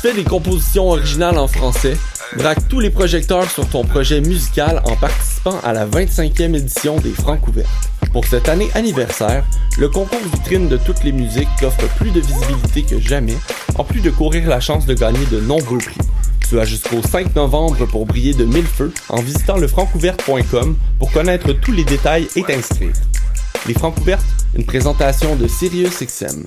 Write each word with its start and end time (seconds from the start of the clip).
fais 0.00 0.14
des 0.14 0.24
compositions 0.24 0.90
originales 0.90 1.38
en 1.38 1.48
français? 1.48 1.96
Braque 2.36 2.68
tous 2.68 2.78
les 2.78 2.90
projecteurs 2.90 3.50
sur 3.50 3.68
ton 3.68 3.84
projet 3.84 4.20
musical 4.20 4.80
en 4.84 4.94
participant 4.94 5.58
à 5.64 5.72
la 5.72 5.86
25e 5.86 6.54
édition 6.54 6.98
des 7.00 7.10
Francs 7.10 7.40
ouvertes. 7.48 7.68
Pour 8.12 8.24
cette 8.24 8.48
année 8.48 8.68
anniversaire, 8.74 9.44
le 9.76 9.88
concours 9.88 10.20
vitrine 10.32 10.68
de 10.68 10.76
toutes 10.76 11.02
les 11.02 11.10
musiques 11.10 11.48
t'offre 11.58 11.88
plus 11.96 12.10
de 12.10 12.20
visibilité 12.20 12.82
que 12.82 13.00
jamais, 13.00 13.36
en 13.76 13.82
plus 13.82 14.00
de 14.00 14.10
courir 14.10 14.48
la 14.48 14.60
chance 14.60 14.86
de 14.86 14.94
gagner 14.94 15.24
de 15.32 15.40
nombreux 15.40 15.78
prix. 15.78 15.98
Tu 16.48 16.60
as 16.60 16.64
jusqu'au 16.64 17.02
5 17.02 17.34
novembre 17.34 17.84
pour 17.86 18.06
briller 18.06 18.34
de 18.34 18.44
mille 18.44 18.66
feux 18.66 18.92
en 19.08 19.20
visitant 19.20 19.56
lefrancouverte.com 19.56 20.76
pour 20.98 21.10
connaître 21.10 21.52
tous 21.52 21.72
les 21.72 21.84
détails 21.84 22.28
et 22.36 22.42
t'inscrire. 22.42 22.94
Les 23.66 23.74
Francs 23.74 23.96
ouvertes, 23.98 24.24
une 24.54 24.64
présentation 24.64 25.34
de 25.34 25.48
Sirius 25.48 26.02
XM. 26.02 26.46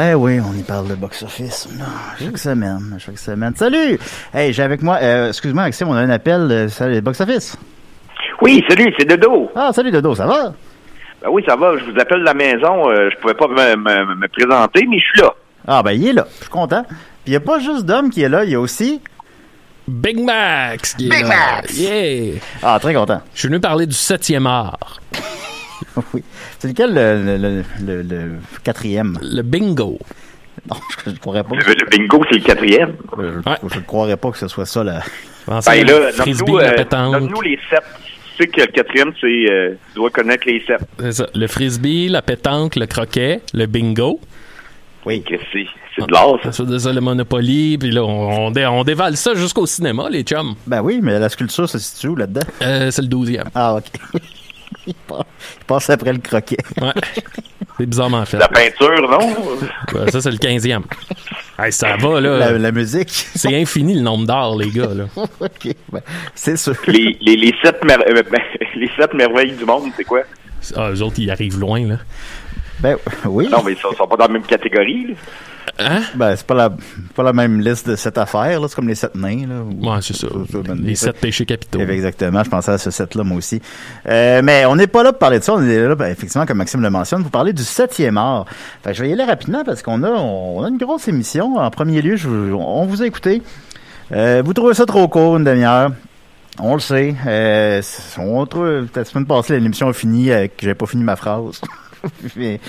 Ben 0.00 0.14
oui, 0.14 0.40
on 0.40 0.58
y 0.58 0.62
parle 0.62 0.88
de 0.88 0.94
box-office. 0.94 1.68
Chaque 2.18 2.38
semaine, 2.38 2.96
chaque 2.98 3.18
semaine. 3.18 3.52
Salut! 3.54 3.98
Hey, 4.32 4.50
j'ai 4.50 4.62
avec 4.62 4.80
moi, 4.80 4.96
euh, 5.02 5.28
excuse-moi, 5.28 5.64
Maxime, 5.64 5.88
on 5.88 5.92
a 5.92 5.98
un 6.00 6.08
appel, 6.08 6.48
euh, 6.50 6.68
salut, 6.70 7.02
box-office. 7.02 7.54
Oui, 8.40 8.64
salut, 8.66 8.94
c'est 8.98 9.04
Dodo. 9.04 9.50
Ah, 9.54 9.72
salut 9.74 9.90
Dodo, 9.90 10.14
ça 10.14 10.24
va? 10.26 10.54
Ben 11.20 11.28
oui, 11.30 11.44
ça 11.46 11.54
va, 11.54 11.76
je 11.76 11.84
vous 11.84 12.00
appelle 12.00 12.20
de 12.20 12.24
la 12.24 12.32
maison. 12.32 12.88
euh, 12.88 13.10
je 13.12 13.16
pouvais 13.20 13.34
pas 13.34 13.46
me, 13.46 13.76
me- 13.76 14.14
me 14.14 14.28
présenter, 14.28 14.86
mais 14.88 14.98
je 14.98 15.04
suis 15.04 15.20
là. 15.20 15.34
Ah, 15.68 15.82
ben 15.82 15.90
il 15.92 16.08
est 16.08 16.12
là, 16.14 16.26
je 16.34 16.44
suis 16.44 16.50
content. 16.50 16.82
Puis 16.88 16.96
il 17.26 17.30
n'y 17.32 17.36
a 17.36 17.40
pas 17.40 17.58
juste 17.58 17.84
Dom 17.84 18.08
qui 18.08 18.22
est 18.22 18.30
là, 18.30 18.44
il 18.44 18.52
y 18.52 18.54
a 18.54 18.60
aussi... 18.60 19.02
Big 19.86 20.18
Max 20.18 20.94
qui 20.94 21.08
est 21.08 21.10
Big 21.10 21.24
là. 21.24 21.28
Max! 21.56 21.78
Yeah! 21.78 22.40
Ah, 22.62 22.78
très 22.80 22.94
content. 22.94 23.20
Je 23.34 23.40
suis 23.40 23.48
venu 23.48 23.60
parler 23.60 23.84
du 23.84 23.92
septième 23.94 24.46
art. 24.46 24.98
oui. 26.14 26.22
C'est 26.58 26.68
lequel 26.68 26.94
le, 26.94 27.24
le, 27.24 27.36
le, 27.38 27.62
le- 27.84 28.02
le 28.02 28.30
quatrième? 28.64 29.18
Le 29.22 29.42
bingo. 29.42 29.98
Non, 30.68 30.76
je 31.06 31.10
ne 31.10 31.16
croirais 31.16 31.42
pas. 31.44 31.54
Le, 31.56 31.62
le 31.62 31.86
bingo, 31.90 32.22
c'est 32.30 32.38
le 32.38 32.44
quatrième? 32.44 32.94
Je 33.18 33.78
ne 33.78 33.84
croirais 33.84 34.16
pas 34.16 34.30
que 34.30 34.38
ce 34.38 34.48
soit 34.48 34.66
ça, 34.66 34.84
là. 34.84 35.00
Ben 35.46 35.60
là, 35.86 36.12
frisbee, 36.12 36.52
euh, 36.56 36.72
pétanque. 36.74 37.12
nomme-nous 37.14 37.40
les 37.40 37.58
sept. 37.70 37.82
Tu 38.36 38.44
sais 38.44 38.48
que 38.48 38.60
le 38.60 38.66
quatrième, 38.68 39.12
c'est... 39.20 39.50
Euh, 39.50 39.70
tu 39.88 39.94
dois 39.96 40.10
connaître 40.10 40.46
les 40.46 40.62
sept. 40.66 40.80
C'est 40.98 41.12
ça. 41.12 41.26
Le 41.34 41.46
frisbee, 41.46 42.08
la 42.08 42.22
pétanque, 42.22 42.76
le 42.76 42.86
croquet, 42.86 43.40
le 43.54 43.66
bingo. 43.66 44.20
Oui. 45.06 45.22
Que 45.22 45.34
c'est, 45.52 45.64
c'est 45.96 46.06
de 46.06 46.12
l'art, 46.12 46.36
ça. 46.42 46.52
Ça, 46.52 46.64
c'est 46.68 46.78
ça, 46.78 46.92
le 46.92 47.00
Monopoly. 47.00 47.78
Puis 47.78 47.90
là, 47.90 48.04
on, 48.04 48.46
on 48.46 48.50
dé- 48.50 48.66
on 48.66 48.84
dévale 48.84 49.16
ça 49.16 49.34
jusqu'au 49.34 49.64
cinéma, 49.66 50.08
les 50.10 50.22
chums. 50.22 50.54
Ben 50.66 50.82
oui, 50.82 51.00
mais 51.02 51.18
la 51.18 51.28
sculpture 51.30 51.68
se 51.68 51.78
situe 51.78 52.08
où 52.08 52.16
là-dedans? 52.16 52.42
Euh, 52.62 52.90
c'est 52.90 53.02
le 53.02 53.08
douzième. 53.08 53.48
Ah, 53.54 53.76
OK. 53.76 53.84
il, 54.86 54.94
passe, 54.94 55.24
il 55.60 55.64
passe 55.66 55.90
après 55.90 56.12
le 56.12 56.18
croquet. 56.18 56.56
Ouais. 56.80 56.92
C'est 57.78 57.86
bizarrement 57.86 58.24
fait. 58.26 58.38
La 58.38 58.48
peinture, 58.48 59.08
non? 59.10 59.34
Ouais, 59.94 60.10
ça, 60.10 60.20
c'est 60.20 60.30
le 60.30 60.36
quinzième. 60.38 60.82
Hey, 61.58 61.72
ça 61.72 61.96
va, 61.96 62.20
là. 62.20 62.36
La, 62.38 62.52
la 62.58 62.72
musique. 62.72 63.08
C'est 63.10 63.54
infini 63.58 63.94
le 63.94 64.00
nombre 64.02 64.26
d'arts, 64.26 64.56
les 64.56 64.70
gars. 64.70 64.92
Là. 64.94 65.04
OK, 65.16 65.68
ben, 65.92 66.00
c'est 66.34 66.56
sûr. 66.56 66.74
les, 66.86 67.16
les, 67.20 67.36
les, 67.36 67.54
sept 67.62 67.82
mer- 67.84 68.02
euh, 68.08 68.22
ben, 68.30 68.40
les 68.76 68.90
sept 68.98 69.14
merveilles 69.14 69.52
du 69.52 69.64
monde, 69.64 69.90
c'est 69.96 70.04
quoi? 70.04 70.22
Ah, 70.76 70.90
eux 70.92 71.02
autres, 71.02 71.16
ils 71.18 71.30
arrivent 71.30 71.58
loin. 71.58 71.86
Là. 71.86 71.96
Ben 72.80 72.96
oui. 73.26 73.48
Non, 73.50 73.62
mais 73.64 73.72
ils 73.72 73.78
sont, 73.78 73.92
sont 73.94 74.06
pas 74.06 74.16
dans 74.16 74.26
la 74.26 74.32
même 74.32 74.42
catégorie. 74.46 75.08
là. 75.08 75.14
Hein? 75.82 76.02
Ben, 76.14 76.36
c'est 76.36 76.46
pas 76.46 76.54
la, 76.54 76.70
pas 77.14 77.22
la 77.22 77.32
même 77.32 77.60
liste 77.60 77.88
de 77.88 77.96
sept 77.96 78.18
affaires, 78.18 78.60
là. 78.60 78.66
C'est 78.68 78.74
comme 78.74 78.88
les 78.88 78.94
sept 78.94 79.14
nains, 79.14 79.46
là. 79.48 79.62
ou- 79.62 79.88
Ouais, 79.90 79.98
c'est 80.02 80.14
ça. 80.14 80.26
ben, 80.64 80.78
Les 80.82 80.94
sept 80.94 81.16
péchés 81.18 81.46
capitaux. 81.46 81.80
Exactement, 81.80 82.44
je 82.44 82.50
pensais 82.50 82.72
à 82.72 82.78
ce 82.78 82.90
set-là, 82.90 83.24
moi 83.24 83.38
aussi. 83.38 83.60
Euh, 84.06 84.42
mais 84.44 84.66
on 84.66 84.76
n'est 84.76 84.86
pas 84.86 85.02
là 85.02 85.12
pour 85.12 85.18
parler 85.20 85.38
de 85.38 85.44
ça, 85.44 85.54
on 85.54 85.62
est 85.62 85.88
là, 85.88 85.94
ben, 85.94 86.08
effectivement, 86.10 86.44
comme 86.46 86.58
Maxime 86.58 86.82
le 86.82 86.90
mentionne, 86.90 87.22
pour 87.22 87.30
parler 87.30 87.52
du 87.52 87.62
septième 87.64 88.18
art. 88.18 88.44
Fait 88.84 88.90
que 88.90 88.96
je 88.96 89.02
vais 89.02 89.10
y 89.10 89.12
aller 89.14 89.24
rapidement 89.24 89.64
parce 89.64 89.82
qu'on 89.82 90.02
a, 90.02 90.10
on 90.10 90.62
a 90.64 90.68
une 90.68 90.78
grosse 90.78 91.08
émission. 91.08 91.56
En 91.56 91.70
premier 91.70 92.02
lieu, 92.02 92.16
je 92.16 92.28
on 92.28 92.84
vous 92.86 93.02
a 93.02 93.06
écouté. 93.06 93.42
Euh, 94.12 94.42
vous 94.44 94.52
trouvez 94.52 94.74
ça 94.74 94.86
trop 94.86 95.08
court, 95.08 95.36
une 95.38 95.44
demi-heure. 95.44 95.92
On 96.60 96.74
le 96.74 96.80
sait. 96.80 97.14
Euh, 97.26 97.80
on 98.18 98.44
trouve, 98.44 98.86
la 98.94 99.04
semaine 99.04 99.24
passée, 99.24 99.58
l'émission 99.58 99.88
a 99.88 99.92
fini 99.92 100.30
avec 100.30 100.56
que 100.56 100.62
j'avais 100.64 100.74
pas 100.74 100.86
fini 100.86 101.04
ma 101.04 101.16
phrase. 101.16 101.60
mais 102.36 102.60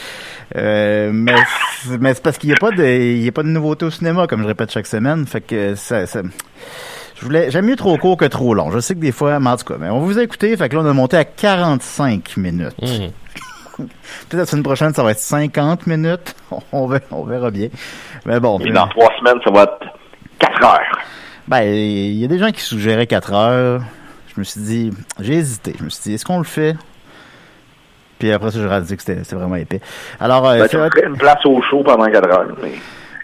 euh, 0.55 1.11
mais 1.13 1.35
c'est 1.83 1.97
mais 2.01 2.13
c'est 2.13 2.23
parce 2.23 2.37
qu'il 2.37 2.49
n'y 2.49 2.55
a 2.55 2.59
pas 2.59 2.71
de 2.71 2.83
il 2.85 3.23
y 3.23 3.27
a 3.27 3.31
pas 3.31 3.43
de 3.43 3.47
nouveauté 3.49 3.85
au 3.85 3.89
cinéma 3.89 4.27
comme 4.27 4.41
je 4.41 4.47
répète 4.47 4.71
chaque 4.71 4.87
semaine 4.87 5.25
fait 5.25 5.41
que 5.41 5.75
ça, 5.75 6.05
ça 6.05 6.21
je 7.15 7.25
voulais 7.25 7.49
j'aime 7.51 7.65
mieux 7.65 7.75
trop 7.75 7.97
court 7.97 8.17
que 8.17 8.25
trop 8.25 8.53
long 8.53 8.71
je 8.71 8.79
sais 8.79 8.95
que 8.95 8.99
des 8.99 9.11
fois 9.11 9.39
mais 9.39 9.49
en 9.49 9.57
tout 9.57 9.65
cas 9.65 9.75
mais 9.79 9.89
on 9.89 9.99
vous 9.99 10.17
a 10.17 10.23
écouté 10.23 10.55
fait 10.57 10.69
que 10.69 10.75
là 10.75 10.81
on 10.83 10.89
a 10.89 10.93
monté 10.93 11.17
à 11.17 11.25
45 11.25 12.37
minutes 12.37 12.75
Mmh. 12.81 13.83
peut-être 14.29 14.33
la 14.41 14.45
semaine 14.45 14.63
prochaine 14.63 14.93
ça 14.93 15.01
va 15.03 15.11
être 15.11 15.19
50 15.19 15.87
minutes 15.87 16.35
on 16.71 16.87
verra, 16.87 17.05
on 17.11 17.23
verra 17.23 17.51
bien 17.51 17.69
mais 18.25 18.39
bon 18.39 18.59
Et 18.59 18.71
dans 18.71 18.87
trois 18.89 19.09
semaines, 19.19 19.39
ça 19.43 19.49
va 19.51 19.63
être 19.63 19.79
quatre 20.37 20.63
heures. 20.63 20.99
ben, 21.47 21.61
il 21.63 22.17
y 22.17 22.25
a 22.25 22.27
des 22.27 22.37
gens 22.37 22.51
qui 22.51 22.61
suggéraient 22.61 23.07
4 23.07 23.33
heures. 23.33 23.81
Je 24.35 24.39
me 24.39 24.43
suis 24.43 24.61
dit, 24.61 24.91
j'ai 25.19 25.33
hésité. 25.35 25.73
Je 25.79 25.83
me 25.83 25.89
suis 25.89 26.03
dit, 26.03 26.13
est-ce 26.13 26.25
qu'on 26.25 26.37
le 26.37 26.43
fait? 26.43 26.75
Puis 28.21 28.31
après 28.31 28.51
ça, 28.51 28.59
j'ai 28.59 28.67
réalisé 28.67 28.95
que 28.95 29.01
c'était 29.01 29.35
vraiment 29.35 29.55
épais. 29.55 29.81
Alors, 30.19 30.47
euh, 30.47 30.59
Ben, 30.59 30.63
c'est 30.65 30.69
tu 30.69 30.77
vrai- 30.77 30.89
ferais 30.91 31.07
une 31.07 31.17
place 31.17 31.43
au 31.43 31.59
show 31.63 31.81
pendant 31.81 32.05
4 32.05 32.29
heures. 32.29 32.45
Mais... 32.61 32.73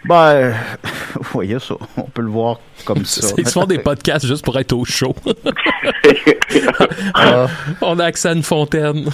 ben, 0.04 0.16
euh, 1.36 1.56
a 1.56 1.60
ça. 1.60 1.74
On 1.96 2.02
peut 2.02 2.22
le 2.22 2.30
voir 2.30 2.58
comme 2.84 3.04
ça. 3.04 3.28
Ils 3.38 3.46
se 3.46 3.52
font 3.52 3.64
des 3.64 3.78
podcasts 3.78 4.26
juste 4.26 4.44
pour 4.44 4.58
être 4.58 4.72
au 4.72 4.84
show. 4.84 5.14
Ah. 7.14 7.46
On 7.80 7.98
a 8.00 8.06
accès 8.06 8.28
à 8.28 8.32
une 8.32 8.42
fontaine. 8.42 9.08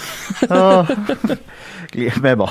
Ah. 0.48 0.84
Mais 2.22 2.34
bon. 2.34 2.46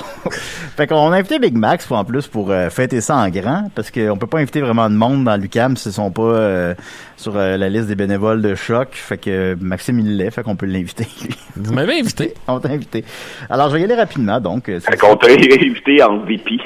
fait 0.76 0.86
qu'on 0.86 1.12
a 1.12 1.16
invité 1.16 1.38
Big 1.38 1.56
Max 1.56 1.86
pour, 1.86 1.96
en 1.96 2.04
plus 2.04 2.26
pour 2.26 2.50
euh, 2.50 2.70
fêter 2.70 3.00
ça 3.00 3.16
en 3.16 3.28
grand 3.28 3.70
parce 3.74 3.90
qu'on 3.90 4.16
peut 4.16 4.26
pas 4.26 4.38
inviter 4.38 4.60
vraiment 4.60 4.88
de 4.88 4.94
monde 4.94 5.24
dans 5.24 5.36
l'UCAM 5.36 5.76
s'ils 5.76 5.92
sont 5.92 6.10
pas 6.10 6.22
euh, 6.22 6.74
sur 7.16 7.36
euh, 7.36 7.56
la 7.56 7.68
liste 7.68 7.88
des 7.88 7.94
bénévoles 7.94 8.40
de 8.42 8.54
choc. 8.54 8.88
Fait 8.92 9.18
que 9.18 9.54
Maxime 9.60 9.98
il 10.00 10.16
l'est, 10.16 10.30
fait 10.30 10.42
qu'on 10.42 10.56
peut 10.56 10.66
l'inviter. 10.66 11.06
Vous 11.56 11.72
m'avez 11.74 12.00
invité. 12.00 12.34
On 12.48 12.58
t'a 12.58 12.70
invité. 12.70 13.04
Alors 13.50 13.68
je 13.68 13.74
vais 13.74 13.82
y 13.82 13.84
aller 13.84 13.94
rapidement 13.94 14.40
donc. 14.40 14.66
Fait 14.66 14.96
qu'on 14.96 15.16
t'a 15.16 15.28
invité 15.28 16.02
en 16.02 16.18
VP. 16.20 16.58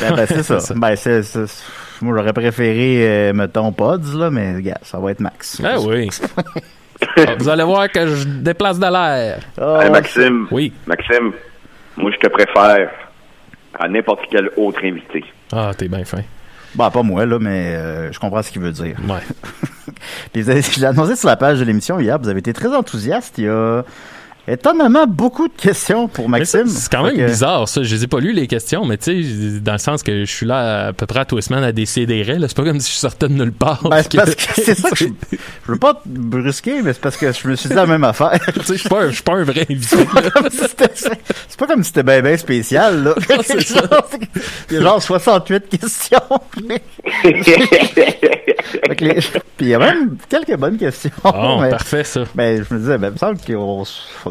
Ben, 0.00 0.14
ben, 0.16 0.26
c'est 0.26 0.42
ça. 0.60 0.74
Ben, 0.74 0.96
c'est, 0.96 1.22
moi 2.00 2.16
j'aurais 2.16 2.32
préféré 2.32 3.06
euh, 3.06 3.32
mettons 3.34 3.70
Pods 3.72 4.16
là, 4.16 4.30
mais 4.30 4.56
ça 4.82 4.98
va 4.98 5.10
être 5.10 5.20
Max. 5.20 5.60
Ah 5.62 5.78
oui. 5.80 6.08
Vous 7.38 7.48
allez 7.48 7.64
voir 7.64 7.90
que 7.90 8.06
je 8.06 8.24
déplace 8.24 8.78
de 8.78 8.86
l'air. 8.86 9.40
Ah, 9.60 9.80
Hey, 9.84 9.90
Maxime. 9.90 10.46
Oui. 10.50 10.72
Maxime, 10.86 11.32
moi, 11.96 12.10
je 12.12 12.16
te 12.18 12.28
préfère 12.28 12.90
à 13.78 13.88
n'importe 13.88 14.20
quel 14.30 14.50
autre 14.56 14.80
invité. 14.84 15.24
Ah, 15.52 15.72
t'es 15.76 15.88
bien 15.88 16.04
fin. 16.04 16.22
Bah, 16.74 16.90
pas 16.92 17.02
moi, 17.02 17.24
là, 17.26 17.38
mais 17.38 17.74
euh, 17.76 18.12
je 18.12 18.18
comprends 18.18 18.42
ce 18.42 18.50
qu'il 18.50 18.60
veut 18.62 18.72
dire. 18.72 18.96
Ouais. 19.08 19.20
Puis 20.32 20.42
vous 20.42 20.50
avez- 20.50 20.62
je 20.62 20.80
l'ai 20.80 20.86
annoncé 20.86 21.14
sur 21.16 21.28
la 21.28 21.36
page 21.36 21.60
de 21.60 21.64
l'émission 21.64 21.98
hier, 22.00 22.18
vous 22.18 22.28
avez 22.28 22.40
été 22.40 22.52
très 22.52 22.74
enthousiaste. 22.74 23.38
Il 23.38 23.44
y 23.44 23.48
a 23.48 23.84
étonnamment 24.46 25.06
beaucoup 25.06 25.48
de 25.48 25.52
questions 25.54 26.08
pour 26.08 26.28
Mais 26.28 26.38
Maxime. 26.40 26.66
C'est 26.66 26.90
quand 26.90 27.02
même 27.04 27.16
que- 27.16 27.26
bizarre, 27.26 27.68
ça. 27.68 27.82
Je 27.82 27.94
les 27.94 28.04
ai 28.04 28.06
pas 28.06 28.20
lu, 28.20 28.32
les 28.32 28.46
questions, 28.46 28.84
mais 28.84 28.96
tu 28.98 29.22
sais, 29.22 29.60
dans 29.60 29.72
le 29.72 29.78
sens 29.78 30.02
que 30.02 30.24
je 30.24 30.30
suis 30.30 30.46
là 30.46 30.88
à 30.88 30.92
peu 30.92 31.06
près 31.06 31.20
à 31.20 31.24
tous 31.24 31.36
les 31.36 31.42
semaines 31.42 31.64
à 31.64 31.72
décider. 31.72 32.24
C'est 32.24 32.56
pas 32.56 32.64
comme 32.64 32.80
si 32.80 32.92
je 32.92 32.96
sortais 32.96 33.28
de 33.28 33.32
nulle 33.34 33.52
part. 33.52 33.82
Ben, 33.88 34.02
c'est 34.02 34.16
parce 34.16 34.34
que 34.34 34.42
c'est 34.62 34.74
ça 34.78 34.90
que 34.90 34.96
je, 34.96 35.04
je 35.32 35.72
veux 35.72 35.78
pas 35.78 35.94
te 35.94 36.00
brusquer, 36.06 36.82
mais 36.82 36.92
c'est 36.92 37.00
parce 37.00 37.16
que 37.16 37.32
je 37.32 37.48
me 37.48 37.56
suis 37.56 37.68
dit 37.68 37.74
la 37.74 37.86
même 37.86 38.04
affaire. 38.04 38.38
Tu 38.54 38.60
sais, 38.62 38.74
je 38.74 38.80
suis 38.80 38.88
pas, 38.88 39.02
un- 39.04 39.08
je 39.08 39.14
suis 39.14 39.22
pas 39.22 39.34
un 39.34 39.44
vrai 39.44 39.66
invité. 39.70 39.96
C'est 39.96 40.04
pas 40.06 40.30
comme 40.30 40.50
si 40.50 40.58
c'était- 40.58 40.92
si 40.94 42.02
ben 42.02 42.36
spécial, 42.36 43.02
là. 43.04 43.14
c'est 43.44 43.60
ça. 43.62 43.82
Il 44.70 44.76
y 44.76 44.78
a 44.78 44.82
genre 44.82 45.02
68 45.02 45.68
questions. 45.68 46.18
Les- 46.68 46.80
Puis 49.56 49.66
il 49.66 49.68
y 49.68 49.74
a 49.74 49.78
même 49.78 50.16
quelques 50.28 50.56
bonnes 50.56 50.76
questions. 50.76 51.10
Bon, 51.22 51.60
mais- 51.60 51.70
parfait, 51.70 52.04
ça. 52.04 52.24
Ben, 52.34 52.64
je 52.68 52.74
me 52.74 52.80
disais, 52.80 52.98
ben, 52.98 53.08
il 53.08 53.12
me 53.12 53.18
semble 53.18 53.38
qu'on 53.40 53.84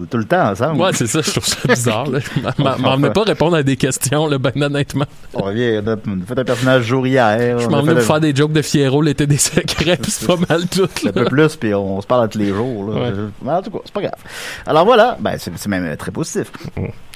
tout 0.10 0.18
le 0.18 0.26
temps 0.26 0.52
ensemble. 0.52 0.82
Ouais, 0.82 0.90
c'est 0.94 1.08
ça, 1.08 1.22
je 1.22 1.32
trouve 1.32 1.46
ça 1.46 1.58
bizarre. 1.68 2.08
là. 2.10 2.20
M'en- 2.58 2.78
M'en 2.80 2.96
venez 2.98 3.10
pas 3.12 3.24
répondre 3.24 3.56
à 3.56 3.64
des 3.64 3.76
questions, 3.78 4.28
là, 4.28 4.38
ben 4.38 4.52
honnêtement. 4.62 5.06
On 5.34 5.44
revient, 5.44 5.82
on 5.86 5.88
a 5.92 5.98
fait 6.26 6.40
un 6.40 6.44
personnage 6.44 6.84
jour 6.84 7.06
hier. 7.08 7.60
Je 7.60 7.68
m'en 7.68 7.82
venais 7.82 8.02
faire 8.02 8.20
des 8.20 8.36
jokes 8.36 8.54
de 8.54 8.62
Fiero, 8.62 9.02
l'été 9.02 9.26
des 9.28 9.38
secrets, 9.38 9.98
c'est 10.08 10.28
pas 10.28 10.36
mal 10.50 10.68
tout. 10.68 10.88
un 11.08 11.12
peu 11.12 11.26
plus, 11.26 11.56
puis 11.56 11.74
on 11.74 12.02
se 12.02 12.08
parle 12.08 12.30
tous 12.30 12.40
les 12.40 12.50
jours. 12.50 12.92
Là. 12.92 13.02
Ouais. 13.02 13.12
Mais 13.42 13.52
en 13.52 13.62
tout 13.62 13.72
cas, 13.72 13.80
c'est 13.86 13.94
pas 13.94 14.02
grave. 14.02 14.14
Alors 14.66 14.86
voilà, 14.86 15.18
ben, 15.20 15.36
c'est 15.38 15.68
même 15.68 15.96
très 15.98 16.12
positif. 16.12 16.52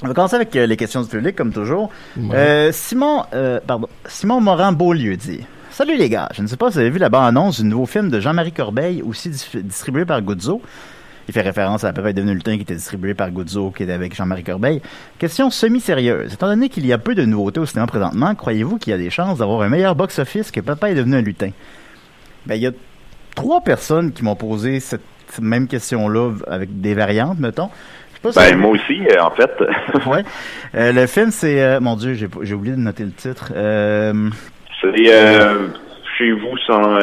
On 0.02 0.08
va 0.08 0.14
commencer 0.14 0.36
avec 0.36 0.54
euh, 0.56 0.66
les 0.66 0.76
questions 0.76 1.02
du 1.02 1.08
public, 1.08 1.34
comme 1.36 1.52
toujours. 1.52 1.90
Euh, 2.32 2.70
Simon, 2.72 3.24
euh, 3.34 3.60
pardon, 3.66 3.88
Simon 4.06 4.40
Morin-Beaulieu 4.40 5.16
dit... 5.16 5.40
Salut 5.70 5.96
les 5.96 6.08
gars, 6.08 6.28
je 6.34 6.42
ne 6.42 6.48
sais 6.48 6.56
pas 6.56 6.70
si 6.70 6.74
vous 6.74 6.80
avez 6.80 6.90
vu 6.90 6.98
la 6.98 7.08
bande-annonce 7.08 7.60
du 7.60 7.66
nouveau 7.66 7.86
film 7.86 8.10
de 8.10 8.18
Jean-Marie 8.18 8.50
Corbeil, 8.50 9.00
aussi 9.00 9.28
dis- 9.30 9.46
distribué 9.62 10.04
par 10.04 10.20
Guzzo. 10.22 10.60
Il 11.28 11.34
fait 11.34 11.42
référence 11.42 11.84
à 11.84 11.88
la 11.88 11.92
pépette 11.92 12.16
devenu 12.16 12.32
lutin 12.34 12.56
qui 12.56 12.62
était 12.62 12.74
distribué 12.74 13.12
par 13.12 13.30
Guzzo, 13.30 13.70
qui 13.70 13.82
était 13.82 13.92
avec 13.92 14.14
Jean-Marie 14.14 14.44
Corbeil. 14.44 14.80
Question 15.18 15.50
semi-sérieuse. 15.50 16.32
Étant 16.32 16.46
donné 16.48 16.70
qu'il 16.70 16.86
y 16.86 16.92
a 16.92 16.96
peu 16.98 17.14
de 17.14 17.24
nouveautés 17.26 17.60
au 17.60 17.66
cinéma 17.66 17.86
présentement, 17.86 18.34
croyez-vous 18.34 18.78
qu'il 18.78 18.92
y 18.92 18.94
a 18.94 18.98
des 18.98 19.10
chances 19.10 19.38
d'avoir 19.38 19.60
un 19.60 19.68
meilleur 19.68 19.94
box-office 19.94 20.50
que 20.50 20.60
Papa 20.60 20.90
est 20.90 20.94
devenu 20.94 21.16
un 21.16 21.20
lutin? 21.22 21.50
Ben, 22.46 22.54
il 22.54 22.62
y 22.62 22.66
a 22.66 22.70
trois 23.34 23.60
personnes 23.60 24.12
qui 24.12 24.24
m'ont 24.24 24.36
posé 24.36 24.80
cette 24.80 25.02
même 25.40 25.68
question-là 25.68 26.32
avec 26.46 26.80
des 26.80 26.94
variantes, 26.94 27.38
mettons. 27.38 27.68
Si- 28.24 28.34
Ben, 28.34 28.56
moi 28.56 28.70
aussi, 28.70 29.00
euh, 29.06 29.20
en 29.22 29.30
fait. 29.30 29.50
ouais. 30.06 30.24
Euh, 30.74 30.92
le 30.92 31.06
film, 31.06 31.30
c'est... 31.30 31.62
euh, 31.62 31.78
mon 31.78 31.94
Dieu, 31.96 32.14
j'ai 32.14 32.54
oublié 32.54 32.74
de 32.74 32.80
noter 32.80 33.04
le 33.04 33.12
titre. 33.12 33.52
C'est 33.54 35.04
chez 36.16 36.32
vous 36.32 36.56
sans, 36.66 36.98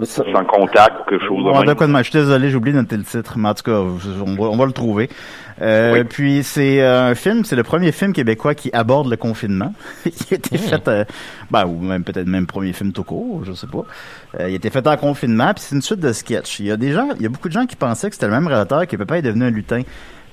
euh, 0.00 0.04
sans 0.04 0.44
contact 0.44 1.00
ou 1.00 1.10
quelque 1.10 1.26
chose 1.26 1.44
de 1.44 1.50
Ouais, 1.50 1.58
même. 1.58 1.66
de 1.66 1.72
quoi 1.74 1.86
de 1.86 1.92
mal. 1.92 2.04
Je 2.04 2.10
suis 2.10 2.18
désolé, 2.18 2.50
j'ai 2.50 2.56
oublié 2.56 2.74
de 2.74 2.80
noter 2.80 2.96
le 2.96 3.04
titre, 3.04 3.34
mais 3.38 3.48
en 3.48 3.54
tout 3.54 3.62
cas, 3.64 3.78
on 3.78 4.34
va, 4.34 4.44
on 4.44 4.56
va 4.56 4.66
le 4.66 4.72
trouver. 4.72 5.08
Euh, 5.60 5.92
Oui. 5.92 6.04
Puis 6.04 6.42
c'est 6.42 6.80
euh, 6.82 7.10
un 7.10 7.14
film, 7.14 7.44
c'est 7.44 7.56
le 7.56 7.62
premier 7.62 7.92
film 7.92 8.12
québécois 8.12 8.54
qui 8.54 8.70
aborde 8.72 9.08
le 9.08 9.16
confinement. 9.16 9.72
il 10.06 10.12
a 10.30 10.34
été 10.34 10.58
fait, 10.58 10.88
euh, 10.88 11.04
ben, 11.50 11.66
ou 11.66 11.80
même 11.80 12.04
peut-être 12.04 12.26
même 12.26 12.46
premier 12.46 12.72
film 12.72 12.92
tout 12.92 13.04
court, 13.04 13.42
je 13.44 13.52
sais 13.52 13.66
pas. 13.66 13.84
Euh, 14.40 14.48
il 14.48 14.52
a 14.52 14.56
été 14.56 14.70
fait 14.70 14.86
en 14.86 14.96
confinement, 14.96 15.52
puis 15.54 15.62
c'est 15.66 15.74
une 15.74 15.82
suite 15.82 16.00
de 16.00 16.12
sketchs. 16.12 16.60
Il 16.60 16.66
y 16.66 16.70
a 16.70 16.76
des 16.76 16.92
gens, 16.92 17.08
il 17.16 17.22
y 17.22 17.26
a 17.26 17.28
beaucoup 17.28 17.48
de 17.48 17.52
gens 17.52 17.66
qui 17.66 17.76
pensaient 17.76 18.08
que 18.08 18.14
c'était 18.14 18.26
le 18.26 18.32
même 18.32 18.46
réalisateur 18.46 18.86
que 18.86 18.96
Papa 18.96 19.18
est 19.18 19.22
devenu 19.22 19.44
un 19.44 19.50
lutin. 19.50 19.82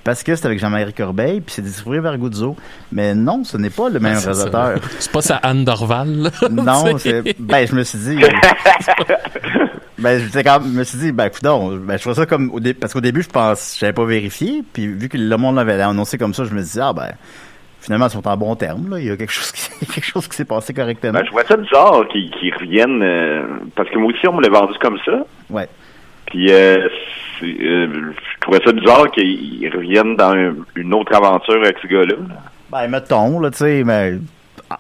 Parce 0.04 0.24
que 0.24 0.36
c'est 0.36 0.46
avec 0.46 0.60
Jean-Marie 0.60 0.94
Corbeil, 0.94 1.42
puis 1.42 1.54
c'est 1.54 1.62
distribué 1.62 2.00
vers 2.00 2.18
Guzzo. 2.18 2.56
Mais 2.92 3.14
non, 3.14 3.44
ce 3.44 3.58
n'est 3.58 3.70
pas 3.70 3.90
le 3.90 4.00
même 4.00 4.16
Ah, 4.18 4.20
réalisateur. 4.22 4.80
C'est 5.00 5.12
pas 5.12 5.22
ça 5.22 5.36
Anne 5.44 5.66
Dorval. 5.66 6.10
là. 6.24 6.30
Non, 6.50 6.98
C'est-. 6.98 7.36
Ben, 7.40 7.68
je 7.68 7.76
me 7.76 7.84
suis 7.84 8.00
dit. 8.00 8.18
ben, 9.98 10.20
je 10.20 10.40
quand 10.42 10.60
même- 10.62 10.72
je 10.74 10.80
me 10.80 10.84
suis 10.84 10.98
dit, 11.00 11.12
ben, 11.12 11.26
écoute, 11.26 11.42
ben, 11.44 11.98
je 11.98 12.02
trouvais 12.02 12.16
ça 12.16 12.26
comme. 12.26 12.50
Au 12.52 12.60
dé- 12.60 12.74
Parce 12.74 12.94
qu'au 12.94 13.02
début, 13.02 13.22
je 13.22 13.30
pense, 13.30 13.78
j'avais 13.80 13.94
pas 13.94 14.06
vérifié. 14.06 14.64
Puis, 14.74 14.88
vu 14.88 15.10
que 15.10 15.18
le 15.18 15.38
monde 15.38 15.56
l'avait 15.58 15.80
annoncé 15.82 16.18
comme 16.18 16.34
ça, 16.34 16.46
je 16.46 16.54
me 16.54 16.62
suis 16.64 16.74
dit, 16.74 16.80
ah, 16.82 16.94
ben, 16.94 17.12
finalement, 17.82 18.08
ils 18.08 18.12
sont 18.12 18.28
en 18.28 18.38
bon 18.38 18.56
terme, 18.56 18.90
là. 18.92 19.00
Il 19.00 19.06
y 19.06 19.12
a 19.12 19.18
quelque 19.18 19.32
chose 19.34 19.52
qui, 19.52 19.86
quelque 19.94 20.06
chose 20.06 20.28
qui 20.28 20.36
s'est 20.38 20.46
passé 20.46 20.74
correctement. 20.74 21.14
Ben, 21.20 21.26
je 21.26 21.32
vois 21.32 21.44
ça 21.46 21.58
bizarre 21.58 22.08
qu'ils 22.08 22.32
qu'ils 22.32 22.54
reviennent, 22.56 23.02
euh, 23.04 23.46
parce 23.76 23.90
que 23.90 23.98
moi 23.98 24.12
aussi, 24.14 24.28
on 24.28 24.34
me 24.34 24.42
l'a 24.42 24.50
vendu 24.50 24.74
comme 24.82 24.98
ça. 25.06 25.12
Ouais. 25.50 25.68
Puis, 26.30 26.52
euh, 26.52 26.88
c'est, 27.40 27.46
euh, 27.62 27.88
je 28.14 28.40
trouvais 28.42 28.60
ça 28.66 28.72
bizarre 28.72 29.10
qu'ils 29.12 29.70
reviennent 29.74 30.16
dans 30.16 30.32
un- 30.32 30.56
une 30.76 30.94
autre 30.94 31.14
aventure 31.16 31.56
avec 31.64 31.78
ce 31.82 31.88
gars-là. 31.88 32.16
Ben, 32.72 32.88
mettons, 32.88 33.40
là, 33.40 33.52
tu 33.52 33.58
sais, 33.58 33.84
mais. 33.84 34.16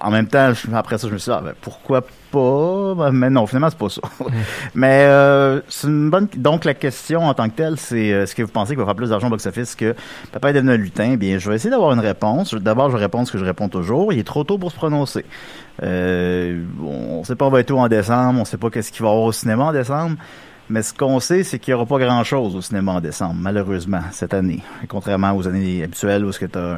En 0.01 0.11
même 0.11 0.27
temps, 0.27 0.51
après 0.75 0.99
ça, 0.99 1.07
je 1.07 1.13
me 1.13 1.17
suis 1.17 1.31
dit, 1.31 1.35
ah, 1.35 1.41
ben, 1.43 1.53
pourquoi 1.61 2.01
pas? 2.31 2.93
Ben, 2.95 3.11
Mais 3.11 3.31
non, 3.31 3.47
finalement, 3.47 3.71
c'est 3.71 3.79
pas 3.79 3.89
ça. 3.89 4.01
mais 4.75 5.05
euh, 5.07 5.61
c'est 5.67 5.87
une 5.87 6.11
bonne. 6.11 6.27
Donc, 6.37 6.63
la 6.63 6.75
question 6.75 7.21
en 7.21 7.33
tant 7.33 7.49
que 7.49 7.55
telle, 7.55 7.77
c'est 7.77 8.13
euh, 8.13 8.21
est-ce 8.21 8.35
que 8.35 8.43
vous 8.43 8.51
pensez 8.51 8.73
qu'il 8.73 8.77
va 8.79 8.85
faire 8.85 8.93
plus 8.93 9.09
d'argent 9.09 9.25
au 9.25 9.29
box-office 9.31 9.73
que 9.73 9.95
Papa 10.31 10.51
est 10.51 10.53
devenu 10.53 10.73
un 10.73 10.77
lutin? 10.77 11.15
Bien, 11.15 11.39
je 11.39 11.49
vais 11.49 11.55
essayer 11.55 11.71
d'avoir 11.71 11.91
une 11.93 12.01
réponse. 12.01 12.53
D'abord, 12.53 12.91
je 12.91 12.97
vais 12.97 13.01
répondre 13.03 13.25
ce 13.25 13.31
que 13.31 13.39
je 13.39 13.45
réponds 13.45 13.67
toujours. 13.67 14.13
Il 14.13 14.19
est 14.19 14.23
trop 14.27 14.43
tôt 14.43 14.59
pour 14.59 14.69
se 14.71 14.75
prononcer. 14.75 15.25
Euh, 15.81 16.61
on 16.85 17.23
sait 17.23 17.35
pas 17.35 17.45
on 17.45 17.49
va 17.49 17.61
être 17.61 17.71
où 17.71 17.79
en 17.79 17.87
décembre, 17.87 18.39
on 18.41 18.45
sait 18.45 18.57
pas 18.57 18.69
qu'est-ce 18.69 18.91
qu'il 18.91 19.01
va 19.01 19.07
y 19.07 19.11
avoir 19.11 19.25
au 19.25 19.31
cinéma 19.31 19.63
en 19.63 19.71
décembre. 19.73 20.17
Mais 20.69 20.83
ce 20.83 20.93
qu'on 20.93 21.19
sait, 21.19 21.43
c'est 21.43 21.57
qu'il 21.59 21.73
n'y 21.73 21.75
aura 21.75 21.85
pas 21.87 21.97
grand-chose 21.97 22.55
au 22.55 22.61
cinéma 22.61 22.93
en 22.93 23.01
décembre, 23.01 23.35
malheureusement, 23.39 24.01
cette 24.11 24.33
année. 24.33 24.61
Contrairement 24.87 25.31
aux 25.35 25.47
années 25.47 25.83
habituelles 25.83 26.23
où 26.23 26.31
que 26.31 26.45
t'as 26.45 26.77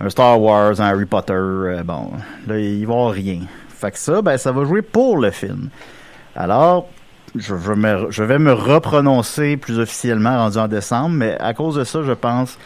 un, 0.00 0.08
Star 0.10 0.40
Wars, 0.40 0.80
un 0.80 0.84
Harry 0.86 1.04
Potter, 1.06 1.32
euh, 1.34 1.82
bon, 1.84 2.12
là, 2.46 2.58
il 2.58 2.86
va 2.86 3.10
rien. 3.10 3.40
Fait 3.68 3.90
que 3.90 3.98
ça, 3.98 4.22
ben, 4.22 4.36
ça 4.38 4.52
va 4.52 4.64
jouer 4.64 4.82
pour 4.82 5.18
le 5.18 5.30
film. 5.32 5.68
Alors, 6.36 6.88
je, 7.34 7.56
je, 7.56 7.72
me- 7.72 8.06
je 8.10 8.22
vais 8.22 8.38
me 8.38 8.52
reprononcer 8.52 9.56
plus 9.56 9.80
officiellement 9.80 10.36
rendu 10.38 10.58
en 10.58 10.68
décembre, 10.68 11.10
mais 11.16 11.36
à 11.40 11.54
cause 11.54 11.74
de 11.74 11.84
ça, 11.84 12.02
je 12.04 12.12
pense 12.12 12.56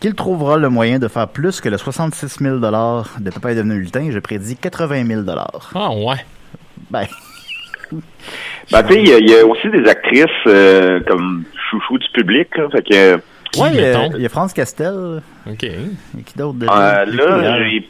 qu'il 0.00 0.14
trouvera 0.16 0.56
le 0.56 0.68
moyen 0.68 0.98
de 0.98 1.06
faire 1.06 1.28
plus 1.28 1.60
que 1.60 1.68
le 1.68 1.78
66 1.78 2.38
000 2.40 2.56
de 2.58 3.30
Papa 3.30 3.52
est 3.52 3.54
devenu 3.54 3.78
lutin. 3.78 4.08
Je 4.10 4.18
prédis 4.18 4.56
80 4.56 5.06
000 5.06 5.22
Ah, 5.76 5.90
ouais. 5.94 6.16
Ben, 6.90 7.06
Ben, 8.70 8.82
tu 8.84 8.94
sais, 8.94 9.00
il 9.02 9.08
y 9.08 9.12
a- 9.12 9.18
il 9.18 9.30
y, 9.30 9.34
a 9.34 9.46
aussi 9.46 9.68
des 9.70 9.88
actrices 9.88 10.24
euh, 10.46 11.00
comme 11.06 11.44
chouchou 11.70 11.98
du 11.98 12.06
public, 12.14 12.48
là, 12.56 12.68
fait 12.70 12.82
que... 12.82 13.16
Qui, 13.52 13.60
ouais, 13.60 13.68
il 13.74 13.80
y 13.80 13.84
a- 13.84 14.06
y 14.18 14.28
France 14.28 14.52
Castel. 14.52 15.20
OK. 15.46 15.64
A 15.64 16.22
qui 16.24 16.38
d'autre 16.38 16.58
de 16.58 16.66
Euh, 16.66 17.04
là, 17.04 17.68
j'ai... 17.68 17.88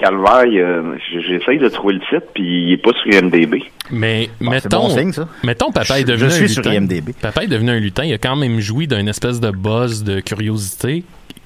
Calvaire, 0.00 0.46
euh, 0.46 0.96
j'essaye 1.28 1.58
de 1.58 1.68
trouver 1.68 1.94
le 1.94 2.00
titre, 2.00 2.26
puis 2.34 2.42
il 2.42 2.72
est 2.72 2.76
pas 2.78 2.90
sur 2.92 3.12
IMDB. 3.12 3.62
Mais 3.90 4.30
Bon, 4.40 4.50
c'est 4.52 4.64
mettons, 4.64 4.88
bon 4.88 4.96
signe, 4.98 5.12
ça. 5.12 5.28
mettons, 5.44 5.70
papa 5.70 5.94
Je- 5.96 6.00
est 6.00 6.04
devenu 6.04 6.30
je 6.30 6.34
un 6.34 6.38
suis 6.38 6.48
sur 6.48 6.62
lutin. 6.62 6.74
IMDb. 6.74 7.10
Papa 7.20 7.44
est 7.44 7.46
devenu 7.46 7.70
un 7.70 7.78
lutin. 7.78 8.04
Il 8.04 8.12
a 8.12 8.18
quand 8.18 8.34
même 8.34 8.58
joui 8.58 8.88
d'une 8.88 9.06
espèce 9.08 9.38
de 9.38 9.50
buzz 9.50 10.02
de 10.02 10.20
curiosité 10.20 11.04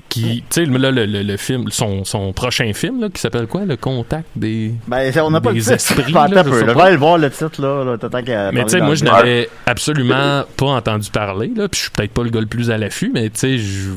qui, 0.08 0.44
tu 0.48 0.64
sais, 0.64 0.64
là, 0.66 0.90
le, 0.90 1.04
le, 1.04 1.22
le 1.22 1.36
film, 1.36 1.70
son, 1.70 2.04
son 2.04 2.32
prochain 2.32 2.72
film, 2.72 3.00
là, 3.00 3.08
qui 3.12 3.20
s'appelle 3.20 3.46
quoi? 3.46 3.64
Le 3.64 3.76
contact 3.76 4.26
des... 4.36 4.72
Ben, 4.86 5.12
on 5.22 5.30
n'a 5.30 5.40
pas 5.40 5.50
Des 5.52 5.58
le 5.58 5.62
titre. 5.64 5.74
esprits, 5.74 6.12
là, 6.12 6.28
je 6.28 6.50
peu, 6.50 6.60
Je 6.60 6.64
pas. 6.72 6.90
vais 6.90 6.96
voir 6.96 7.18
le 7.18 7.30
titre, 7.30 7.60
là. 7.60 8.50
Mais 8.52 8.64
tu 8.64 8.70
sais, 8.70 8.80
moi, 8.80 8.94
je 8.94 9.04
n'avais 9.04 9.48
absolument 9.66 10.44
pas 10.56 10.66
entendu 10.66 11.10
parler, 11.10 11.52
là, 11.54 11.68
puis 11.68 11.78
je 11.78 11.82
suis 11.84 11.90
peut-être 11.90 12.12
pas 12.12 12.22
le 12.22 12.30
gars 12.30 12.40
le 12.40 12.46
plus 12.46 12.70
à 12.70 12.78
l'affût, 12.78 13.10
mais 13.12 13.24
tu 13.30 13.38
sais, 13.40 13.58
je, 13.58 13.90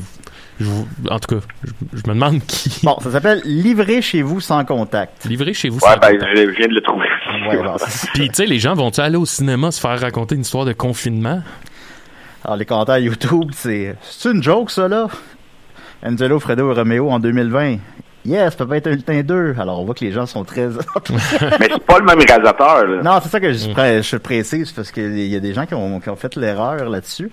je- 0.60 0.66
en 1.10 1.18
tout 1.20 1.36
cas, 1.36 1.46
je, 1.64 1.70
je 1.92 2.02
me 2.08 2.14
demande 2.14 2.44
qui... 2.46 2.80
Bon, 2.82 2.98
ça 3.02 3.10
s'appelle 3.12 3.40
Livrer 3.44 4.02
chez 4.02 4.20
vous 4.22 4.40
sans 4.40 4.64
contact. 4.64 5.24
Livré 5.24 5.54
chez 5.54 5.68
vous. 5.70 5.76
Ouais, 5.78 5.92
sans 5.94 5.98
ben, 6.00 6.12
contact. 6.18 6.36
je 6.36 6.42
je 6.52 6.56
viens 6.56 6.68
de 6.68 6.74
le 6.74 6.82
trouver. 6.82 7.06
Ouais, 7.48 7.62
bon, 7.62 7.76
c'est- 7.78 8.08
Puis, 8.14 8.28
tu 8.28 8.34
sais, 8.34 8.46
les 8.46 8.58
gens 8.58 8.74
vont-ils 8.74 9.00
aller 9.00 9.16
au 9.16 9.26
cinéma 9.26 9.70
se 9.70 9.80
faire 9.80 9.98
raconter 9.98 10.34
une 10.34 10.42
histoire 10.42 10.64
de 10.66 10.72
confinement? 10.74 11.42
Alors, 12.44 12.56
les 12.56 12.64
commentaires 12.66 12.98
YouTube, 12.98 13.50
c'est 13.54 13.96
C'est 14.02 14.30
une 14.32 14.42
joke, 14.42 14.70
ça, 14.70 14.86
là 14.88 15.06
Angelo, 16.04 16.40
Fredo 16.40 16.70
et 16.72 16.74
Romeo 16.74 17.10
en 17.10 17.18
2020. 17.18 17.76
Yes, 18.26 18.54
peut 18.54 18.70
être 18.74 18.86
un 18.86 18.90
lutin 18.90 19.22
2. 19.22 19.54
Alors, 19.58 19.80
on 19.80 19.84
voit 19.86 19.94
que 19.94 20.04
les 20.04 20.12
gens 20.12 20.26
sont 20.26 20.44
très. 20.44 20.66
Mais 21.58 21.68
c'est 21.72 21.86
pas 21.86 21.98
le 21.98 22.04
même 22.04 22.18
réalisateur, 22.18 22.86
là. 22.86 23.02
Non, 23.02 23.18
c'est 23.22 23.30
ça 23.30 23.40
que 23.40 23.50
je, 23.50 23.70
pré- 23.70 24.02
je 24.02 24.16
précise 24.18 24.72
parce 24.72 24.92
qu'il 24.92 25.26
y 25.26 25.34
a 25.34 25.40
des 25.40 25.54
gens 25.54 25.64
qui 25.64 25.72
ont, 25.74 26.00
qui 26.00 26.10
ont 26.10 26.16
fait 26.16 26.36
l'erreur 26.36 26.86
là-dessus. 26.90 27.30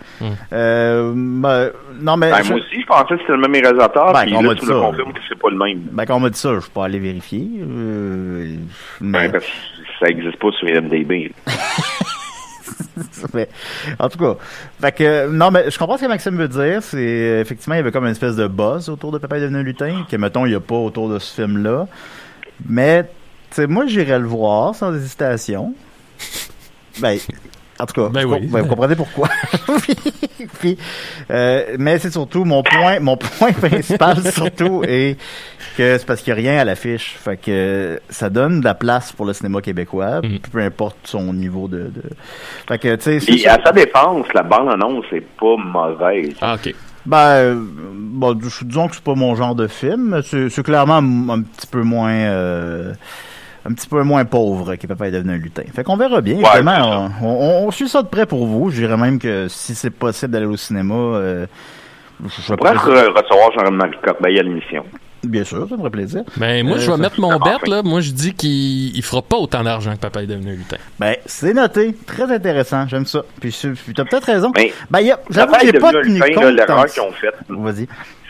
Euh, 0.54 1.12
ben, 1.14 1.72
non, 2.00 2.16
mais. 2.16 2.32
Ben, 2.32 2.42
je- 2.42 2.54
moi 2.54 2.62
aussi, 2.62 2.82
je 2.82 2.86
pensais 2.88 3.16
que 3.16 3.20
c'était 3.20 3.34
le 3.34 3.40
même 3.40 3.52
réalisateur, 3.52 4.14
Ben, 4.14 4.22
puis 4.24 4.36
on 4.38 4.42
là, 4.44 4.54
ça. 4.58 4.66
confirmes 4.66 5.12
que 5.12 5.20
c'est 5.28 5.38
pas 5.38 5.50
le 5.50 5.58
même. 5.58 5.80
Ben, 5.92 6.06
quand 6.06 6.16
on 6.16 6.20
m'a 6.22 6.30
dit 6.30 6.40
ça, 6.40 6.54
je 6.56 6.60
peux 6.62 6.72
pas 6.74 6.86
aller 6.86 7.00
vérifier. 7.00 7.50
Euh, 7.62 8.56
mais, 9.02 9.24
Ben, 9.24 9.32
parce 9.34 9.44
que 9.46 9.52
ça 10.00 10.08
existe 10.08 10.38
pas 10.40 10.52
sur 10.58 10.70
IMDb. 10.70 11.34
mais, 13.34 13.50
en 14.00 14.10
tout 14.10 14.18
cas, 14.20 14.36
fait 14.82 14.92
que, 14.92 15.28
non, 15.30 15.52
mais 15.52 15.70
je 15.72 15.78
comprends 15.78 15.98
ce 15.98 16.04
que 16.04 16.08
Maxime 16.08 16.38
veut 16.38 16.48
dire. 16.48 16.82
C'est 16.84 17.40
effectivement, 17.42 17.76
il 17.76 17.78
y 17.78 17.82
avait 17.82 17.92
comme 17.92 18.06
une 18.06 18.12
espèce 18.12 18.36
de 18.36 18.48
buzz 18.48 18.90
autour 18.90 19.12
de 19.12 19.18
Papa 19.18 19.38
est 19.38 19.42
devenu 19.42 19.64
lutin, 19.64 20.06
que 20.10 20.16
mettons, 20.18 20.46
il 20.46 20.50
n'y 20.50 20.56
a 20.56 20.60
pas 20.60 20.76
autour 20.76 21.10
de 21.10 21.20
ce 21.20 21.34
film-là. 21.42 21.88
Mais, 22.68 23.04
tu 23.04 23.10
sais, 23.52 23.68
moi, 23.68 23.86
j'irais 23.88 24.20
le 24.20 24.26
voir 24.28 24.74
sans 24.76 24.94
hésitation. 24.96 25.74
Ben, 27.00 27.18
en 27.80 27.86
tout 27.86 27.94
cas, 28.02 28.10
Ben 28.10 28.26
vous, 28.26 28.34
oui. 28.34 28.40
com- 28.42 28.50
ben, 28.52 28.62
vous 28.62 28.68
comprenez 28.70 28.96
pourquoi. 28.96 29.30
Puis, 30.60 30.78
euh, 31.30 31.76
mais 31.78 32.00
c'est 32.00 32.12
surtout 32.12 32.44
mon 32.44 32.64
point, 32.64 33.00
mon 33.00 33.18
point 33.18 33.52
principal 33.54 34.18
surtout 34.32 34.82
est 34.88 35.18
que 35.78 35.98
c'est 35.98 36.06
parce 36.06 36.22
qu'il 36.22 36.34
n'y 36.34 36.40
a 36.40 36.52
rien 36.52 36.60
à 36.62 36.66
l'affiche. 36.66 37.16
Fait 37.18 37.38
que 37.38 38.00
ça 38.10 38.30
donne 38.30 38.60
de 38.60 38.66
la 38.66 38.74
place 38.74 39.12
pour 39.14 39.26
le 39.26 39.34
cinéma 39.34 39.62
québécois, 39.62 40.22
peu 40.52 40.60
importe 40.60 40.98
son 41.04 41.32
niveau 41.34 41.68
de. 41.68 41.84
de... 41.84 42.02
Fait 42.68 42.78
que, 42.80 42.96
tu 42.96 43.20
sais, 43.20 43.48
à 43.48 43.64
sa 43.64 43.72
défense, 43.72 44.26
la 44.34 44.44
bande-annonce 44.44 45.06
est 45.14 45.26
pas 45.40 45.56
mauvaise. 45.58 46.34
Ah, 46.42 46.56
ok. 46.56 46.74
Ben, 47.06 47.18
euh, 47.18 47.56
bon, 47.58 48.34
dis- 48.34 48.50
disons 48.66 48.88
que 48.90 48.96
c'est 48.96 49.04
pas 49.04 49.16
mon 49.16 49.34
genre 49.36 49.56
de 49.56 49.68
film. 49.68 50.22
C'est 50.26 50.64
clairement 50.64 50.98
un 50.98 51.42
petit 51.44 51.68
peu 51.68 51.82
moins. 51.84 52.12
euh, 52.12 52.92
un 53.70 53.74
petit 53.74 53.88
peu 53.88 54.02
moins 54.04 54.24
pauvre 54.24 54.76
que 54.76 54.88
Papa 54.88 55.08
est 55.08 55.12
devenu 55.12 55.34
un 55.34 55.38
lutin. 55.38 55.64
Fait 55.74 55.84
qu'on 55.84 55.98
verra 55.98 56.22
bien. 56.22 56.38
Ouais, 56.38 56.62
on, 56.66 57.10
on, 57.22 57.68
on 57.68 57.72
suit 57.72 57.90
ça 57.90 58.02
de 58.02 58.08
près 58.08 58.26
pour 58.26 58.46
vous. 58.46 58.70
Je 58.72 58.78
dirais 58.78 58.96
même 58.98 59.20
que 59.20 59.48
si 59.50 59.76
c'est 59.76 59.90
possible 59.90 60.32
d'aller 60.32 60.46
au 60.46 60.56
cinéma, 60.56 60.94
euh, 60.96 61.46
je, 62.24 62.30
je 62.42 62.54
On 62.54 62.56
pourrait 62.58 62.74
pourrais- 62.76 63.08
re- 63.08 63.22
recevoir 63.22 63.52
Jean-Marie 63.54 63.98
Corbeil 64.04 64.40
à 64.40 64.44
l'émission. 64.44 64.84
Bien 65.24 65.44
sûr, 65.44 65.68
ça 65.68 65.74
me 65.76 65.80
ferait 65.80 65.90
plaisir. 65.90 66.24
Ben, 66.38 66.66
moi, 66.66 66.78
Euh, 66.78 66.80
je 66.80 66.86
vais 66.86 66.92
ça- 66.92 66.98
mettre 67.02 67.20
mon 67.20 67.38
bet, 67.40 67.68
là. 67.70 67.82
Moi, 67.84 68.02
je 68.02 68.12
dis 68.12 68.34
qu'il 68.34 68.96
il 68.96 69.02
fera 69.04 69.22
pas 69.22 69.38
autant 69.38 69.64
d'argent 69.64 69.94
que 69.96 70.00
papa 70.00 70.22
est 70.24 70.28
devenu 70.28 70.52
un 70.52 70.56
lutin. 70.56 70.78
Ben, 71.00 71.16
c'est 71.26 71.54
noté. 71.54 71.96
Très 72.06 72.32
intéressant. 72.32 72.88
J'aime 72.88 73.06
ça. 73.06 73.24
Puis, 73.42 73.50
puis 73.84 73.94
t'as 73.94 74.06
peut-être 74.06 74.26
raison. 74.26 74.52
Ben, 74.92 75.10
a- 75.12 75.20
j'avoue 75.30 75.54
que 75.54 75.66
j'ai 75.66 75.74
pas 75.74 75.92
tenu 75.92 76.20
compte. 76.20 76.44
L'erreur 76.54 76.86
qu'ils 76.86 77.02
ont 77.02 77.12
faite, 77.12 77.36
Vas-y. 77.50 77.88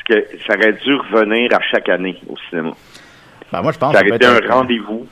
que 0.08 0.26
ça 0.48 0.54
aurait 0.56 0.74
dû 0.74 0.96
revenir 0.96 1.54
à 1.54 1.60
chaque 1.72 1.90
année 1.90 2.22
au 2.30 2.36
cinéma. 2.50 2.72
Ben, 3.52 3.62
moi, 3.62 3.72
je 3.74 3.78
pense 3.78 3.94
Ça 3.94 4.02
que 4.02 4.10
aurait 4.10 4.10
ça 4.12 4.16
été 4.16 4.26
un 4.26 4.36
être- 4.38 4.54
rendez-vous. 4.54 5.08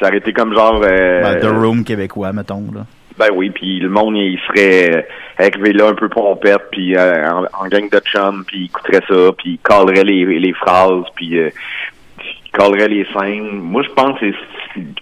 Ça 0.00 0.08
aurait 0.08 0.18
été 0.18 0.32
comme 0.32 0.52
genre... 0.52 0.82
euh, 0.84 1.22
Ben, 1.22 1.38
The 1.40 1.44
Room 1.52 1.84
québécois, 1.84 2.32
mettons, 2.32 2.64
là. 2.74 2.84
Ben 3.18 3.28
oui, 3.34 3.50
puis 3.50 3.80
le 3.80 3.88
monde, 3.88 4.16
il 4.16 4.38
serait 4.46 4.96
euh, 4.96 5.02
arrivé 5.38 5.72
là 5.72 5.88
un 5.88 5.94
peu 5.94 6.08
pompette, 6.08 6.62
puis 6.70 6.96
euh, 6.96 7.30
en, 7.30 7.44
en 7.44 7.68
gang 7.68 7.88
de 7.90 7.98
chum, 8.00 8.44
puis 8.46 8.60
il 8.60 8.64
écouterait 8.66 9.02
ça, 9.08 9.32
puis 9.36 9.52
il 9.52 9.58
callerait 9.58 10.04
les, 10.04 10.38
les 10.38 10.52
phrases, 10.52 11.04
puis 11.14 11.38
euh, 11.38 11.50
il 12.44 12.50
callerait 12.52 12.88
les 12.88 13.06
scènes. 13.12 13.58
Moi, 13.60 13.82
je 13.82 13.90
pense 13.90 14.18
que 14.20 14.26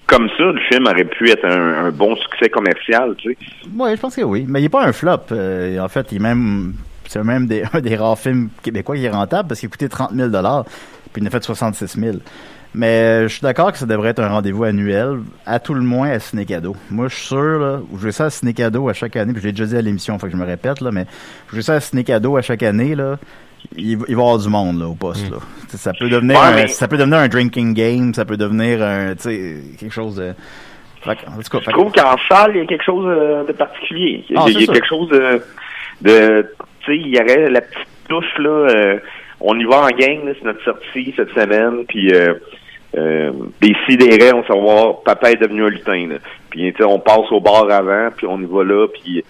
comme 0.07 0.29
ça, 0.37 0.45
le 0.45 0.61
film 0.71 0.87
aurait 0.87 1.05
pu 1.05 1.31
être 1.31 1.45
un, 1.45 1.91
bon 1.91 2.17
succès 2.17 2.49
commercial, 2.49 3.15
tu 3.19 3.31
sais. 3.31 3.39
Oui, 3.77 3.91
je 3.95 4.01
pense 4.01 4.17
que 4.17 4.23
oui. 4.23 4.45
Mais 4.49 4.61
il 4.61 4.65
n'est 4.65 4.69
pas 4.69 4.85
un 4.85 4.93
flop. 4.93 5.33
En 5.33 5.89
fait, 5.89 6.13
il 6.13 6.17
est 6.17 6.21
même. 6.21 6.75
C'est 7.07 7.23
même 7.25 7.47
des, 7.47 7.65
un 7.73 7.81
des 7.81 7.97
rares 7.97 8.19
films 8.19 8.51
québécois 8.63 8.97
qui 8.97 9.05
est 9.05 9.11
rentable 9.11 9.49
parce 9.49 9.61
qu'il 9.61 9.69
coûtait 9.69 9.89
30 9.89 10.13
000 10.13 10.31
puis 11.13 11.23
il 11.23 11.25
en 11.25 11.27
a 11.27 11.31
fait 11.31 11.43
66 11.43 11.99
000 11.99 12.17
Mais 12.73 12.87
euh, 12.87 13.23
je 13.25 13.33
suis 13.35 13.43
d'accord 13.43 13.73
que 13.73 13.79
ça 13.79 13.87
devrait 13.87 14.11
être 14.11 14.21
un 14.23 14.29
rendez-vous 14.29 14.63
annuel, 14.65 15.19
à 15.45 15.59
tout 15.59 15.75
le 15.75 15.81
moins 15.83 16.11
à 16.11 16.19
Ciné 16.21 16.45
Cadeau. 16.45 16.77
Moi, 16.91 17.09
je 17.09 17.17
suis 17.17 17.27
sûr, 17.27 17.59
là, 17.59 17.81
je 17.93 17.99
vais 18.05 18.13
ça 18.13 18.27
à 18.27 18.31
Ciné 18.31 18.55
Cadeau 18.55 18.89
à 18.89 18.93
chaque 18.93 19.17
année, 19.17 19.33
puis 19.33 19.43
je 19.43 19.47
l'ai 19.49 19.53
déjà 19.53 19.67
dit 19.67 19.77
à 19.77 19.83
l'émission, 19.83 20.19
faut 20.21 20.27
que 20.27 20.33
je 20.33 20.37
me 20.37 20.45
répète, 20.47 20.81
là, 20.81 20.91
mais 20.93 21.07
je 21.51 21.57
vais 21.57 21.63
ça 21.63 21.75
à 21.75 21.81
Ciné 21.81 22.05
Cadeau 22.05 22.37
à 22.37 22.43
chaque 22.43 22.63
année, 22.63 22.95
là. 22.95 23.19
Il, 23.77 23.99
va 23.99 24.05
il 24.09 24.15
va 24.17 24.23
y 24.23 24.25
avoir 24.25 24.39
du 24.39 24.49
monde 24.49 24.79
là, 24.81 24.87
au 24.87 24.95
poste. 24.95 25.29
Là. 25.31 25.37
Tu 25.65 25.73
sais, 25.73 25.77
Ça 25.79 25.93
peut 25.93 26.09
devenir 26.09 26.39
Ouais, 26.39 26.47
un, 26.47 26.55
mais- 26.55 26.67
ça 26.69 26.89
peut 26.89 26.97
devenir 26.97 27.19
un 27.19 27.29
drinking 27.29 27.75
game, 27.75 28.15
ça 28.15 28.25
peut 28.25 28.37
devenir 28.39 28.83
un 28.83 29.15
tu 29.17 29.23
sais, 29.23 29.55
quelque 29.79 29.93
chose 29.93 30.17
de. 30.17 30.33
Fait 31.03 31.11
en 31.27 31.33
tout 31.43 31.59
cas, 31.59 31.59
Je 31.67 31.71
trouve 31.71 31.93
qu'en 31.93 32.17
salle, 32.29 32.53
il 32.55 32.59
y 32.59 32.63
a 32.63 32.67
quelque 32.67 32.85
chose 32.85 33.05
euh, 33.09 33.45
de 33.45 33.53
particulier. 33.53 34.25
Il 34.31 34.35
y 34.35 34.39
a, 34.39 34.43
Ah, 34.43 34.45
il 34.49 34.53
y 34.55 34.57
a 34.57 34.61
c'est 34.61 34.67
ça. 34.67 34.73
quelque 34.73 34.87
chose 34.89 35.09
de... 35.11 35.43
de 36.03 36.47
tu 36.81 36.93
sais, 36.93 36.97
il 36.99 37.09
y 37.09 37.19
aurait 37.21 37.51
la 37.51 37.61
petite 37.61 37.87
touche, 38.09 38.39
là... 38.39 38.49
euh, 38.49 38.99
on 39.41 39.59
y 39.59 39.65
va 39.65 39.81
en 39.83 39.89
gang, 39.89 40.25
là, 40.25 40.33
c'est 40.39 40.45
notre 40.45 40.63
sortie 40.65 41.13
cette 41.17 41.31
semaine, 41.35 41.85
puis... 41.89 42.13
Euh, 42.15 42.35
euh, 42.97 43.33
des 43.61 43.75
sidérés, 43.89 44.33
on 44.33 44.45
savoir 44.45 45.03
papa 45.03 45.31
est 45.31 45.41
devenu 45.41 45.65
un 45.65 45.69
lutin. 45.69 46.09
Puis 46.51 46.73
on 46.81 46.99
passe 46.99 47.31
au 47.31 47.41
bar 47.41 47.71
avant, 47.71 48.09
puis 48.17 48.27
on 48.27 48.41
y 48.41 48.47
va 48.47 48.65
là, 48.65 48.87
puis 48.89 49.25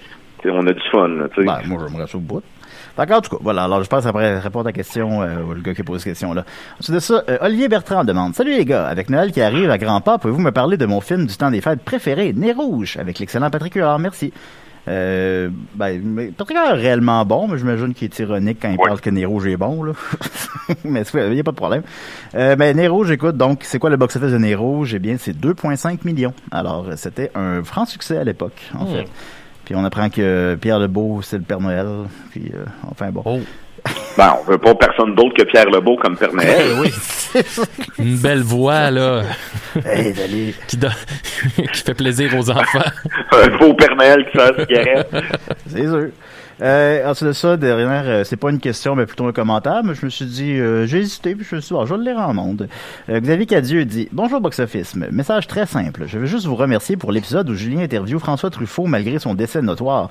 on 0.44 0.66
a 0.66 0.72
du 0.72 0.82
fun. 0.90 1.08
Là. 1.08 1.26
Ben, 1.36 1.60
moi, 1.66 1.78
j'aimerais 1.86 2.06
ça 2.06 2.16
au 2.16 2.20
bout. 2.20 2.42
D'accord, 2.96 3.18
en 3.18 3.20
tout 3.20 3.36
cas, 3.36 3.42
voilà. 3.42 3.64
Alors, 3.64 3.82
je 3.82 3.88
pense 3.88 4.04
après 4.04 4.38
répondre 4.38 4.68
à 4.68 4.72
ta 4.72 4.76
question, 4.76 5.22
euh, 5.22 5.54
le 5.54 5.60
gars 5.60 5.74
qui 5.74 5.80
a 5.80 5.84
posé 5.84 6.00
cette 6.00 6.12
question-là. 6.12 6.44
Ensuite 6.78 6.94
de 6.94 7.00
ça, 7.00 7.22
euh, 7.28 7.38
Olivier 7.40 7.68
Bertrand 7.68 8.04
demande 8.04 8.34
Salut 8.34 8.50
les 8.50 8.64
gars, 8.64 8.86
avec 8.86 9.10
Noël 9.10 9.32
qui 9.32 9.40
arrive 9.40 9.70
à 9.70 9.78
grands 9.78 10.00
pas, 10.00 10.18
pouvez-vous 10.18 10.40
me 10.40 10.50
parler 10.50 10.76
de 10.76 10.86
mon 10.86 11.00
film 11.00 11.26
du 11.26 11.36
temps 11.36 11.50
des 11.50 11.60
fêtes 11.60 11.82
préféré, 11.82 12.32
Nez 12.32 12.52
Rouge, 12.52 12.96
avec 12.98 13.18
l'excellent 13.18 13.50
Patrick 13.50 13.74
Huard? 13.74 13.98
Merci. 13.98 14.32
Euh, 14.90 15.50
ben, 15.76 16.00
mais 16.04 16.26
Patrick 16.36 16.56
est 16.58 16.72
réellement 16.72 17.24
bon, 17.24 17.46
mais 17.46 17.58
j'imagine 17.58 17.94
qu'il 17.94 18.06
est 18.06 18.18
ironique 18.18 18.58
quand 18.60 18.70
il 18.70 18.76
parle 18.76 19.00
que 19.00 19.10
Nez 19.10 19.24
Rouge 19.24 19.46
est 19.46 19.56
bon, 19.56 19.84
là. 19.84 19.92
mais 20.84 21.02
il 21.14 21.30
n'y 21.30 21.40
a 21.40 21.44
pas 21.44 21.52
de 21.52 21.56
problème. 21.56 21.82
Euh, 22.34 22.56
ben, 22.56 22.76
Nez 22.76 22.88
Rouge, 22.88 23.10
écoute, 23.10 23.36
donc, 23.36 23.60
c'est 23.62 23.78
quoi 23.78 23.90
le 23.90 23.96
box-office 23.96 24.32
de 24.32 24.38
Nez 24.38 24.54
Rouge? 24.56 24.94
Eh 24.94 24.98
bien, 24.98 25.16
c'est 25.18 25.32
2,5 25.38 26.00
millions. 26.04 26.34
Alors, 26.50 26.86
c'était 26.96 27.30
un 27.36 27.62
franc 27.62 27.86
succès 27.86 28.16
à 28.16 28.24
l'époque, 28.24 28.60
en 28.74 28.84
Hmm. 28.84 28.94
fait. 28.94 29.04
Puis 29.64 29.74
on 29.76 29.84
apprend 29.84 30.10
que 30.10 30.56
Pierre 30.60 30.80
Lebeau, 30.80 31.20
c'est 31.22 31.36
le 31.38 31.44
Père 31.44 31.60
Noël. 31.60 31.86
Puis, 32.32 32.50
euh, 32.52 32.64
enfin 32.90 33.10
bon. 33.12 33.22
Oh. 33.24 33.38
Ben, 34.16 34.36
on 34.40 34.50
veut 34.50 34.58
pas 34.58 34.74
personne 34.74 35.14
d'autre 35.14 35.34
que 35.36 35.44
Pierre 35.44 35.70
Lebeau 35.70 35.96
comme 35.96 36.16
Père 36.16 36.32
Noël. 36.32 36.78
oui. 36.80 36.92
Une 37.98 38.16
belle 38.16 38.42
voix, 38.42 38.90
là, 38.90 39.22
Hey, 39.84 40.14
salut. 40.14 40.54
qui, 40.66 40.78
fait 41.84 41.94
plaisir 41.94 42.34
aux 42.36 42.50
enfants. 42.50 42.80
Un 43.32 43.58
faux 43.58 43.74
Père 43.74 43.94
Noël 43.96 44.26
qui 44.30 44.38
sort 44.38 44.52
cigarette. 44.58 45.14
C'est 45.66 45.84
sûr. 45.84 46.08
Euh, 46.62 47.10
ensuite 47.10 47.28
de 47.28 47.32
ça, 47.32 47.56
derrière, 47.56 48.04
euh, 48.06 48.24
c'est 48.24 48.36
pas 48.36 48.50
une 48.50 48.60
question, 48.60 48.94
mais 48.94 49.06
plutôt 49.06 49.26
un 49.26 49.32
commentaire, 49.32 49.82
mais 49.82 49.94
je 49.94 50.04
me 50.04 50.10
suis 50.10 50.26
dit, 50.26 50.52
euh, 50.58 50.86
j'ai 50.86 50.98
hésité, 50.98 51.34
puis 51.34 51.46
je 51.48 51.56
me 51.56 51.60
suis 51.60 51.68
dit, 51.68 51.74
bon, 51.74 51.86
je 51.86 51.94
vais 51.94 51.98
le 51.98 52.04
lire 52.04 52.18
en 52.18 52.34
monde. 52.34 52.68
Euh, 53.08 53.20
Xavier 53.20 53.46
Cadieux 53.46 53.84
dit, 53.86 54.08
Bonjour 54.12 54.40
Box 54.40 54.58
Office, 54.58 54.94
message 54.94 55.46
très 55.46 55.64
simple. 55.64 56.04
Je 56.06 56.18
veux 56.18 56.26
juste 56.26 56.46
vous 56.46 56.56
remercier 56.56 56.96
pour 56.96 57.12
l'épisode 57.12 57.48
où 57.48 57.54
Julien 57.54 57.80
interview 57.82 58.18
François 58.18 58.50
Truffaut 58.50 58.86
malgré 58.86 59.18
son 59.18 59.34
décès 59.34 59.62
notoire. 59.62 60.10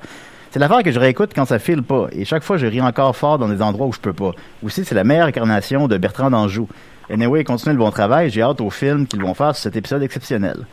C'est 0.50 0.58
l'affaire 0.58 0.82
que 0.82 0.90
je 0.90 0.98
réécoute 0.98 1.30
quand 1.34 1.44
ça 1.44 1.58
file 1.58 1.82
pas, 1.82 2.08
et 2.12 2.24
chaque 2.24 2.42
fois 2.42 2.56
je 2.56 2.66
ris 2.66 2.80
encore 2.80 3.14
fort 3.16 3.38
dans 3.38 3.48
des 3.48 3.62
endroits 3.62 3.86
où 3.86 3.92
je 3.92 4.00
peux 4.00 4.12
pas. 4.12 4.32
Aussi, 4.64 4.84
c'est 4.84 4.94
la 4.96 5.04
meilleure 5.04 5.26
incarnation 5.28 5.86
de 5.86 5.96
Bertrand 5.96 6.30
d'Anjou. 6.30 6.68
Anyway, 7.08 7.44
continuez 7.44 7.74
le 7.74 7.78
bon 7.78 7.90
travail, 7.90 8.30
j'ai 8.30 8.42
hâte 8.42 8.60
au 8.60 8.70
film 8.70 9.06
qu'ils 9.06 9.22
vont 9.22 9.34
faire 9.34 9.54
sur 9.54 9.62
cet 9.64 9.76
épisode 9.76 10.02
exceptionnel. 10.02 10.66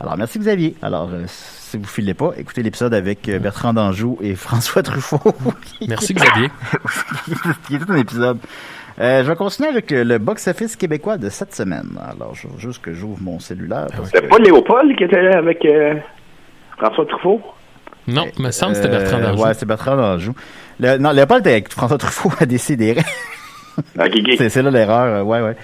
Alors, 0.00 0.16
merci 0.16 0.38
Xavier. 0.38 0.74
Alors, 0.82 1.08
euh, 1.12 1.24
si 1.26 1.76
vous 1.78 1.86
filez 1.86 2.12
pas, 2.14 2.32
écoutez 2.36 2.62
l'épisode 2.62 2.92
avec 2.92 3.28
euh, 3.28 3.38
Bertrand 3.38 3.72
d'Anjou 3.72 4.18
et 4.20 4.34
François 4.36 4.82
Truffaut. 4.82 5.18
Merci, 5.88 6.12
Xavier. 6.14 6.48
qui 7.66 7.76
est 7.76 7.78
tout 7.78 7.90
un 7.92 7.96
épisode. 7.96 8.38
Euh, 9.00 9.22
je 9.24 9.28
vais 9.28 9.36
continuer 9.36 9.68
avec 9.70 9.90
le 9.90 10.18
box-office 10.18 10.76
québécois 10.76 11.18
de 11.18 11.28
cette 11.30 11.54
semaine. 11.54 11.88
Alors, 12.14 12.34
je 12.34 12.46
veux 12.46 12.58
juste 12.58 12.82
que 12.82 12.92
j'ouvre 12.92 13.18
mon 13.22 13.38
cellulaire. 13.40 13.86
que- 14.12 14.20
pas 14.28 14.38
Léopold 14.38 14.96
qui 14.96 15.04
était 15.04 15.22
là 15.22 15.38
avec 15.38 15.64
euh, 15.64 15.94
François 16.78 17.06
Truffaut? 17.06 17.40
Non, 18.08 18.26
me 18.38 18.50
semble 18.50 18.72
que 18.72 18.78
c'était 18.82 18.88
Bertrand 18.90 19.18
Euh, 19.18 19.22
D'Anjou. 19.32 19.42
Ouais, 19.44 19.54
c'est 19.54 19.66
Bertrand 19.66 19.96
d'Anjou. 19.96 20.34
Le, 20.80 20.98
non, 20.98 21.10
Léopold 21.12 21.40
était 21.40 21.50
avec 21.52 21.70
François 21.72 21.98
Truffaut 21.98 22.32
à 22.40 22.46
décider. 22.46 22.96
Ok, 23.98 24.10
ok. 24.18 24.34
c'est, 24.38 24.48
c'est 24.48 24.62
là 24.62 24.70
l'erreur, 24.70 25.04
euh, 25.04 25.22
ouais, 25.22 25.40
ouais. 25.42 25.56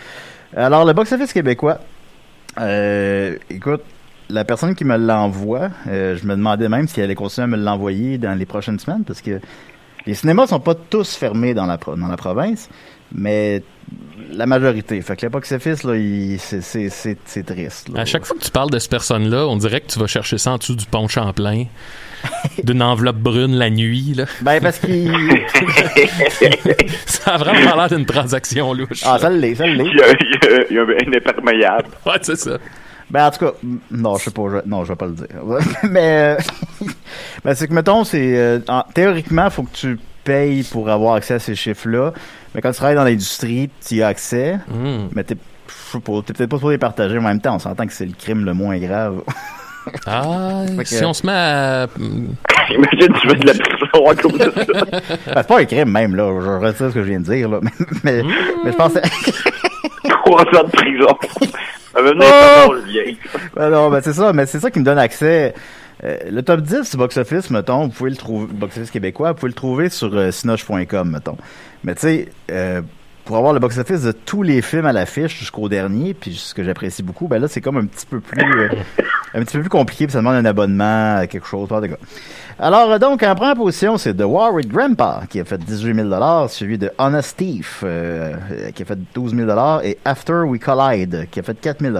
Alors, 0.56 0.84
le 0.84 0.92
box-office 0.92 1.32
québécois, 1.32 1.78
euh, 2.60 3.36
écoute, 3.50 3.82
la 4.28 4.44
personne 4.44 4.74
qui 4.74 4.84
me 4.84 4.96
l'envoie, 4.96 5.70
euh, 5.88 6.16
je 6.20 6.26
me 6.26 6.34
demandais 6.36 6.68
même 6.68 6.88
si 6.88 7.00
elle 7.00 7.04
allait 7.04 7.14
continuer 7.14 7.44
à 7.44 7.46
me 7.48 7.56
l'envoyer 7.56 8.18
dans 8.18 8.38
les 8.38 8.46
prochaines 8.46 8.78
semaines, 8.78 9.04
parce 9.06 9.20
que 9.20 9.40
les 10.06 10.14
cinémas 10.14 10.46
sont 10.46 10.60
pas 10.60 10.74
tous 10.74 11.14
fermés 11.16 11.54
dans 11.54 11.66
la, 11.66 11.78
pro- 11.78 11.96
dans 11.96 12.08
la 12.08 12.16
province, 12.16 12.68
mais 13.14 13.62
la 14.32 14.46
majorité. 14.46 15.00
Fait 15.02 15.16
que 15.16 15.26
le 15.26 15.30
box-office, 15.30 15.84
là, 15.84 15.96
il- 15.96 16.38
c'est, 16.38 16.60
c'est, 16.60 16.88
c'est, 16.88 17.16
c'est 17.24 17.44
triste. 17.44 17.88
là. 17.90 18.00
À 18.00 18.04
chaque 18.04 18.24
fois 18.24 18.36
que 18.36 18.42
tu 18.44 18.50
parles 18.50 18.70
de 18.70 18.78
cette 18.78 18.90
personne-là, 18.90 19.46
on 19.46 19.56
dirait 19.56 19.80
que 19.80 19.90
tu 19.92 19.98
vas 19.98 20.06
chercher 20.06 20.38
ça 20.38 20.52
en 20.52 20.58
dessous 20.58 20.74
du 20.76 20.86
pont 20.86 21.08
Champlain, 21.08 21.64
d'une 22.64 22.82
enveloppe 22.82 23.16
brune 23.16 23.54
la 23.54 23.70
nuit. 23.70 24.14
Là. 24.16 24.24
Ben, 24.42 24.60
parce 24.60 24.78
qu'il... 24.78 25.12
Ça 27.06 27.34
a 27.34 27.38
vraiment 27.38 27.76
l'air 27.76 27.88
d'une 27.88 28.06
transaction 28.06 28.72
louche. 28.74 29.02
ah, 29.04 29.18
ça 29.18 29.30
l'est, 29.30 29.54
ça 29.54 29.66
l'est. 29.66 29.84
Il 29.86 29.96
y 29.96 30.02
a, 30.02 30.08
il 30.08 30.30
y 30.30 30.54
a- 30.54 30.64
il 30.70 30.76
y 30.76 30.78
a 30.78 30.82
un 30.82 31.16
imperméable. 31.16 31.88
Ouais, 32.06 32.18
c'est 32.22 32.36
ça. 32.36 32.58
Ben, 33.10 33.26
en 33.26 33.30
tout 33.30 33.44
cas, 33.44 33.52
non, 33.90 34.16
je 34.16 34.24
sais 34.24 34.30
pas, 34.30 34.42
je- 34.50 34.68
non, 34.68 34.84
je 34.84 34.88
vais 34.92 34.96
pas 34.96 35.06
le 35.06 35.12
dire. 35.12 35.26
mais, 35.90 36.36
euh, 36.80 36.86
ben, 37.44 37.54
c'est 37.54 37.68
que, 37.68 37.74
mettons, 37.74 38.04
c'est, 38.04 38.36
euh, 38.38 38.58
en- 38.68 38.84
théoriquement, 38.94 39.50
faut 39.50 39.64
que 39.64 39.74
tu 39.76 39.98
payes 40.24 40.62
pour 40.64 40.88
avoir 40.88 41.14
accès 41.14 41.34
à 41.34 41.38
ces 41.38 41.54
chiffres-là. 41.54 42.12
Mais 42.54 42.60
quand 42.60 42.70
tu 42.70 42.76
travailles 42.76 42.96
dans 42.96 43.04
l'industrie, 43.04 43.70
tu 43.86 43.96
y 43.96 44.02
as 44.02 44.08
accès. 44.08 44.58
Hmm. 44.68 45.08
Mais 45.14 45.24
t'es, 45.24 45.34
t'es 45.36 45.98
peut-être 46.00 46.46
pas 46.46 46.56
supposé 46.56 46.74
les 46.74 46.78
partager. 46.78 47.18
En 47.18 47.22
même 47.22 47.40
temps, 47.40 47.56
on 47.56 47.58
s'entend 47.58 47.86
que 47.86 47.92
c'est 47.92 48.06
le 48.06 48.14
crime 48.18 48.44
le 48.44 48.54
moins 48.54 48.78
grave. 48.78 49.22
Ah, 50.06 50.62
que- 50.78 50.84
si 50.84 51.04
on 51.04 51.12
se 51.12 51.26
met 51.26 51.32
à. 51.32 51.86
Imagine, 52.70 53.12
tu 53.20 53.28
veux 53.28 53.34
de 53.34 53.46
la 53.46 53.54
prison 53.54 54.08
à 54.08 54.14
cause 54.14 54.32
de 54.38 54.52
ça. 54.52 54.84
Ben, 54.90 55.00
c'est 55.36 55.46
pas 55.48 55.58
un 55.60 55.64
crime, 55.64 55.90
même, 55.90 56.14
là. 56.14 56.28
Je 56.40 56.64
retire 56.66 56.88
ce 56.90 56.94
que 56.94 57.02
je 57.02 57.08
viens 57.08 57.20
de 57.20 57.24
dire, 57.24 57.48
là. 57.48 57.60
Mais, 58.04 58.22
mais, 58.22 58.22
mais 58.64 58.72
je 58.72 58.76
pense 58.76 58.92
que- 58.94 59.00
Trois 60.24 60.42
ans 60.42 60.64
de 60.64 60.70
prison. 60.70 61.18
Venir 61.94 62.24
Oh! 62.68 62.74
Ben 63.54 63.68
non, 63.70 63.90
ben 63.90 64.00
c'est 64.02 64.12
ça, 64.14 64.32
mais 64.32 64.46
c'est 64.46 64.60
ça 64.60 64.70
qui 64.70 64.78
me 64.80 64.84
donne 64.84 64.98
accès. 64.98 65.54
Euh, 66.04 66.16
le 66.30 66.42
top 66.42 66.60
10 66.62 66.90
du 66.90 66.96
box-office, 66.96 67.50
mettons, 67.50 67.84
vous 67.84 67.90
pouvez 67.90 68.10
le 68.10 68.16
trouver, 68.16 68.46
box-office 68.52 68.90
québécois, 68.90 69.32
vous 69.32 69.38
pouvez 69.38 69.50
le 69.50 69.54
trouver 69.54 69.88
sur 69.88 70.12
euh, 70.14 70.30
sinoche.com, 70.30 71.10
mettons. 71.10 71.36
Mais 71.84 71.94
tu 71.94 72.00
sais, 72.00 72.28
euh, 72.50 72.80
pour 73.24 73.36
avoir 73.36 73.52
le 73.52 73.60
box-office 73.60 74.02
de 74.02 74.12
tous 74.12 74.42
les 74.42 74.62
films 74.62 74.86
à 74.86 74.92
l'affiche 74.92 75.38
jusqu'au 75.38 75.68
dernier, 75.68 76.14
puis 76.14 76.34
ce 76.34 76.54
que 76.54 76.64
j'apprécie 76.64 77.02
beaucoup, 77.02 77.28
ben 77.28 77.40
là, 77.40 77.48
c'est 77.48 77.60
comme 77.60 77.76
un 77.76 77.86
petit 77.86 78.06
peu 78.06 78.20
plus, 78.20 78.42
euh, 78.42 78.68
un 79.34 79.42
petit 79.42 79.56
peu 79.56 79.60
plus 79.60 79.68
compliqué, 79.68 80.06
puis 80.06 80.12
ça 80.12 80.18
demande 80.18 80.34
un 80.34 80.44
abonnement 80.44 81.16
à 81.18 81.26
quelque 81.26 81.46
chose, 81.46 81.68
cas. 81.68 81.96
Alors, 82.58 82.90
euh, 82.92 82.98
donc, 82.98 83.22
en 83.22 83.34
première 83.34 83.54
position, 83.54 83.96
c'est 83.96 84.14
The 84.14 84.24
War 84.24 84.52
with 84.52 84.68
Grandpa, 84.68 85.22
qui 85.28 85.40
a 85.40 85.44
fait 85.44 85.58
18 85.58 85.94
000 85.94 86.48
suivi 86.48 86.78
de 86.78 86.90
Honest 86.98 87.36
Thief, 87.36 87.82
euh, 87.84 88.34
qui 88.74 88.82
a 88.82 88.86
fait 88.86 88.98
12 89.14 89.34
000 89.36 89.50
et 89.84 89.98
After 90.04 90.42
We 90.46 90.60
Collide, 90.60 91.28
qui 91.30 91.40
a 91.40 91.42
fait 91.42 91.60
4 91.60 91.80
000 91.80 91.96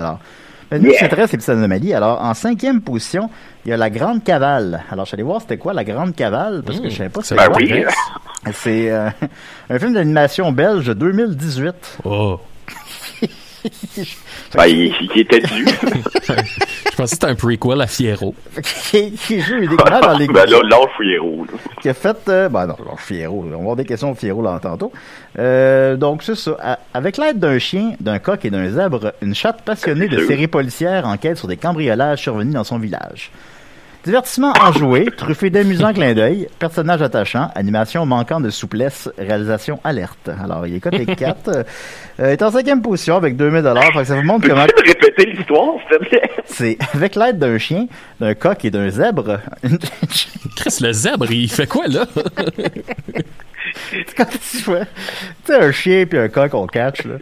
mais 0.73 0.79
nous, 0.79 0.89
Yeah. 0.89 1.01
c'est 1.01 1.09
très 1.09 1.27
ces 1.27 1.37
petites 1.37 1.51
anomalies. 1.51 1.93
Alors, 1.93 2.23
en 2.23 2.33
cinquième 2.33 2.81
position, 2.81 3.29
il 3.65 3.71
y 3.71 3.73
a 3.73 3.77
la 3.77 3.91
Grande 3.91 4.25
Cavale. 4.25 4.83
Alors, 4.91 5.05
je 5.05 5.11
suis 5.11 5.15
allé 5.17 5.23
voir 5.23 5.41
c'était 5.41 5.59
quoi 5.59 5.73
la 5.73 5.85
Grande 5.85 6.15
Cavale, 6.15 6.63
parce 6.67 6.81
que 6.81 6.89
je 6.91 6.97
savais 6.97 7.09
pas 7.11 7.21
c'est 7.23 7.37
c'était 7.37 7.49
Ben 7.49 7.53
quoi. 7.53 7.63
oui. 7.63 7.85
C'est 8.53 8.91
euh, 8.91 9.09
un 9.71 9.79
film 9.79 9.95
d'animation 9.95 10.51
belge 10.51 10.87
de 10.87 10.95
2018. 10.95 11.99
Oh. 12.05 12.41
Ben, 14.55 14.67
il, 14.67 14.93
il 15.15 15.21
était 15.21 15.39
dû. 15.41 15.65
Je 16.27 16.97
pensais 16.97 16.97
que 16.97 17.07
c'était 17.07 17.27
un 17.27 17.35
prequel 17.37 17.81
à 17.81 17.87
Fiero. 17.87 18.35
qui, 18.91 19.13
qui 19.13 19.41
joue 19.41 19.55
uniquement 19.59 20.01
dans 20.01 20.19
les 20.19 20.27
ben 20.27 20.45
là, 20.51 20.59
lâche 20.69 20.91
Fouillero. 20.97 21.45
là. 21.45 21.53
qui 21.81 21.89
a 21.89 21.95
fait 21.95 22.17
euh, 22.29 22.49
ben 22.49 22.67
non, 22.67 22.75
non, 22.85 22.97
Fierro, 22.97 23.45
on 23.47 23.51
va 23.51 23.57
avoir 23.57 23.77
des 23.77 23.85
questions 23.85 24.11
au 24.11 24.15
Fierro 24.17 24.43
là 24.43 24.59
tantôt. 24.61 24.93
Euh, 25.39 25.97
donc 25.97 26.25
c'est 26.25 26.35
ça, 26.35 26.57
À- 26.61 26.79
avec 26.93 27.17
l'aide 27.17 27.39
d'un 27.39 27.59
chien, 27.61 27.93
d'un 28.01 28.19
coq 28.19 28.45
et 28.45 28.51
d'un 28.51 28.69
zèbre, 28.69 29.13
une 29.23 29.35
chatte 29.35 29.63
passionnée 29.63 30.09
de 30.09 30.27
séries 30.27 30.49
policières 30.49 31.07
enquête 31.07 31.39
sur 31.39 31.47
des 31.47 31.57
cambriolages 31.57 32.21
survenus 32.21 32.55
dans 32.55 32.65
son 32.65 32.79
village. 32.79 33.31
Divertissement 34.05 34.53
enjoué, 34.61 35.07
truffé 35.17 35.49
d'amusants 35.49 35.93
clins 35.93 36.13
d'œil, 36.13 36.49
personnages 36.59 37.03
attachants, 37.03 37.51
animation 37.55 38.05
manquant 38.05 38.41
de 38.41 38.51
souplesse, 38.51 39.09
réalisation 39.17 39.79
alerte. 39.85 40.29
Alors, 40.43 40.67
il 40.67 40.75
est 40.75 40.81
coté 40.81 41.07
4. 41.07 41.49
euh, 42.19 42.31
est 42.33 42.43
en 42.43 42.51
cinquième 42.51 42.83
position 42.83 43.17
avec 43.17 43.37
2000 43.37 43.63
dollars. 43.63 44.05
Ça 44.05 44.17
vous 44.17 44.23
montre 44.23 44.49
comment 44.49 44.67
répéter 44.85 45.27
l'histoire, 45.27 45.75
s'il 45.89 45.99
te 45.99 46.05
plaît? 46.09 46.31
c'est 46.47 46.79
avec 46.95 47.15
l'aide 47.15 47.39
d'un 47.39 47.59
chien, 47.59 47.87
d'un 48.19 48.35
coq 48.35 48.65
et 48.65 48.71
d'un 48.73 48.91
zèbre, 48.91 49.39
Chris, 50.57 50.79
le 50.81 50.93
zèbre, 50.93 51.31
il 51.31 51.49
fait 51.49 51.69
quoi, 51.69 51.87
là? 51.87 52.05
quand 54.17 54.25
tu 54.27 54.39
fais, 54.59 54.81
tu 55.45 55.53
sais, 55.53 55.55
un 55.57 55.73
chien 55.73 56.05
puis 56.07 56.19
un 56.19 56.29
coq, 56.29 56.53
on 56.55 56.67
catch, 56.67 57.05
là. 57.05 57.15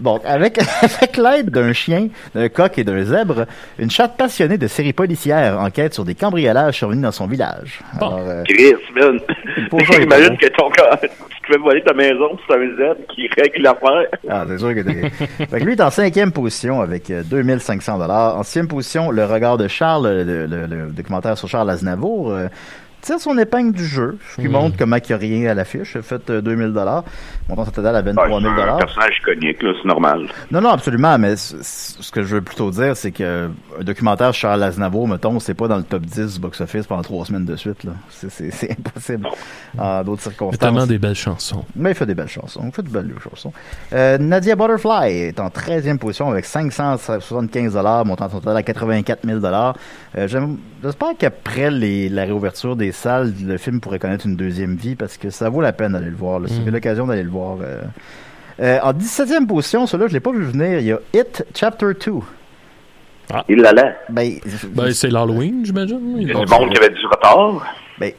Donc, 0.00 0.22
avec, 0.24 0.58
avec 0.82 1.16
l'aide 1.16 1.50
d'un 1.50 1.72
chien, 1.72 2.08
d'un 2.34 2.48
coq 2.48 2.78
et 2.78 2.84
d'un 2.84 3.02
zèbre, 3.04 3.46
une 3.78 3.90
chatte 3.90 4.16
passionnée 4.16 4.58
de 4.58 4.66
séries 4.66 4.92
policières 4.92 5.58
enquête 5.60 5.94
sur 5.94 6.04
des 6.04 6.14
cambriolages 6.14 6.76
survenus 6.78 7.02
dans 7.02 7.12
son 7.12 7.26
village. 7.26 7.80
Bon. 7.98 8.06
Alors, 8.06 8.18
euh, 8.28 8.42
Chris, 8.48 8.74
man. 8.94 9.18
Imagine 10.02 10.36
que 10.36 10.46
ton 10.48 10.68
gars, 10.70 10.98
tu 11.00 11.08
te 11.08 11.52
fais 11.52 11.58
voler 11.58 11.82
ta 11.82 11.94
maison, 11.94 12.36
c'est 12.46 12.54
un 12.54 12.66
Z 12.76 12.96
qui 13.14 13.28
règle 13.36 13.62
l'affaire. 13.62 14.06
ah, 14.28 14.44
c'est 14.48 14.58
sûr 14.58 14.74
que 14.74 14.80
t'es... 14.80 15.10
fait 15.10 15.60
que 15.60 15.64
lui 15.64 15.72
est 15.72 15.80
en 15.80 15.90
cinquième 15.90 16.32
position 16.32 16.80
avec 16.80 17.10
euh, 17.10 17.22
2500 17.24 17.98
dollars. 17.98 18.36
En 18.36 18.42
sixième 18.42 18.68
position, 18.68 19.10
le 19.10 19.24
regard 19.24 19.56
de 19.58 19.68
Charles, 19.68 20.08
le, 20.24 20.46
le- 20.46 20.66
le 20.66 20.86
documentaire 20.90 21.36
sur 21.38 21.48
Charles 21.48 21.70
Aznavour, 21.70 22.30
euh, 22.32 22.46
tire 23.06 23.20
son 23.20 23.38
épingle 23.38 23.72
du 23.72 23.84
jeu, 23.84 24.18
ce 24.34 24.40
qui 24.40 24.48
montre 24.48 24.76
comment 24.76 24.96
il 24.96 25.02
n'y 25.08 25.12
a 25.12 25.16
rien 25.16 25.50
à 25.50 25.54
l'affiche. 25.54 25.92
Il 25.94 25.98
a 25.98 26.02
fait 26.02 26.28
euh, 26.30 26.40
2000 26.40 26.72
dollars. 26.72 27.04
Montant 27.48 27.64
total 27.66 27.94
à 27.94 28.02
23 28.02 28.26
000 28.28 28.40
c'est 28.40 28.46
un 28.48 28.54
dollars. 28.56 28.78
personnage 28.78 29.18
iconique, 29.20 29.62
là, 29.62 29.72
c'est 29.80 29.86
normal. 29.88 30.26
Non, 30.50 30.60
non, 30.60 30.70
absolument, 30.70 31.16
mais 31.18 31.36
ce 31.36 32.10
que 32.10 32.22
je 32.24 32.34
veux 32.36 32.42
plutôt 32.42 32.70
dire, 32.72 32.96
c'est 32.96 33.12
que 33.12 33.48
un 33.80 33.84
documentaire 33.84 34.34
sur 34.34 34.48
Charles 34.48 34.64
Aznavour, 34.64 35.06
mettons, 35.06 35.38
c'est 35.38 35.54
pas 35.54 35.68
dans 35.68 35.76
le 35.76 35.84
top 35.84 36.02
10 36.02 36.34
du 36.34 36.40
box-office 36.40 36.86
pendant 36.88 37.02
trois 37.02 37.24
semaines 37.24 37.44
de 37.44 37.54
suite, 37.56 37.84
là. 37.84 37.92
C'est- 38.10 38.70
impossible. 38.78 39.28
En 39.78 40.02
d'autres 40.02 40.22
circonstances. 40.22 40.60
Notamment 40.60 40.86
des 40.86 40.98
belles 40.98 41.14
chansons. 41.14 41.64
Mais 41.76 41.90
il 41.92 41.94
fait 41.94 42.06
des 42.06 42.14
belles 42.14 42.26
chansons. 42.28 42.62
Il 42.66 42.72
fait 42.72 42.82
de 42.82 42.88
belles 42.90 43.12
chansons. 43.22 43.52
Euh, 43.92 44.18
Nadia 44.18 44.56
Butterfly 44.56 45.12
est 45.12 45.38
en 45.40 45.48
13e 45.48 45.98
position 45.98 46.28
avec 46.30 46.44
575 46.44 47.76
montant 48.04 48.28
son 48.28 48.40
total 48.40 48.56
à 48.56 48.62
84 48.62 49.20
000 49.24 49.40
euh, 50.16 50.28
j'aime- 50.28 50.58
J'espère 50.82 51.10
qu'après 51.18 51.70
les- 51.70 52.08
la 52.08 52.24
réouverture 52.24 52.76
des 52.76 52.92
salles, 52.92 53.32
le 53.44 53.56
film 53.58 53.80
pourrait 53.80 53.98
connaître 53.98 54.26
une 54.26 54.36
deuxième 54.36 54.76
vie 54.76 54.94
parce 54.94 55.16
que 55.16 55.30
ça 55.30 55.48
vaut 55.48 55.60
la 55.60 55.72
peine 55.72 55.92
d'aller 55.92 56.10
le 56.10 56.16
voir. 56.16 56.40
là. 56.40 56.48
Si 56.48 56.54
vous 56.54 56.62
avez 56.62 56.70
l'occasion 56.70 57.06
d'aller 57.06 57.22
le 57.22 57.30
voir. 57.30 57.58
euh. 57.62 57.82
Euh, 58.60 58.78
en 58.82 58.92
17e 58.94 59.46
position, 59.46 59.86
celui-là, 59.86 60.08
je 60.08 60.14
l'ai 60.14 60.20
pas 60.20 60.32
vu 60.32 60.42
venir. 60.42 60.78
Il 60.78 60.86
y 60.86 60.92
a 60.92 60.98
It 61.14 61.44
Chapter 61.54 61.88
2. 62.06 62.12
Il 63.48 63.58
l'allait. 63.58 63.96
Ben, 64.08 64.38
Ben, 64.68 64.92
c'est 64.92 65.08
l'Halloween, 65.10 65.64
j'imagine. 65.66 66.16
Il 66.18 66.28
y 66.28 66.30
a 66.30 66.34
du 66.44 66.50
monde 66.50 66.70
qui 66.72 66.78
avait 66.78 66.94
du 66.94 67.04
retard. 67.06 67.66
ben, 67.98 68.12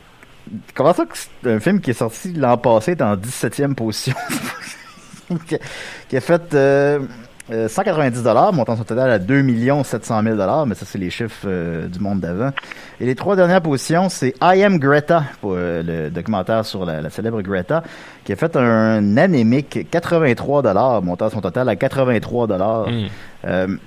comment 0.75 0.93
ça 0.93 1.05
que 1.05 1.17
c'est 1.17 1.49
un 1.49 1.59
film 1.59 1.79
qui 1.79 1.91
est 1.91 1.93
sorti 1.93 2.33
l'an 2.33 2.57
passé 2.57 2.91
est 2.91 3.01
en 3.01 3.15
17e 3.15 3.73
position? 3.73 4.13
qui, 5.47 5.55
a- 5.55 5.59
qui 6.09 6.17
a 6.17 6.21
fait 6.21 6.53
euh, 6.53 6.99
euh, 7.51 7.67
190 7.67 8.23
dollars, 8.23 8.51
montant 8.51 8.75
son 8.75 8.83
total 8.83 9.09
à 9.09 9.19
2 9.19 9.43
700 9.83 10.23
000 10.23 10.35
dollars, 10.35 10.65
mais 10.65 10.75
ça 10.75 10.85
c'est 10.85 10.97
les 10.97 11.09
chiffres 11.09 11.45
euh, 11.45 11.87
du 11.87 11.99
monde 11.99 12.19
d'avant. 12.19 12.51
Et 12.99 13.05
les 13.05 13.15
trois 13.15 13.35
dernières 13.35 13.61
positions, 13.61 14.09
c'est 14.09 14.33
I 14.41 14.63
Am 14.63 14.79
Greta, 14.79 15.23
pour 15.39 15.53
euh, 15.55 15.81
le 15.83 16.09
documentaire 16.09 16.65
sur 16.65 16.85
la, 16.85 17.01
la 17.01 17.09
célèbre 17.09 17.41
Greta, 17.41 17.83
qui 18.25 18.33
a 18.33 18.35
fait 18.35 18.55
un 18.57 19.17
anémique 19.17 19.89
83 19.89 20.61
dollars, 20.61 21.01
montant 21.01 21.29
son 21.29 21.41
total 21.41 21.69
à 21.69 21.75
83 21.75 22.47
dollars. 22.47 22.87
Mm. 22.89 23.77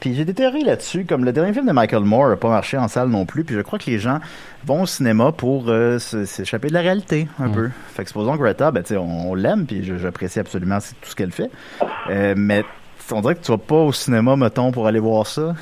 Puis 0.00 0.14
j'ai 0.14 0.24
des 0.24 0.34
théories 0.34 0.64
là-dessus, 0.64 1.04
comme 1.04 1.24
le 1.24 1.32
dernier 1.32 1.52
film 1.52 1.66
de 1.66 1.72
Michael 1.72 2.04
Moore 2.04 2.28
n'a 2.30 2.36
pas 2.36 2.48
marché 2.48 2.76
en 2.76 2.88
salle 2.88 3.08
non 3.08 3.24
plus, 3.26 3.44
puis 3.44 3.54
je 3.54 3.60
crois 3.60 3.78
que 3.78 3.90
les 3.90 3.98
gens 3.98 4.18
vont 4.66 4.82
au 4.82 4.86
cinéma 4.86 5.32
pour 5.32 5.64
euh, 5.68 5.98
s'échapper 5.98 6.68
de 6.68 6.74
la 6.74 6.80
réalité 6.80 7.26
un 7.38 7.48
peu. 7.48 7.70
Fait 7.94 8.02
que 8.02 8.08
supposons 8.08 8.36
Greta, 8.36 8.70
ben, 8.70 8.82
on, 8.92 9.30
on 9.30 9.34
l'aime, 9.34 9.66
puis 9.66 9.82
j'apprécie 10.00 10.40
absolument 10.40 10.78
tout 10.78 11.10
ce 11.10 11.14
qu'elle 11.16 11.32
fait. 11.32 11.50
Euh, 12.10 12.34
mais 12.36 12.64
on 13.12 13.20
dirait 13.20 13.34
que 13.34 13.44
tu 13.44 13.50
vas 13.52 13.58
pas 13.58 13.76
au 13.76 13.92
cinéma, 13.92 14.36
mettons, 14.36 14.72
pour 14.72 14.86
aller 14.86 14.98
voir 15.00 15.26
ça. 15.26 15.54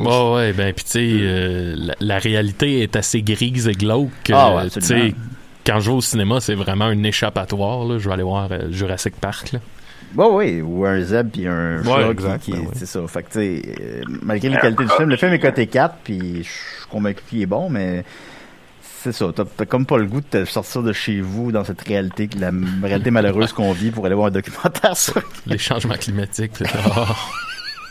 Vas- 0.00 0.32
Ouais, 0.34 0.52
ben, 0.52 0.72
puis 0.74 0.84
tu 0.84 0.90
sais, 0.90 1.08
euh, 1.22 1.74
la, 1.76 1.94
la 2.00 2.18
réalité 2.18 2.82
est 2.82 2.94
assez 2.96 3.22
grise 3.22 3.68
et 3.68 3.72
glauque. 3.72 4.10
que, 4.24 4.32
Ah 4.34 4.54
ouais, 4.56 4.68
tu 4.70 4.80
sais, 4.82 5.14
quand 5.66 5.80
je 5.80 5.90
vais 5.90 5.96
au 5.96 6.00
cinéma, 6.02 6.40
c'est 6.40 6.54
vraiment 6.54 6.84
un 6.86 7.02
échappatoire. 7.04 7.84
Là. 7.86 7.98
Je 7.98 8.06
vais 8.08 8.14
aller 8.14 8.22
voir 8.22 8.48
Jurassic 8.70 9.16
Park. 9.16 9.52
Là. 9.52 9.60
Ouais, 10.16 10.26
ouais, 10.26 10.60
ou 10.62 10.84
un 10.86 11.00
zèbre 11.02 11.30
puis 11.32 11.46
un 11.46 11.78
Ouais, 11.78 11.84
chat 11.84 12.04
qui- 12.04 12.10
exact, 12.10 12.38
qui, 12.44 12.52
ben 12.52 12.58
oui. 12.60 12.68
c'est 12.74 12.86
ça. 12.86 13.00
Fait 13.06 13.22
que 13.22 13.28
tu 13.32 13.38
sais, 13.38 13.62
euh, 13.80 14.02
malgré 14.22 14.48
les 14.48 14.56
qualités 14.56 14.84
du 14.84 14.90
film, 14.90 15.08
le 15.10 15.16
film 15.16 15.32
est 15.32 15.38
coté 15.38 15.66
4, 15.66 15.96
puis 16.04 16.38
je 16.38 16.48
suis 16.48 16.86
convaincu 16.90 17.22
qu'il 17.28 17.42
est 17.42 17.46
bon, 17.46 17.68
mais 17.68 18.04
c'est 19.02 19.12
ça. 19.12 19.26
T'as 19.34 19.44
t'as 19.44 19.64
comme 19.66 19.86
pas 19.86 19.98
le 19.98 20.06
goût 20.06 20.20
de 20.20 20.26
te 20.26 20.44
sortir 20.44 20.82
de 20.82 20.92
chez 20.92 21.20
vous 21.20 21.52
dans 21.52 21.64
cette 21.64 21.82
réalité, 21.82 22.28
la 22.38 22.50
réalité 22.82 23.10
malheureuse 23.10 23.52
qu'on 23.52 23.72
vit 23.72 23.90
pour 23.90 24.06
aller 24.06 24.14
voir 24.14 24.28
un 24.28 24.30
documentaire 24.32 24.96
sur. 24.96 25.20
Les 25.46 25.58
changements 25.58 25.94
climatiques. 25.94 26.52
c'est- 26.56 26.64
Ah. 26.74 27.14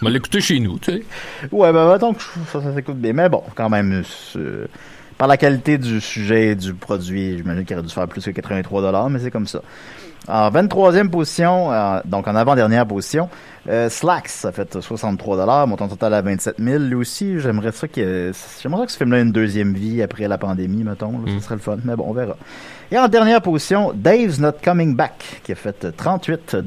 On 0.01 0.05
va 0.05 0.11
l'écouter 0.11 0.41
chez 0.41 0.59
nous, 0.59 0.77
tu 0.77 0.91
sais. 0.91 1.03
Ouais, 1.51 1.73
ben 1.73 1.91
mettons 1.91 2.13
que 2.13 2.21
je- 2.21 2.51
ça, 2.51 2.61
ça 2.61 2.73
s'écoute 2.75 2.97
bien, 2.97 3.13
mais 3.13 3.29
bon, 3.29 3.41
quand 3.55 3.69
même. 3.69 4.03
Par 5.17 5.27
la 5.27 5.37
qualité 5.37 5.79
du 5.79 5.99
sujet 5.99 6.49
et 6.49 6.55
du 6.55 6.75
produit, 6.75 7.37
j'imagine 7.37 7.65
qu'il 7.65 7.75
aurait 7.75 7.87
dû 7.87 7.91
faire 7.91 8.07
plus 8.07 8.23
que 8.23 8.29
83 8.29 9.09
mais 9.09 9.17
c'est 9.17 9.31
comme 9.31 9.47
ça. 9.47 9.61
En 10.27 10.49
23e 10.49 11.09
position, 11.09 11.71
euh, 11.71 11.99
donc 12.03 12.27
en 12.27 12.35
avant-dernière 12.35 12.85
position, 12.85 13.29
euh, 13.69 13.89
Slacks, 13.89 14.27
ça 14.27 14.51
fait 14.51 14.81
63 14.81 15.65
montant 15.65 15.87
total 15.87 16.13
à 16.13 16.21
27 16.21 16.55
000. 16.59 16.83
Lui 16.83 16.95
aussi, 16.95 17.39
j'aimerais 17.39 17.71
ça 17.71 17.87
que, 17.87 18.31
j'aimerais 18.61 18.81
ça 18.81 18.85
que 18.85 18.91
ce 18.91 18.97
film-là 18.97 19.19
ait 19.19 19.21
une 19.21 19.31
deuxième 19.31 19.73
vie 19.73 20.01
après 20.01 20.27
la 20.27 20.37
pandémie, 20.37 20.83
mettons. 20.83 21.11
là, 21.11 21.31
Mm. 21.31 21.39
Ce 21.39 21.45
serait 21.45 21.55
le 21.55 21.61
fun, 21.61 21.77
mais 21.83 21.95
bon, 21.95 22.05
on 22.07 22.13
verra. 22.13 22.35
Et 22.91 22.97
en 22.97 23.07
dernière 23.07 23.41
position, 23.41 23.91
Dave's 23.93 24.39
Not 24.39 24.53
Coming 24.63 24.95
Back, 24.95 25.41
qui 25.43 25.51
a 25.51 25.55
fait 25.55 25.95
38 25.95 26.57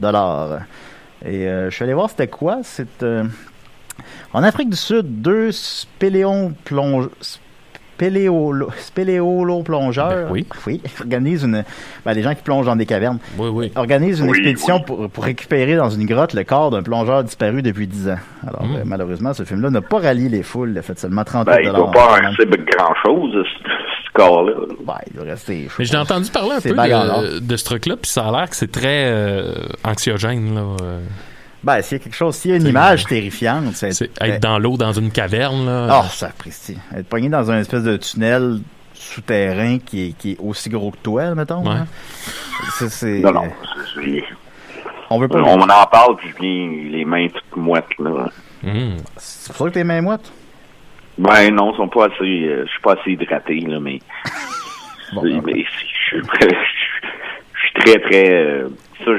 Et 1.25 1.47
euh, 1.49 1.71
je 1.71 1.75
suis 1.75 1.85
allé 1.85 1.95
voir 1.95 2.11
c'était 2.11 2.29
quoi? 2.29 2.61
C'est 2.63 3.03
euh, 3.03 3.25
en 4.33 4.43
Afrique 4.43 4.71
du 4.71 4.77
Sud, 4.77 5.23
deux 5.23 5.53
spéléons 5.53 6.55
plonge... 6.65 7.09
spéléolo, 8.01 8.69
spéléolo 8.79 9.63
plongeur. 9.63 10.09
Ben 10.09 10.29
oui. 10.31 10.47
Oui. 10.67 10.81
Organise 11.01 11.43
une, 11.45 11.65
ben, 12.05 12.13
les 12.15 12.23
gens 12.23 12.35
qui 12.35 12.43
plongent 12.43 12.67
dans 12.67 12.77
des 12.77 12.87
cavernes. 12.87 13.19
Oui, 13.39 13.49
oui. 13.53 13.73
Organise 13.77 14.21
une 14.21 14.31
Oui, 14.31 14.39
expédition 14.39 14.77
oui. 14.77 14.83
Pour, 14.87 15.11
pour 15.11 15.25
récupérer 15.25 15.77
dans 15.77 15.91
une 15.91 16.07
grotte 16.07 16.33
le 16.33 16.45
corps 16.45 16.71
d'un 16.71 16.83
plongeur 16.83 17.23
disparu 17.25 17.63
depuis 17.63 17.87
10 17.87 18.09
ans. 18.09 18.19
Alors, 18.47 18.65
Mm. 18.65 18.77
euh, 18.77 18.83
malheureusement, 18.87 19.35
ce 19.35 19.43
film-là 19.45 19.71
n'a 19.71 19.83
pas 19.83 19.99
rallié 19.99 20.29
les 20.29 20.43
foules. 20.43 20.71
Il 20.71 20.79
a 20.79 20.83
fait 20.83 20.99
seulement 20.99 21.25
30 21.25 21.47
Ben, 21.47 21.59
il 21.63 21.71
doit 21.71 21.91
pas 21.91 22.15
rester 22.15 22.47
grand-chose, 22.47 23.33
ce, 23.35 24.13
corps-là. 24.15 24.53
Ben, 24.85 24.95
il 25.09 25.17
doit 25.17 25.25
rester. 25.25 25.69
Mais 25.79 25.85
j'ai 25.85 25.97
entendu 25.97 26.31
parler 26.31 26.53
un 26.57 26.61
peu 26.61 26.71
de, 26.71 27.39
de 27.41 27.57
ce 27.57 27.65
truc-là, 27.65 27.97
puis 27.97 28.11
ça 28.11 28.27
a 28.29 28.33
l'air 28.33 28.49
que 28.51 28.57
c'est 28.57 28.73
très 28.73 29.11
euh, 29.11 29.55
anxiogène. 29.85 30.55
Là, 30.55 30.63
euh. 30.83 31.01
Ben, 31.63 31.83
s'il 31.83 31.99
y 31.99 32.01
a 32.01 32.05
quelque 32.05 32.17
chose, 32.17 32.37
s'il 32.37 32.51
y 32.53 32.55
a 32.55 32.57
une 32.57 32.67
image 32.67 33.05
terrifiante, 33.05 33.75
c'est 33.75 33.93
C'est 33.93 34.11
être 34.23 34.41
dans 34.43 34.59
l'eau, 34.59 34.77
dans 34.79 34.93
une 34.93 35.11
caverne. 35.11 35.67
Là. 35.67 36.01
Oh, 36.03 36.07
ça 36.11 36.27
apprécie. 36.29 36.79
Être 36.97 37.07
pogné 37.09 37.29
dans 37.29 37.51
un 37.51 37.59
espèce 37.61 37.83
de 37.83 37.97
tunnel 37.99 38.61
souterrain 38.95 39.79
qui 39.79 40.09
est, 40.09 40.13
qui 40.13 40.33
est 40.33 40.37
aussi 40.41 40.71
gros 40.71 40.91
que 40.91 40.97
toi, 41.03 41.35
mettons. 41.35 41.63
Ouais. 41.63 41.75
hein. 41.77 41.87
C'est, 42.79 42.89
c'est- 42.91 43.19
Non, 43.21 43.33
non. 43.33 43.49
c'est- 43.95 44.25
On 45.11 45.19
veut 45.19 45.29
pas. 45.29 45.39
On 45.43 45.59
m'en 45.59 45.65
en 45.65 45.87
parle, 45.87 46.17
puis 46.17 46.29
je 46.31 46.37
viens 46.43 46.91
les 46.99 47.05
mains 47.05 47.27
toutes 47.29 47.57
moites, 47.57 47.99
là. 47.99 48.29
Hum. 48.65 48.97
C'est 49.17 49.49
pour 49.49 49.57
ça 49.57 49.65
que 49.71 49.75
tes 49.75 49.85
mains 49.85 50.01
moites? 50.03 50.33
Ben 51.19 51.51
non, 51.55 51.73
ils 51.73 51.77
sont 51.77 51.89
pas 51.89 52.07
assez. 52.07 52.23
euh, 52.23 52.65
je 52.67 52.71
suis 52.71 52.81
pas 52.81 52.93
assez 52.93 53.11
hydraté, 53.13 53.61
là, 53.61 53.81
mais. 53.81 53.99
Bon, 55.13 55.23
mais- 55.25 55.41
ben, 55.41 55.57
je 55.57 56.17
suis 56.17 56.23
suis 57.71 57.81
très, 57.85 58.01
très. 58.01 58.31
euh, 58.35 58.69
ça, 59.05 59.11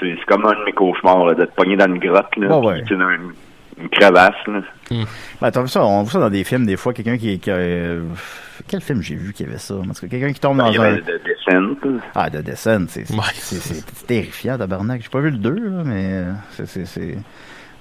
c'est 0.00 0.24
comme 0.26 0.44
un 0.46 0.52
de 0.52 0.64
mes 0.64 0.72
cauchemars, 0.72 1.26
là, 1.26 1.34
d'être 1.34 1.54
pogné 1.54 1.76
dans 1.76 1.86
une 1.86 1.98
grotte, 1.98 2.36
là. 2.36 2.58
Ouais. 2.58 2.82
sais, 2.88 2.94
dans 2.96 3.10
une, 3.10 3.32
une 3.80 3.88
crevasse, 3.88 4.34
là. 4.46 4.60
Ben, 5.40 5.50
t'as 5.50 5.62
vu 5.62 5.68
ça, 5.68 5.84
on 5.84 6.02
voit 6.02 6.12
ça 6.12 6.20
dans 6.20 6.30
des 6.30 6.44
films, 6.44 6.66
des 6.66 6.76
fois, 6.76 6.92
quelqu'un 6.92 7.16
qui, 7.16 7.40
euh, 7.48 8.02
quel 8.68 8.80
film 8.80 9.00
j'ai 9.02 9.14
vu 9.14 9.32
qui 9.32 9.44
avait 9.44 9.58
ça? 9.58 9.74
Parce 9.86 10.00
que 10.00 10.06
quelqu'un 10.06 10.32
qui 10.32 10.40
tombe 10.40 10.58
dans 10.58 10.66
Il 10.66 10.74
y 10.74 10.78
un... 10.78 10.96
de 10.96 11.20
descente. 11.24 11.84
là. 11.84 12.00
Ah, 12.14 12.30
de 12.30 12.40
Descent, 12.40 12.86
c'est, 12.88 14.06
terrifiant, 14.06 14.58
tabarnak. 14.58 15.02
J'ai 15.02 15.08
pas 15.08 15.20
vu 15.20 15.30
le 15.30 15.38
2, 15.38 15.50
là, 15.50 15.82
mais 15.84 16.06
euh, 16.12 16.32
c'est... 16.66 17.16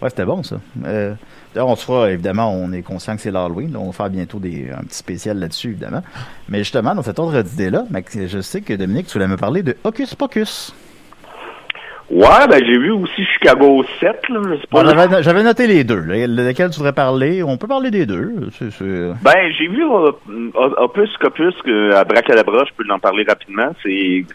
Ouais, 0.01 0.09
c'était 0.09 0.25
bon, 0.25 0.43
ça. 0.43 0.59
Euh, 0.85 1.13
d'ailleurs, 1.53 1.69
on 1.69 1.75
se 1.75 1.85
fera, 1.85 2.11
évidemment, 2.11 2.51
on 2.53 2.71
est 2.71 2.81
conscient 2.81 3.15
que 3.15 3.21
c'est 3.21 3.31
l'Halloween, 3.31 3.75
on 3.77 3.87
va 3.87 3.91
faire 3.91 4.09
bientôt 4.09 4.39
des, 4.39 4.69
un 4.71 4.83
petit 4.83 4.97
spécial 4.97 5.39
là-dessus, 5.39 5.69
évidemment. 5.69 6.03
Mais 6.47 6.59
justement, 6.59 6.95
dans 6.95 7.03
cet 7.03 7.19
ordre 7.19 7.41
d'idée-là, 7.41 7.85
Max, 7.89 8.17
je 8.27 8.41
sais 8.41 8.61
que, 8.61 8.73
Dominique, 8.73 9.07
tu 9.07 9.13
voulais 9.13 9.27
me 9.27 9.37
parler 9.37 9.63
de 9.63 9.75
Hocus 9.83 10.15
Pocus. 10.15 10.73
Ouais, 12.09 12.47
ben 12.49 12.59
j'ai 12.65 12.79
vu 12.79 12.91
aussi 12.91 13.23
Chicago 13.23 13.83
7, 13.99 14.29
là. 14.29 14.39
Je 14.43 14.55
sais 14.55 14.67
pas. 14.71 14.83
Bon, 14.83 15.21
j'avais, 15.21 15.43
noté 15.43 15.67
les 15.67 15.83
deux. 15.83 15.99
là. 15.99 16.25
Lequel 16.25 16.71
tu 16.71 16.77
voudrais 16.77 16.93
parler? 16.93 17.43
On 17.43 17.57
peut 17.57 17.67
parler 17.67 17.91
des 17.91 18.07
deux. 18.07 18.33
Ben, 19.21 19.51
j'ai 19.55 19.67
vu 19.67 19.83
euh, 19.83 20.11
Opus 20.77 21.15
Copus 21.17 21.53
à 21.93 22.03
Bracadabra, 22.05 22.63
je 22.65 22.73
peux 22.75 22.91
en 22.91 22.97
parler 22.97 23.25
rapidement. 23.27 23.75
C'est 23.83 24.25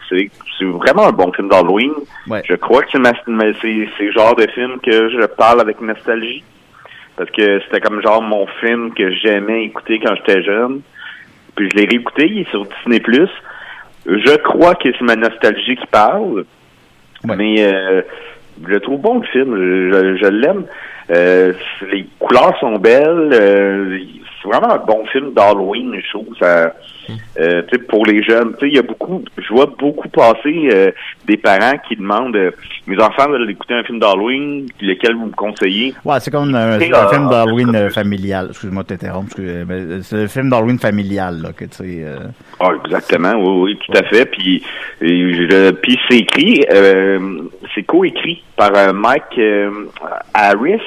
vraiment 0.60 1.08
un 1.08 1.12
bon 1.12 1.32
film 1.32 1.48
d'Halloween. 1.48 1.92
Ouais. 2.28 2.42
Je 2.48 2.54
crois 2.54 2.82
que 2.82 2.90
c'est 2.92 2.98
le 2.98 4.12
genre 4.12 4.36
de 4.36 4.46
film 4.54 4.78
que 4.80 5.10
je 5.10 5.26
parle 5.26 5.60
avec 5.60 5.80
nostalgie 5.80 6.44
parce 7.16 7.30
que 7.30 7.60
c'était 7.60 7.80
comme 7.80 8.02
genre 8.02 8.22
mon 8.22 8.46
film 8.60 8.92
que 8.94 9.10
j'aimais 9.12 9.64
écouter 9.64 10.00
quand 10.00 10.14
j'étais 10.16 10.42
jeune. 10.42 10.80
Puis 11.56 11.70
je 11.70 11.76
l'ai 11.76 11.86
réécouté, 11.86 12.26
il 12.26 12.40
est 12.40 12.50
sur 12.50 12.66
Disney+. 12.66 13.00
Je 14.06 14.36
crois 14.38 14.74
que 14.74 14.90
c'est 14.92 15.04
ma 15.04 15.16
nostalgie 15.16 15.76
qui 15.76 15.86
parle. 15.86 16.44
Ouais. 17.24 17.36
Mais 17.36 17.56
euh, 17.64 18.02
je 18.62 18.68
le 18.68 18.80
trouve 18.80 19.00
bon 19.00 19.20
le 19.20 19.26
film, 19.26 19.56
je, 19.56 19.92
je, 19.92 20.16
je 20.16 20.26
l'aime. 20.26 20.64
Euh, 21.10 21.52
les 21.92 22.06
couleurs 22.18 22.58
sont 22.58 22.76
belles. 22.76 23.30
euh, 23.32 23.98
c'est 24.42 24.48
vraiment 24.48 24.74
un 24.74 24.78
bon 24.78 25.06
film 25.06 25.32
d'Halloween, 25.32 25.94
je 26.00 26.10
trouve. 26.10 26.36
Ça, 26.38 26.74
euh, 27.38 27.62
pour 27.88 28.06
les 28.06 28.22
jeunes, 28.22 28.54
il 28.62 28.74
y 28.74 28.78
a 28.78 28.82
beaucoup, 28.82 29.24
je 29.38 29.48
vois 29.52 29.66
beaucoup 29.66 30.08
passer 30.08 30.68
euh, 30.72 30.90
des 31.26 31.36
parents 31.36 31.76
qui 31.88 31.96
demandent, 31.96 32.36
euh, 32.36 32.50
mes 32.86 32.98
enfants 33.02 33.28
veulent 33.28 33.50
écouter 33.50 33.74
un 33.74 33.82
film 33.84 33.98
d'Halloween, 33.98 34.66
lequel 34.80 35.14
vous 35.14 35.26
me 35.26 35.32
conseillez? 35.32 35.94
Ouais, 36.04 36.20
c'est 36.20 36.30
comme 36.30 36.54
un, 36.54 36.78
Et, 36.80 36.92
un 36.92 36.96
euh, 36.96 37.08
film 37.08 37.28
d'Halloween 37.28 37.74
euh, 37.74 37.90
familial. 37.90 38.46
Excuse-moi 38.50 38.82
de 38.82 38.88
t'interrompre. 38.88 39.26
excuse- 39.28 39.64
mais 39.68 40.02
C'est 40.02 40.16
le 40.22 40.26
film 40.28 40.50
d'Halloween 40.50 40.78
familial, 40.78 41.40
là, 41.42 41.52
que 41.52 41.64
tu 41.64 41.76
sais. 41.76 42.02
euh, 42.04 42.18
Ah, 42.60 42.70
exactement, 42.84 43.32
oui, 43.34 43.62
oui, 43.72 43.78
tout 43.86 43.98
à 43.98 44.02
fait. 44.04 44.26
Puis, 44.26 44.62
puis 45.00 45.98
c'est 46.08 46.18
écrit, 46.18 46.64
euh, 46.72 47.18
c'est 47.74 47.82
coécrit 47.82 48.42
par 48.56 48.70
euh, 48.76 48.92
Mike 48.92 49.22
euh, 49.38 49.70
Harris, 50.32 50.80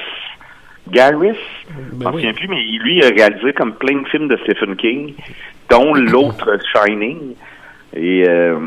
Garris, 0.90 1.36
je 1.68 2.02
m'en 2.02 2.12
souviens 2.12 2.32
plus, 2.32 2.48
mais 2.48 2.62
lui 2.62 3.02
a 3.04 3.08
réalisé 3.08 3.52
comme 3.52 3.74
plein 3.74 4.00
de 4.00 4.08
films 4.08 4.28
de 4.28 4.38
Stephen 4.44 4.74
King, 4.76 5.14
dont 5.70 5.94
l'autre 5.94 6.50
Shining. 6.72 7.34
Et 7.96 8.24
euh, 8.28 8.58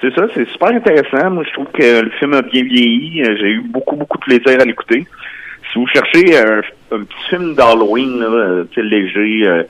c'est 0.00 0.14
ça, 0.14 0.26
c'est 0.34 0.48
super 0.50 0.68
intéressant. 0.68 1.30
Moi, 1.30 1.44
je 1.46 1.52
trouve 1.52 1.66
que 1.72 2.00
le 2.02 2.10
film 2.18 2.34
a 2.34 2.42
bien 2.42 2.62
vieilli. 2.62 3.22
Euh, 3.22 3.36
J'ai 3.38 3.50
eu 3.50 3.60
beaucoup, 3.62 3.96
beaucoup 3.96 4.18
de 4.18 4.24
plaisir 4.24 4.60
à 4.60 4.64
l'écouter. 4.64 5.06
Si 5.72 5.78
vous 5.78 5.86
cherchez 5.88 6.36
un, 6.38 6.60
un 6.92 7.00
petit 7.04 7.28
film 7.28 7.54
d'Halloween, 7.54 8.22
euh, 8.22 8.64
léger, 8.76 9.46
euh, 9.46 9.62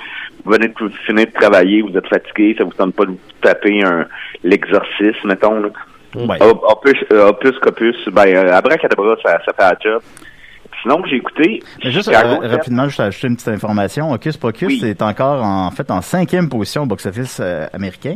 vous 0.44 0.52
venez 0.52 0.68
de 0.68 0.74
finir 1.06 1.26
de 1.26 1.32
travailler, 1.32 1.82
vous 1.82 1.96
êtes 1.96 2.06
fatigué, 2.08 2.54
ça 2.56 2.64
vous 2.64 2.72
tente 2.72 2.94
pas 2.94 3.04
de 3.04 3.10
vous 3.10 3.18
taper 3.40 3.82
un 3.82 4.06
l'exorcisme, 4.44 5.26
mettons. 5.28 5.60
Là. 5.60 5.68
Ouais. 6.14 6.40
Op- 6.42 6.62
Opus, 6.68 7.04
opus 7.10 7.58
Copus, 7.58 7.96
ben, 8.12 8.48
Abracadabra, 8.48 9.16
ça, 9.24 9.40
ça 9.44 9.52
fait 9.52 9.62
la 9.62 9.76
job. 9.82 10.02
Sinon, 10.88 11.04
j'ai 11.06 11.16
écouté... 11.16 11.62
Mais 11.84 11.90
juste 11.92 12.06
Chicago 12.06 12.40
euh, 12.42 12.48
rapidement, 12.48 12.86
juste 12.86 13.00
ajouter 13.00 13.26
une 13.28 13.36
petite 13.36 13.48
information. 13.48 14.10
Hocus 14.10 14.36
Pocus 14.38 14.68
Oui. 14.68 14.80
est 14.84 15.02
encore 15.02 15.44
en, 15.44 15.70
fait 15.70 15.90
en 15.90 16.00
cinquième 16.00 16.48
position 16.48 16.84
au 16.84 16.86
box-office 16.86 17.38
euh, 17.40 17.66
américain. 17.74 18.14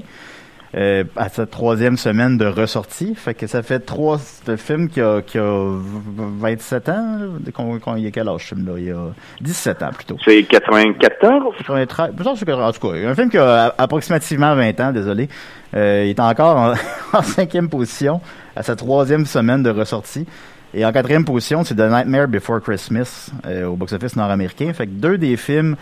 Euh, 0.75 1.05
à 1.17 1.29
sa 1.29 1.45
troisième 1.45 1.99
semaine 1.99 2.39
de 2.39 2.47
ressortie. 2.47 3.15
Fait 3.15 3.35
que 3.35 3.47
ça 3.47 3.63
fait 3.63 3.81
trois 3.81 4.17
c'est 4.19 4.51
un 4.53 4.57
film 4.57 4.89
qui 4.89 5.03
a, 5.03 5.21
qui 5.21 5.37
a 5.37 5.43
v- 5.43 5.83
v- 6.17 6.25
27 6.41 6.89
ans. 6.89 7.19
Qu'on- 7.53 7.79
qu'on- 7.79 7.97
il 7.97 8.05
y 8.05 8.07
a 8.07 8.11
quel 8.11 8.27
âge 8.27 8.41
ce 8.49 8.55
film-là? 8.55 8.73
Il 8.79 8.85
y 8.87 8.91
a 8.91 9.09
17 9.43 9.83
ans 9.83 9.91
plutôt. 9.95 10.17
C'est 10.25 10.43
94? 10.45 11.55
93, 11.59 12.15
je 12.17 12.23
pense 12.25 12.43
que- 12.43 12.51
en 12.53 12.73
tout 12.73 12.89
cas, 12.89 12.95
un 13.07 13.15
film 13.15 13.29
qui 13.29 13.37
a 13.37 13.67
a- 13.67 13.75
approximativement 13.77 14.55
20 14.55 14.81
ans, 14.81 14.93
désolé. 14.93 15.29
Euh, 15.75 16.05
il 16.07 16.11
est 16.11 16.21
encore 16.21 16.57
en, 16.57 16.73
en 17.19 17.23
cinquième 17.23 17.69
position 17.69 18.23
à 18.57 18.63
sa 18.63 18.75
troisième 18.75 19.27
semaine 19.27 19.63
de 19.63 19.69
ressortie. 19.69 20.27
Et 20.75 20.85
en 20.87 20.93
quatrième 20.93 21.25
position, 21.25 21.65
c'est 21.65 21.75
The 21.75 21.81
Nightmare 21.91 22.29
Before 22.29 22.61
Christmas 22.61 23.31
euh, 23.47 23.67
au 23.67 23.77
box-office 23.77 24.17
nord-américain. 24.17 24.73
Fait 24.73 24.87
que 24.87 24.93
deux 24.93 25.19
des 25.19 25.37
films 25.37 25.77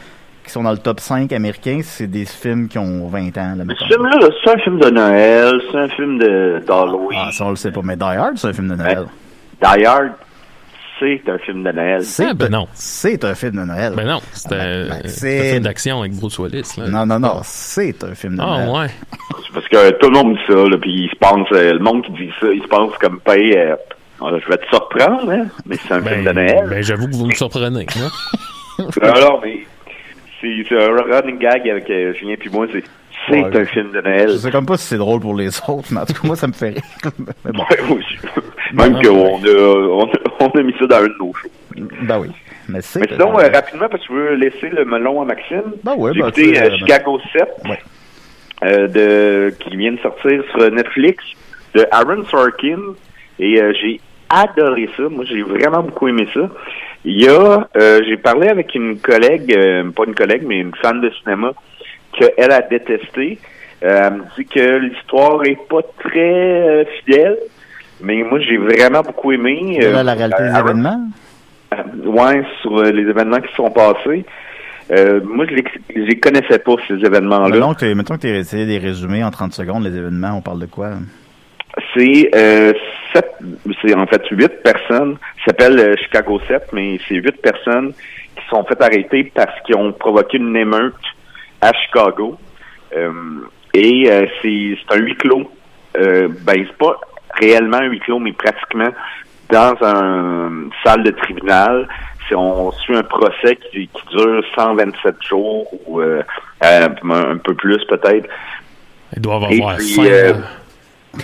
qui 0.44 0.50
sont 0.50 0.62
dans 0.64 0.72
le 0.72 0.78
top 0.78 0.98
5 1.00 1.30
américain, 1.32 1.80
c'est 1.84 2.08
des 2.08 2.24
films 2.24 2.66
qui 2.68 2.78
ont 2.78 3.06
20 3.06 3.36
ans. 3.38 3.54
Là, 3.56 3.64
Mais 3.64 3.74
ce 3.78 3.84
film-là, 3.84 4.18
là, 4.18 4.28
c'est 4.42 4.50
un 4.50 4.58
film 4.58 4.78
de 4.80 4.90
Noël, 4.90 5.60
c'est 5.70 5.78
un 5.78 5.88
film 5.88 6.18
de- 6.18 6.62
d'Halloween. 6.66 7.18
Ah, 7.22 7.30
ça 7.32 7.44
on 7.44 7.50
le 7.50 7.56
sait 7.56 7.70
pas, 7.70 7.82
mais 7.84 7.96
Die 7.96 8.02
Hard, 8.02 8.36
c'est 8.36 8.48
un 8.48 8.52
film 8.52 8.68
de 8.68 8.74
Noël. 8.74 9.04
Die 9.62 9.84
Hard, 9.84 10.10
c'est 10.98 11.22
un 11.28 11.38
film 11.38 11.62
de 11.62 11.70
Noël. 11.72 12.02
C'est 12.04 12.26
Ah, 12.30 12.34
ben 12.34 12.48
non. 12.50 12.66
C'est 12.74 13.24
un 13.24 13.34
film 13.34 13.52
de 13.52 13.64
Noël. 13.64 13.92
Ben 13.96 14.06
non, 14.06 14.20
c'était 14.32 14.56
ben, 14.56 14.60
euh, 14.66 14.88
c'est- 15.04 15.08
c'était 15.08 15.38
un 15.48 15.52
film 15.52 15.62
d'action 15.64 16.00
avec 16.00 16.12
Bruce 16.14 16.38
Willis. 16.38 16.74
Là. 16.78 16.88
Non, 16.88 17.06
non, 17.06 17.20
non, 17.20 17.40
c'est 17.44 18.02
un 18.02 18.14
film 18.14 18.36
de 18.36 18.42
Ah, 18.42 18.64
Noël. 18.66 18.68
ouais. 18.70 18.90
C'est 19.46 19.52
parce 19.54 19.68
que 19.68 19.90
tout 19.98 20.10
le 20.10 20.14
monde 20.18 20.34
dit 20.34 20.40
ça, 20.48 20.78
puis 20.80 21.04
il 21.04 21.10
se 21.10 21.16
pense, 21.16 21.46
euh, 21.52 21.74
le 21.74 21.78
monde 21.78 22.02
qui 22.04 22.12
dit 22.12 22.30
ça, 22.40 22.46
il 22.52 22.62
se 22.62 22.66
pense 22.68 22.92
comme 22.98 23.20
paye, 23.20 23.52
euh, 23.56 23.76
Ah, 23.78 23.84
je 24.20 24.48
vais 24.48 24.58
te 24.58 24.66
surprendre, 24.66 25.30
hein, 25.30 25.46
mais 25.66 25.76
c'est 25.76 25.92
un 25.94 26.02
film 26.02 26.20
de 26.24 26.32
Ben, 26.32 26.46
Noël. 26.46 26.66
ben, 26.68 26.82
j'avoue 26.82 27.06
que 27.08 27.14
vous 27.16 27.26
me 27.26 27.32
surprenez. 27.34 27.86
hein. 27.96 28.84
Alors, 29.02 29.40
mais 29.42 29.60
c'est 30.40 30.76
un 30.76 30.88
running 31.02 31.38
gag 31.38 31.68
avec 31.68 31.88
euh, 31.90 32.12
Julien 32.14 32.36
puis 32.38 32.50
moi, 32.50 32.66
c'est 32.72 32.82
c'est 33.28 33.42
Ouais. 33.44 33.54
un 33.60 33.64
film 33.66 33.90
de 33.92 34.00
Noël. 34.00 34.30
Je 34.30 34.36
sais 34.38 34.50
comme 34.50 34.64
pas 34.64 34.78
si 34.78 34.86
c'est 34.86 34.96
drôle 34.96 35.20
pour 35.20 35.34
les 35.34 35.48
autres, 35.68 35.88
mais 35.90 36.00
en 36.00 36.06
tout 36.06 36.14
cas, 36.14 36.20
moi, 36.24 36.36
ça 36.36 36.46
me 36.46 36.52
fait 36.54 36.70
rire. 36.70 36.82
mais 37.44 37.52
bon, 37.52 37.64
Ouais, 37.70 37.76
moi 37.86 37.98
aussi. 37.98 38.16
Même 38.72 38.92
Ben, 38.94 39.02
qu'on 39.02 39.44
a, 39.44 39.50
on 39.50 40.04
a, 40.06 40.10
on 40.40 40.46
a 40.48 40.62
mis 40.62 40.74
ça 40.78 40.86
dans 40.86 40.96
un 40.96 41.02
de 41.08 41.14
nos 41.18 41.32
shows. 41.34 41.48
ben 42.02 42.18
oui. 42.20 42.28
Mais 42.68 42.80
sinon, 42.80 43.38
euh, 43.38 43.48
rapidement, 43.52 43.88
parce 43.90 44.06
que 44.06 44.14
je 44.14 44.18
veux 44.18 44.34
laisser 44.36 44.70
le 44.70 44.84
melon 44.86 45.20
à 45.20 45.24
Maxime. 45.26 45.62
Ben 45.84 45.94
ouais, 45.96 46.12
J'ai 46.14 46.20
ben, 46.20 46.28
écouté 46.28 46.62
euh, 46.62 46.76
Chicago 46.78 47.20
7, 47.32 47.42
Ouais. 47.68 47.78
euh, 48.64 48.88
de, 48.88 49.54
qui 49.58 49.76
vient 49.76 49.92
de 49.92 49.98
sortir 49.98 50.42
sur 50.52 50.70
Netflix, 50.70 51.22
de 51.74 51.86
Aaron 51.90 52.24
Sorkin. 52.24 52.78
Et 53.38 53.60
euh, 53.60 53.72
j'ai 53.80 54.00
adoré 54.30 54.88
ça. 54.96 55.02
Moi, 55.10 55.24
j'ai 55.26 55.42
vraiment 55.42 55.82
beaucoup 55.82 56.08
aimé 56.08 56.26
ça. 56.32 56.48
Il 57.04 57.22
y 57.22 57.28
a, 57.28 57.68
euh, 57.76 58.00
j'ai 58.06 58.16
parlé 58.16 58.48
avec 58.48 58.74
une 58.74 58.98
collègue, 58.98 59.54
euh, 59.56 59.90
pas 59.90 60.04
une 60.06 60.14
collègue, 60.14 60.42
mais 60.46 60.60
une 60.60 60.74
fan 60.80 61.00
de 61.00 61.10
cinéma, 61.22 61.52
qu'elle 62.12 62.52
a 62.52 62.62
détesté. 62.62 63.38
Euh, 63.82 64.08
elle 64.08 64.12
me 64.14 64.22
dit 64.36 64.44
que 64.46 64.76
l'histoire 64.78 65.42
est 65.44 65.58
pas 65.68 65.80
très 65.98 66.86
fidèle, 66.98 67.38
mais 68.02 68.22
moi, 68.22 68.38
j'ai 68.40 68.56
vraiment 68.58 69.02
beaucoup 69.02 69.32
aimé. 69.32 69.78
de 69.80 69.86
euh, 69.86 69.92
la, 69.92 70.02
la 70.02 70.14
réalité 70.14 70.42
des 70.42 70.58
événements? 70.58 71.08
ouais, 72.04 72.42
sur 72.62 72.82
les 72.82 73.02
événements 73.02 73.40
qui 73.40 73.54
sont 73.54 73.70
passés. 73.70 74.24
Euh, 74.90 75.20
moi, 75.24 75.46
je 75.48 75.54
les, 75.54 75.64
je 75.94 76.00
les 76.00 76.18
connaissais 76.18 76.58
pas, 76.58 76.72
ces 76.88 76.94
événements-là. 76.94 77.48
Mettons 77.54 77.74
que, 77.74 77.80
t'es- 77.80 77.94
mettons 77.94 78.16
que 78.16 78.22
tu 78.22 78.28
essayé 78.28 78.66
des 78.66 78.78
résumés 78.78 79.22
en 79.22 79.30
30 79.30 79.52
secondes, 79.52 79.84
les 79.84 79.96
événements, 79.96 80.32
on 80.36 80.42
parle 80.42 80.58
de 80.60 80.66
quoi? 80.66 80.90
C'est 81.94 82.30
euh, 82.34 82.72
sept, 83.12 83.30
c'est 83.82 83.94
en 83.94 84.06
fait 84.06 84.22
huit 84.30 84.62
personnes. 84.62 85.16
Ça 85.38 85.46
s'appelle 85.46 85.78
euh, 85.80 85.94
Chicago 86.02 86.40
7, 86.46 86.72
mais 86.72 86.98
c'est 87.08 87.16
huit 87.16 87.40
personnes 87.42 87.92
qui 88.36 88.42
sont 88.48 88.64
faites 88.64 88.80
arrêter 88.82 89.24
parce 89.34 89.60
qu'ils 89.64 89.76
ont 89.76 89.92
provoqué 89.92 90.38
une 90.38 90.56
émeute 90.56 90.94
à 91.60 91.72
Chicago. 91.72 92.38
Euh, 92.96 93.10
et 93.74 94.10
euh, 94.10 94.26
c'est 94.42 94.76
c'est 94.88 94.94
un 94.96 95.00
huis 95.00 95.16
clos. 95.16 95.50
Euh, 95.96 96.28
ben, 96.42 96.64
c'est 96.66 96.76
pas 96.78 97.00
réellement 97.40 97.78
un 97.78 97.86
huis 97.88 98.00
clos, 98.00 98.18
mais 98.20 98.32
pratiquement 98.32 98.90
dans 99.50 99.74
une 99.82 100.70
salle 100.84 101.02
de 101.02 101.10
tribunal. 101.10 101.88
C'est- 102.28 102.36
On 102.36 102.70
suit 102.70 102.94
un 102.94 103.02
procès 103.02 103.56
qui, 103.56 103.88
qui 103.88 104.16
dure 104.16 104.44
127 104.54 105.16
jours 105.28 105.66
ou 105.88 106.00
un 106.00 107.36
peu 107.42 107.54
plus 107.54 107.84
peut-être. 107.88 108.28
Ils 109.16 109.20
doivent 109.22 109.46
Et 109.50 109.56
avoir 109.56 109.76
puis, 109.76 109.94
faim. 109.94 110.04
euh, 110.06 110.32
euh, 110.34 110.40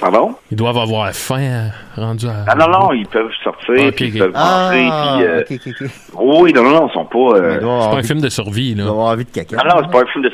Pardon? 0.01 0.35
Ils 0.51 0.57
doivent 0.57 0.79
avoir 0.79 1.09
faim 1.14 1.40
euh, 1.40 1.68
rendu 1.96 2.27
à. 2.27 2.44
Ah 2.49 2.55
non, 2.57 2.68
non, 2.68 2.92
ils 2.92 3.07
peuvent 3.07 3.31
sortir, 3.44 3.75
Ah, 3.79 3.92
puis 3.92 4.07
ils 4.07 4.18
peuvent 4.18 4.33
rentrer, 4.35 4.88
Ah, 4.90 5.14
puis... 5.16 5.27
euh, 5.27 5.40
ok, 5.40 5.53
ok, 5.66 5.75
ok. 5.81 5.90
Oui, 6.42 6.53
non, 6.53 6.62
non, 6.64 6.70
non, 6.70 6.88
ils 6.88 6.92
sont 6.92 7.05
pas... 7.05 7.37
euh, 7.38 7.55
C'est 7.61 7.90
pas 7.90 7.96
un 7.99 8.03
film 8.03 8.20
de 8.20 8.29
survie, 8.29 8.70
il 8.70 8.77
doit 8.77 8.85
là. 8.87 8.90
avoir 8.90 9.07
envie 9.12 9.25
de 9.25 9.31
caca. 9.31 9.57
Ah 9.61 9.68
non, 9.68 9.83
c'est 9.85 9.92
pas 9.92 10.03
un 10.03 10.07
film 10.12 10.25
de... 10.25 10.33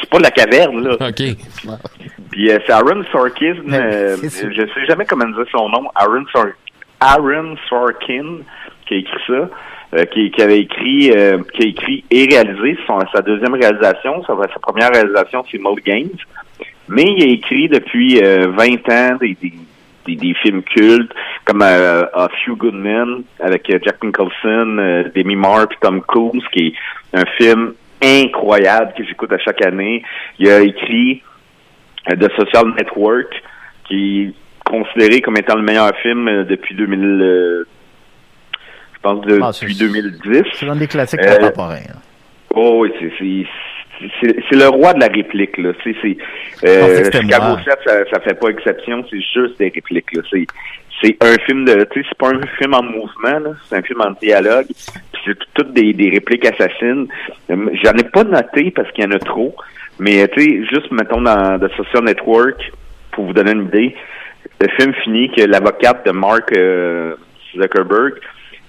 C'est 0.00 0.08
pas 0.10 0.18
de 0.18 0.22
la 0.22 0.30
caverne, 0.30 0.82
là. 0.88 0.94
OK. 1.08 1.22
Puis 2.30 2.50
euh, 2.50 2.58
c'est 2.66 2.72
Aaron 2.72 3.02
Sorkin, 3.12 3.54
euh, 3.72 4.16
je 4.22 4.28
sais 4.74 4.86
jamais 4.88 5.04
comment 5.04 5.26
dire 5.26 5.44
son 5.52 5.68
nom, 5.68 5.88
Aaron, 5.94 6.24
Sor 6.32 6.46
Aaron 7.00 7.54
Sorkin, 7.68 8.38
qui 8.88 8.94
a 8.94 8.96
écrit 8.96 9.20
ça, 9.26 9.48
euh, 9.94 10.04
qui, 10.06 10.30
qui 10.32 10.42
avait 10.42 10.60
écrit, 10.60 11.12
euh, 11.12 11.38
qui 11.52 11.62
a 11.62 11.66
écrit 11.68 12.04
et 12.10 12.26
réalisé 12.26 12.76
son, 12.86 12.98
sa 13.12 13.20
deuxième 13.22 13.54
réalisation, 13.54 14.24
sa, 14.26 14.34
sa 14.52 14.58
première 14.60 14.90
réalisation 14.90 15.44
c'est 15.50 15.58
Mode 15.58 15.78
Games, 15.86 16.08
mais 16.88 17.04
il 17.16 17.22
a 17.22 17.26
écrit 17.32 17.68
depuis 17.68 18.20
euh, 18.22 18.48
20 18.48 18.88
ans 18.90 19.16
des, 19.20 19.36
des, 19.40 19.52
des, 20.06 20.16
des 20.16 20.34
films 20.42 20.62
cultes 20.62 21.12
comme 21.44 21.62
euh, 21.62 22.04
A 22.14 22.28
Few 22.44 22.56
Good 22.56 22.74
Men 22.74 23.22
avec 23.40 23.68
euh, 23.70 23.78
Jack 23.84 24.02
Nicholson, 24.04 24.76
euh, 24.78 25.04
Demi 25.14 25.36
Moore 25.36 25.66
puis 25.68 25.78
Tom 25.80 26.00
Cruise, 26.02 26.42
qui 26.52 26.68
est 26.68 26.74
un 27.18 27.24
film 27.38 27.74
incroyable 28.02 28.92
que 28.96 29.04
j'écoute 29.04 29.32
à 29.32 29.38
chaque 29.38 29.62
année. 29.64 30.02
Il 30.38 30.48
a 30.50 30.60
écrit 30.60 31.22
euh, 32.10 32.16
The 32.16 32.30
Social 32.38 32.74
Network, 32.76 33.42
qui 33.88 34.22
est 34.22 34.34
considéré 34.64 35.20
comme 35.20 35.36
étant 35.36 35.56
le 35.56 35.62
meilleur 35.62 35.94
film 36.02 36.28
euh, 36.28 36.44
depuis 36.44 36.74
2000, 36.74 37.00
euh, 37.00 37.66
je 38.94 38.98
pense 39.00 39.24
de- 39.26 39.38
Ah, 39.42 39.50
depuis 39.58 39.74
2010. 39.76 40.42
C'est 40.54 40.66
l'un 40.66 40.76
des 40.76 40.86
classiques 40.88 41.20
contemporains. 41.20 41.74
là. 41.76 41.94
Oh 42.56 42.78
oui, 42.82 42.90
c'est 43.18 43.46
c'est 44.20 44.56
le 44.56 44.68
roi 44.68 44.92
de 44.94 45.00
la 45.00 45.06
réplique 45.08 45.56
là. 45.58 45.72
C'est 45.82 45.94
euh, 46.64 47.04
c'était 47.04 47.20
Chicago 47.20 47.44
moi. 47.48 47.60
7, 47.64 47.78
ça, 47.86 47.92
ça 48.12 48.20
fait 48.20 48.34
pas 48.38 48.48
exception. 48.48 49.04
C'est 49.10 49.20
juste 49.20 49.58
des 49.58 49.70
répliques 49.74 50.12
là. 50.12 50.22
C'est 50.30 50.46
c'est 51.02 51.16
un 51.22 51.34
film 51.44 51.64
de, 51.64 51.84
tu 51.90 52.00
sais, 52.02 52.06
c'est 52.08 52.18
pas 52.18 52.28
un 52.30 52.40
film 52.58 52.72
en 52.74 52.82
mouvement 52.82 53.38
là. 53.40 53.50
C'est 53.68 53.76
un 53.76 53.82
film 53.82 54.00
en 54.00 54.12
dialogue. 54.12 54.66
Puis 54.66 55.22
c'est 55.26 55.38
tout- 55.38 55.46
toutes 55.54 55.72
des, 55.74 55.92
des 55.92 56.10
répliques 56.10 56.46
assassines. 56.46 57.08
Euh, 57.50 57.68
J'en 57.82 57.92
ai 57.92 58.04
pas 58.04 58.24
noté 58.24 58.70
parce 58.70 58.90
qu'il 58.92 59.04
y 59.04 59.06
en 59.06 59.10
a 59.12 59.18
trop. 59.18 59.54
Mais 59.98 60.26
tu 60.28 60.40
sais, 60.42 60.64
juste 60.72 60.90
mettons 60.92 61.20
dans 61.20 61.58
The 61.58 61.70
Social 61.76 62.04
Network 62.04 62.72
pour 63.12 63.26
vous 63.26 63.32
donner 63.32 63.52
une 63.52 63.66
idée. 63.66 63.94
Le 64.60 64.68
film 64.78 64.92
finit 65.04 65.30
que 65.30 65.42
l'avocate 65.42 66.06
de 66.06 66.12
Mark 66.12 66.50
euh, 66.56 67.14
Zuckerberg 67.56 68.14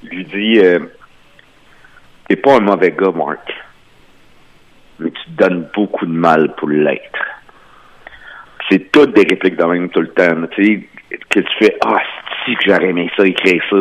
lui 0.03 0.23
dit 0.25 0.59
euh, 0.63 0.79
T'es 2.27 2.35
pas 2.35 2.55
un 2.57 2.59
mauvais 2.61 2.91
gars, 2.91 3.11
Mark 3.15 3.39
mais 4.99 5.11
tu 5.11 5.23
te 5.31 5.43
donnes 5.43 5.67
beaucoup 5.75 6.05
de 6.05 6.11
mal 6.11 6.53
pour 6.55 6.69
l'être. 6.69 7.19
C'est 8.69 8.91
toutes 8.91 9.13
des 9.13 9.21
répliques 9.29 9.57
de 9.57 9.63
même 9.63 9.89
tout 9.89 10.01
le 10.01 10.09
temps. 10.09 10.35
Tu 10.55 10.63
sais, 11.11 11.17
que 11.29 11.39
tu 11.39 11.51
fais 11.59 11.75
Ah, 11.85 11.97
si 12.43 12.55
que 12.55 12.63
j'aurais 12.65 12.89
aimé 12.89 13.09
ça, 13.15 13.25
écrire 13.25 13.61
ça. 13.69 13.77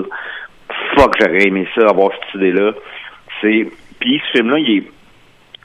Fuck, 0.96 1.14
j'aurais 1.20 1.46
aimé 1.46 1.66
ça, 1.74 1.88
avoir 1.88 2.10
cette 2.12 2.34
idée-là. 2.40 2.72
C'est. 3.40 3.66
Puis 4.00 4.20
ce 4.26 4.38
film-là, 4.38 4.58
il 4.58 4.78
est. 4.78 4.84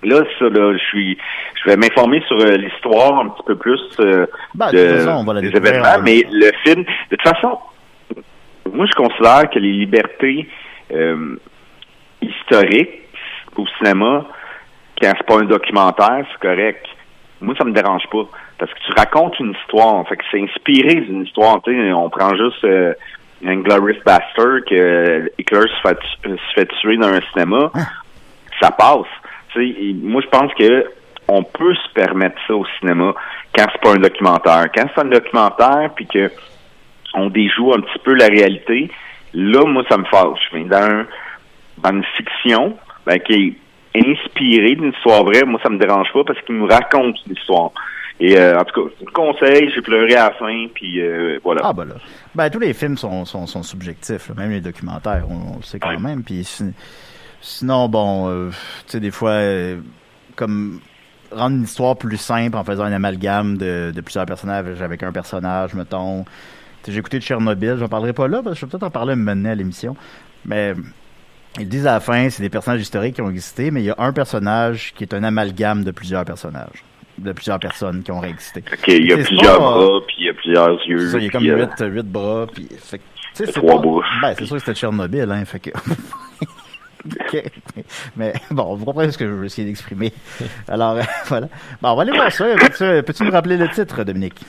Là, 0.04 0.24
ça, 0.40 0.46
là, 0.48 0.74
je 0.74 0.84
suis. 0.86 1.18
Je 1.62 1.70
vais 1.70 1.76
m'informer 1.76 2.22
sur 2.28 2.38
euh, 2.40 2.56
l'histoire 2.56 3.20
un 3.20 3.30
petit 3.30 3.44
peu 3.46 3.58
plus 3.58 3.82
euh, 4.00 4.26
Ben, 4.56 4.72
de 4.72 4.78
de- 4.78 4.88
toute 4.88 4.98
façon, 5.00 5.12
on 5.12 5.24
va 5.26 5.34
la 5.34 5.42
des 5.42 5.50
événements, 5.50 5.96
en- 5.98 6.02
mais 6.02 6.26
le 6.32 6.52
film. 6.64 6.84
De 7.12 7.16
toute 7.18 7.22
façon, 7.28 7.60
moi 8.72 8.86
je 8.86 8.94
considère 8.96 9.50
que 9.50 9.60
les 9.60 9.74
libertés 9.74 10.48
euh, 10.94 11.36
historiques 12.22 13.02
au 13.58 13.66
cinéma, 13.78 14.26
quand 15.02 15.14
c'est 15.18 15.26
pas 15.26 15.40
un 15.40 15.46
documentaire, 15.46 16.26
c'est 16.32 16.48
correct. 16.48 16.86
Moi, 17.42 17.56
ça 17.58 17.64
me 17.64 17.72
dérange 17.72 18.04
pas. 18.12 18.24
Parce 18.58 18.72
que 18.74 18.80
tu 18.86 18.92
racontes 18.98 19.40
une 19.40 19.52
histoire. 19.62 20.06
Fait 20.08 20.18
que 20.18 20.24
c'est 20.32 20.42
inspiré 20.42 20.96
d'une 20.96 21.24
histoire. 21.24 21.62
Tu 21.64 21.72
sais, 21.74 21.94
on 21.94 22.10
prend 22.10 22.36
juste 22.36 22.64
euh, 22.66 22.94
Glorious 23.42 24.02
Bastard 24.06 24.60
que 24.70 25.32
Hitler 25.38 25.62
se 25.62 25.88
fait, 25.88 25.98
tu- 26.24 26.30
se 26.38 26.54
fait 26.56 26.66
tuer 26.82 26.98
dans 26.98 27.08
un 27.08 27.22
cinéma. 27.32 27.72
Ça 28.62 28.72
passe. 28.72 29.08
Tu 29.54 29.60
sais, 29.74 29.82
et 29.82 29.94
moi, 29.94 30.22
je 30.22 30.28
pense 30.28 30.54
que 30.56 30.92
on 31.30 31.44
peut 31.44 31.76
se 31.76 31.94
permettre 31.94 32.36
ça 32.48 32.56
au 32.56 32.66
cinéma 32.80 33.14
quand 33.56 33.66
c'est 33.72 33.82
pas 33.82 33.92
un 33.94 34.00
documentaire. 34.00 34.66
Quand 34.76 34.88
c'est 34.94 35.02
un 35.02 35.06
documentaire, 35.06 35.92
puis 35.96 36.08
que 36.08 36.30
on 37.14 37.30
déjoue 37.30 37.74
un 37.74 37.80
petit 37.82 38.00
peu 38.04 38.14
la 38.16 38.26
réalité, 38.28 38.92
là, 39.34 39.64
moi, 39.66 39.84
ça 39.90 39.98
me 39.98 40.06
fâche. 40.06 40.50
Mais 40.54 40.66
dans, 40.66 40.78
un- 40.84 41.06
dans 41.78 41.92
une 41.92 42.04
fiction, 42.18 42.78
ben, 43.06 43.18
qui 43.20 43.34
est 43.34 43.54
inspirée 44.06 44.76
d'une 44.76 44.92
histoire 44.92 45.24
vraie, 45.24 45.44
moi, 45.46 45.60
ça 45.64 45.70
me 45.70 45.78
dérange 45.78 46.08
pas 46.14 46.24
parce 46.24 46.40
qu'il 46.42 46.56
nous 46.56 46.68
raconte 46.68 47.16
une 47.28 47.34
histoire. 47.34 47.72
Et 48.22 48.38
euh, 48.38 48.58
en 48.60 48.66
tout 48.66 48.84
cas, 48.84 48.90
je 48.96 49.00
vous 49.00 49.06
le 49.06 49.12
conseille, 49.14 49.72
j'ai 49.74 49.82
pleuré 49.82 50.14
à 50.16 50.30
la 50.30 50.32
fin, 50.36 50.68
puis 50.74 51.00
euh, 51.02 51.40
voilà. 51.44 51.62
Ah, 51.64 51.72
ben 51.74 51.86
là. 51.86 51.96
Ben, 52.36 52.50
tous 52.50 52.60
les 52.60 52.74
films 52.74 52.98
sont, 52.98 53.24
sont, 53.24 53.48
sont 53.48 53.64
subjectifs, 53.64 54.28
là, 54.30 54.36
même 54.36 54.52
les 54.52 54.60
documentaires, 54.62 55.24
on, 55.30 55.54
on 55.54 55.58
le 55.58 55.64
sait 55.64 55.80
quand 55.80 55.98
même. 56.00 56.24
Puis 56.24 56.44
si- 56.44 56.74
sinon, 57.42 57.88
bon, 57.88 58.28
euh, 58.30 58.50
tu 58.50 58.56
sais, 58.88 59.00
des 59.00 59.12
fois, 59.12 59.40
comme 60.36 60.82
rendre 61.32 61.56
une 61.58 61.64
histoire 61.64 61.96
plus 61.96 62.18
simple 62.18 62.58
en 62.58 62.64
faisant 62.64 62.84
un 62.84 62.92
amalgame 62.92 63.58
de, 63.58 63.92
de 63.96 64.02
plusieurs 64.02 64.26
personnages 64.26 64.82
avec 64.82 65.02
un 65.04 65.12
personnage, 65.12 65.74
mettons. 65.74 66.26
J'ai 66.88 66.98
écouté 66.98 67.20
Tchernobyl, 67.22 67.76
j'en 67.78 67.88
parlerai 67.88 68.14
pas 68.14 68.28
là, 68.28 68.42
parce 68.44 68.56
que 68.56 68.62
je 68.62 68.66
vais 68.66 68.72
peut-être 68.72 68.84
en 68.84 68.90
parler 68.90 69.16
maintenant 69.16 69.52
à 69.52 69.56
l'émission. 69.56 69.96
Mais 70.44 70.74
ils 71.58 71.68
disent 71.68 71.88
à 71.88 71.94
la 71.94 72.00
fin, 72.00 72.30
c'est 72.30 72.44
des 72.44 72.50
personnages 72.50 72.82
historiques 72.82 73.16
qui 73.16 73.22
ont 73.22 73.30
existé, 73.30 73.72
mais 73.72 73.82
il 73.82 73.86
y 73.86 73.90
a 73.90 73.96
un 73.98 74.14
personnage 74.14 74.94
qui 74.96 75.04
est 75.04 75.14
un 75.14 75.24
amalgame 75.24 75.84
de 75.84 75.92
plusieurs 75.92 76.26
personnages, 76.26 76.84
de 77.18 77.32
plusieurs 77.32 77.60
personnes 77.60 78.04
qui 78.04 78.12
ont 78.12 78.20
réexisté. 78.20 78.64
Ok, 78.72 78.88
il 78.88 79.08
y 79.10 79.14
a 79.14 79.18
plusieurs 79.18 79.58
pas- 79.58 79.60
bras, 79.60 80.00
puis 80.08 80.16
il 80.20 80.26
y 80.26 80.30
a 80.30 80.34
plusieurs 80.34 80.88
yeux. 80.88 81.08
ça, 81.10 81.18
il 81.18 81.24
y 81.26 81.28
a 81.28 81.32
comme 81.32 81.46
euh, 81.48 81.66
huit, 81.66 81.94
huit 81.94 82.06
bras, 82.12 82.46
puis 82.54 82.68
fait 82.78 83.02
tu 83.36 83.46
Trois 83.54 83.76
pas- 83.76 83.82
bouches. 83.82 84.06
Ben, 84.22 84.34
c'est 84.38 84.46
sûr 84.46 84.56
que 84.58 84.60
c'était 84.62 84.74
Tchernobyl, 84.76 85.32
hein, 85.32 85.46
fait 85.46 85.60
que... 85.60 85.70
Mais 88.18 88.34
bon, 88.52 88.76
vous 88.76 88.84
comprenez 88.86 89.12
ce 89.12 89.18
que 89.18 89.26
je 89.26 89.32
veux 89.32 89.46
essayer 89.46 89.66
d'exprimer. 89.66 90.12
Alors, 90.68 90.98
euh, 90.98 91.02
voilà. 91.28 91.48
Bon, 91.82 91.92
on 91.92 91.96
va 91.96 92.02
aller 92.02 92.12
voir 92.12 92.32
ça. 92.32 92.46
Peux-tu 92.60 93.04
peux-tu 93.04 93.24
nous 93.24 93.32
rappeler 93.32 93.56
le 93.58 93.70
titre, 93.70 94.04
Dominique? 94.04 94.40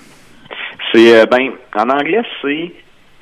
C'est 0.92 1.16
euh, 1.20 1.26
ben 1.26 1.52
en 1.76 1.88
anglais 1.88 2.22
c'est 2.42 2.72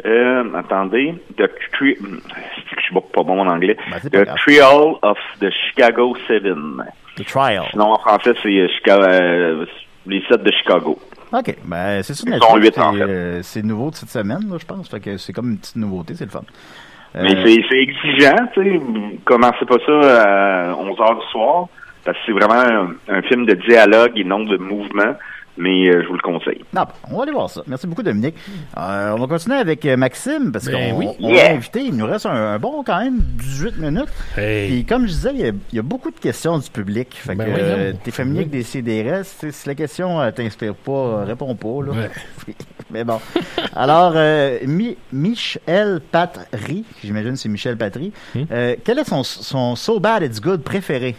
euh, 0.07 0.55
attendez 0.55 1.15
The 1.37 1.51
je 1.71 2.78
suis 2.91 3.01
pas 3.13 3.23
bon 3.23 3.41
en 3.41 3.47
anglais 3.49 3.77
Ben, 3.91 3.99
c'est 4.03 4.11
The. 4.11 4.27
Trial 4.37 4.95
of 5.03 5.19
the 5.41 5.51
Chicago 5.51 6.15
Seven. 6.27 6.83
The 7.17 7.25
Trial. 7.27 7.65
Sinon 7.71 7.93
en 7.93 7.99
français 7.99 8.35
c'est 8.43 8.49
euh, 8.49 8.69
Chica- 8.69 8.99
euh, 9.03 9.67
les 10.07 10.23
sept 10.29 10.43
de 10.43 10.51
Chicago. 10.53 10.99
OK. 11.33 11.57
Ben, 11.65 12.03
c'est 12.03 12.25
Netflix. 12.27 12.55
huit, 12.57 12.79
en 12.79 12.93
c'est, 12.93 12.99
fait. 12.99 13.05
euh, 13.05 13.41
C'est 13.43 13.63
nouveau 13.63 13.91
de 13.91 13.97
cette 13.97 14.09
semaine, 14.09 14.49
là, 14.51 14.57
je 14.59 14.65
pense. 14.65 14.89
Fait 14.89 15.01
que 15.01 15.17
c'est 15.19 15.33
comme 15.35 15.51
une 15.51 15.59
petite 15.59 15.77
nouveauté, 15.77 16.15
c'est 16.15 16.25
le 16.25 16.31
fun. 16.31 16.41
Euh, 17.17 17.23
Mais 17.23 17.37
c'est 17.45 17.63
c'est 17.69 17.79
exigeant, 17.79 18.37
tu 18.55 18.63
sais. 18.63 18.81
Commencez 19.25 19.65
pas 19.67 19.77
ça 19.85 20.71
à 20.71 20.75
11 20.77 21.01
heures 21.01 21.19
du 21.21 21.27
soir 21.31 21.67
parce 22.05 22.17
que 22.19 22.23
c'est 22.27 22.33
vraiment 22.33 22.55
un, 23.09 23.15
un 23.15 23.23
film 23.23 23.45
de 23.45 23.55
dialogue 23.55 24.13
et 24.17 24.25
non 24.25 24.41
de 24.45 24.57
mouvement. 24.57 25.15
Mais 25.59 25.89
euh, 25.89 26.03
je 26.03 26.09
vous 26.09 26.15
le 26.15 26.21
conseille. 26.21 26.65
Non, 26.73 26.85
on 27.11 27.17
va 27.17 27.23
aller 27.25 27.33
voir 27.33 27.51
ça. 27.51 27.63
Merci 27.67 27.87
beaucoup, 27.89 28.03
Dominique. 28.03 28.37
Euh, 28.77 29.13
on 29.17 29.21
va 29.21 29.27
continuer 29.27 29.57
avec 29.57 29.85
euh, 29.87 29.97
Maxime, 29.97 30.53
parce 30.53 30.67
Ben 30.67 30.93
qu'on 30.93 30.99
oui. 30.99 31.09
on 31.21 31.29
Yeah. 31.31 31.49
l'a 31.49 31.55
invité. 31.57 31.81
Il 31.85 31.97
nous 31.97 32.07
reste 32.07 32.27
un, 32.27 32.31
un 32.55 32.59
bon, 32.59 32.83
quand 32.85 33.01
même, 33.01 33.19
18 33.19 33.79
minutes. 33.79 34.09
Hey. 34.37 34.69
Puis, 34.69 34.85
comme 34.85 35.03
je 35.03 35.13
disais, 35.13 35.31
il 35.35 35.41
y 35.41 35.45
a, 35.45 35.49
il 35.73 35.77
y 35.77 35.79
a 35.79 35.83
beaucoup 35.83 36.11
de 36.13 36.19
questions 36.19 36.59
du 36.59 36.71
public. 36.71 37.09
Fait 37.15 37.35
Ben 37.35 37.45
que 37.47 37.51
euh, 37.61 37.93
t'es 38.05 38.11
familier 38.13 38.41
avec 38.41 38.51
des 38.51 38.63
CDRS. 38.63 39.25
Si 39.51 39.69
la 39.69 39.75
question 39.75 40.21
euh, 40.21 40.31
t'inspire 40.31 40.75
pas, 40.75 41.25
réponds 41.25 41.55
pas. 41.57 41.83
Là. 41.87 41.93
Ouais. 41.93 42.55
Mais 42.91 43.05
bon. 43.05 43.21
Alors, 43.75 44.13
euh, 44.17 44.59
Mi- 44.65 44.97
Michel 45.13 46.01
Patry, 46.11 46.85
j'imagine 47.05 47.33
que 47.33 47.37
c'est 47.39 47.49
Michel 47.49 47.77
Patry, 47.77 48.13
Hmm. 48.35 48.43
euh, 48.51 48.77
quel 48.85 48.99
est 48.99 49.05
son, 49.09 49.23
son 49.25 49.75
So 49.77 49.99
Bad 50.01 50.23
It's 50.23 50.41
Good 50.41 50.63
préféré? 50.63 51.17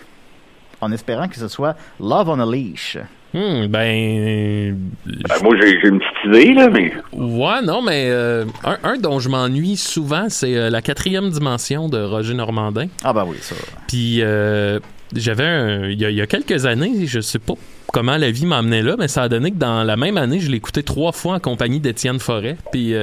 En 0.81 0.91
espérant 0.93 1.27
que 1.27 1.35
ce 1.35 1.47
soit 1.49 1.75
Love 1.99 2.29
on 2.29 2.39
a 2.39 2.45
Leash. 2.51 2.97
Hmm, 3.33 3.67
ben. 3.67 4.75
Ben, 5.05 5.35
moi 5.43 5.55
j'ai 5.61 5.79
j'ai 5.79 5.87
une 5.89 5.99
petite 5.99 6.25
idée 6.25 6.53
là, 6.55 6.67
mais 6.69 6.91
Ouais, 7.11 7.61
non, 7.63 7.81
mais 7.83 8.07
euh, 8.09 8.45
un, 8.63 8.77
un 8.83 8.97
dont 8.97 9.19
je 9.19 9.29
m'ennuie 9.29 9.77
souvent, 9.77 10.29
c'est 10.29 10.55
euh, 10.57 10.69
la 10.71 10.81
quatrième 10.81 11.29
dimension 11.29 11.89
de 11.89 12.01
Roger 12.01 12.33
Normandin. 12.33 12.87
Ah, 13.03 13.13
ben 13.13 13.25
oui, 13.27 13.37
ça. 13.39 13.55
Puis 13.87 14.21
euh, 14.21 14.79
j'avais 15.15 15.45
un. 15.45 15.89
Il 15.89 16.01
y, 16.01 16.05
a, 16.05 16.09
il 16.09 16.15
y 16.15 16.21
a 16.21 16.27
quelques 16.27 16.65
années, 16.65 17.05
je 17.05 17.19
sais 17.19 17.39
pas 17.39 17.53
comment 17.93 18.17
la 18.17 18.31
vie 18.31 18.47
m'a 18.47 18.57
amené 18.57 18.81
là, 18.81 18.95
mais 18.97 19.07
ça 19.07 19.23
a 19.23 19.29
donné 19.29 19.51
que 19.51 19.57
dans 19.57 19.83
la 19.83 19.95
même 19.95 20.17
année, 20.17 20.39
je 20.39 20.49
l'ai 20.49 20.57
écouté 20.57 20.81
trois 20.81 21.11
fois 21.11 21.35
en 21.35 21.39
compagnie 21.39 21.79
d'Étienne 21.79 22.19
Forêt. 22.19 22.57
Puis. 22.71 22.95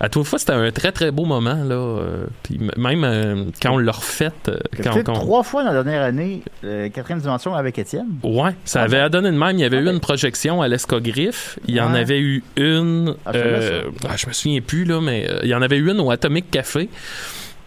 À 0.00 0.08
toute 0.08 0.24
fois, 0.26 0.38
c'était 0.38 0.52
un 0.52 0.70
très 0.70 0.92
très 0.92 1.10
beau 1.10 1.24
moment. 1.24 1.54
Là, 1.64 1.74
euh, 1.74 2.26
puis 2.42 2.58
même 2.76 3.04
euh, 3.04 3.44
quand 3.62 3.72
on 3.72 3.78
l'a 3.78 3.92
refait. 3.92 4.30
euh, 4.48 4.56
quand, 4.82 4.92
fait 4.92 5.02
quand- 5.04 5.14
trois 5.14 5.42
fois 5.42 5.64
dans 5.64 5.72
la 5.72 5.82
dernière 5.82 6.02
année, 6.02 6.42
euh, 6.64 6.88
quatrième 6.90 7.20
dimension 7.20 7.54
avec 7.54 7.78
Étienne? 7.78 8.06
Ouais, 8.22 8.50
ça 8.64 8.82
avait 8.82 9.08
donné 9.10 9.30
de 9.30 9.36
même. 9.36 9.56
Il 9.56 9.60
y 9.60 9.64
avait 9.64 9.78
eu 9.78 9.88
une 9.90 10.00
projection 10.00 10.62
à 10.62 10.68
l'Escogriffe. 10.68 11.58
Il 11.66 11.74
y 11.74 11.80
en 11.80 11.94
avait 11.94 12.20
eu 12.20 12.42
une. 12.56 13.14
Ah, 13.24 13.30
je 13.32 13.38
euh, 13.38 13.82
ah, 14.08 14.16
je 14.16 14.26
me 14.26 14.32
souviens 14.32 14.60
plus, 14.60 14.84
là, 14.84 15.00
mais 15.00 15.28
il 15.42 15.48
y 15.48 15.54
en 15.54 15.62
avait 15.62 15.76
eu 15.78 15.90
une 15.90 16.00
au 16.00 16.10
Atomic 16.10 16.50
Café. 16.50 16.88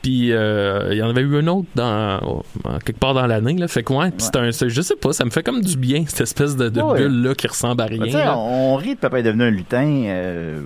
Puis 0.01 0.31
euh, 0.31 0.89
il 0.91 0.97
y 0.97 1.01
en 1.03 1.09
avait 1.09 1.21
eu 1.21 1.39
une 1.39 1.49
autre 1.49 1.67
dans, 1.75 2.43
quelque 2.85 2.99
part 2.99 3.13
dans 3.13 3.27
l'année. 3.27 3.55
Là. 3.55 3.67
Fait 3.67 3.83
que 3.83 3.91
ouais, 3.93 4.11
puis 4.11 4.19
c'est 4.21 4.35
un, 4.37 4.49
je 4.51 4.81
sais 4.81 4.95
pas, 4.95 5.11
ça 5.11 5.25
me 5.25 5.29
fait 5.29 5.43
comme 5.43 5.61
du 5.61 5.77
bien, 5.77 6.05
cette 6.07 6.21
espèce 6.21 6.55
de, 6.55 6.69
de 6.69 6.81
Ouais. 6.81 6.99
bulle-là 7.01 7.35
qui 7.35 7.47
ressemble 7.47 7.81
à 7.81 7.85
rien. 7.85 7.99
Ben, 7.99 8.13
là. 8.13 8.37
on, 8.37 8.73
on 8.73 8.75
rit 8.75 8.95
de 8.95 8.99
Papa 8.99 9.19
est 9.19 9.23
devenu 9.23 9.43
un 9.43 9.49
lutin, 9.51 10.03
euh, 10.07 10.61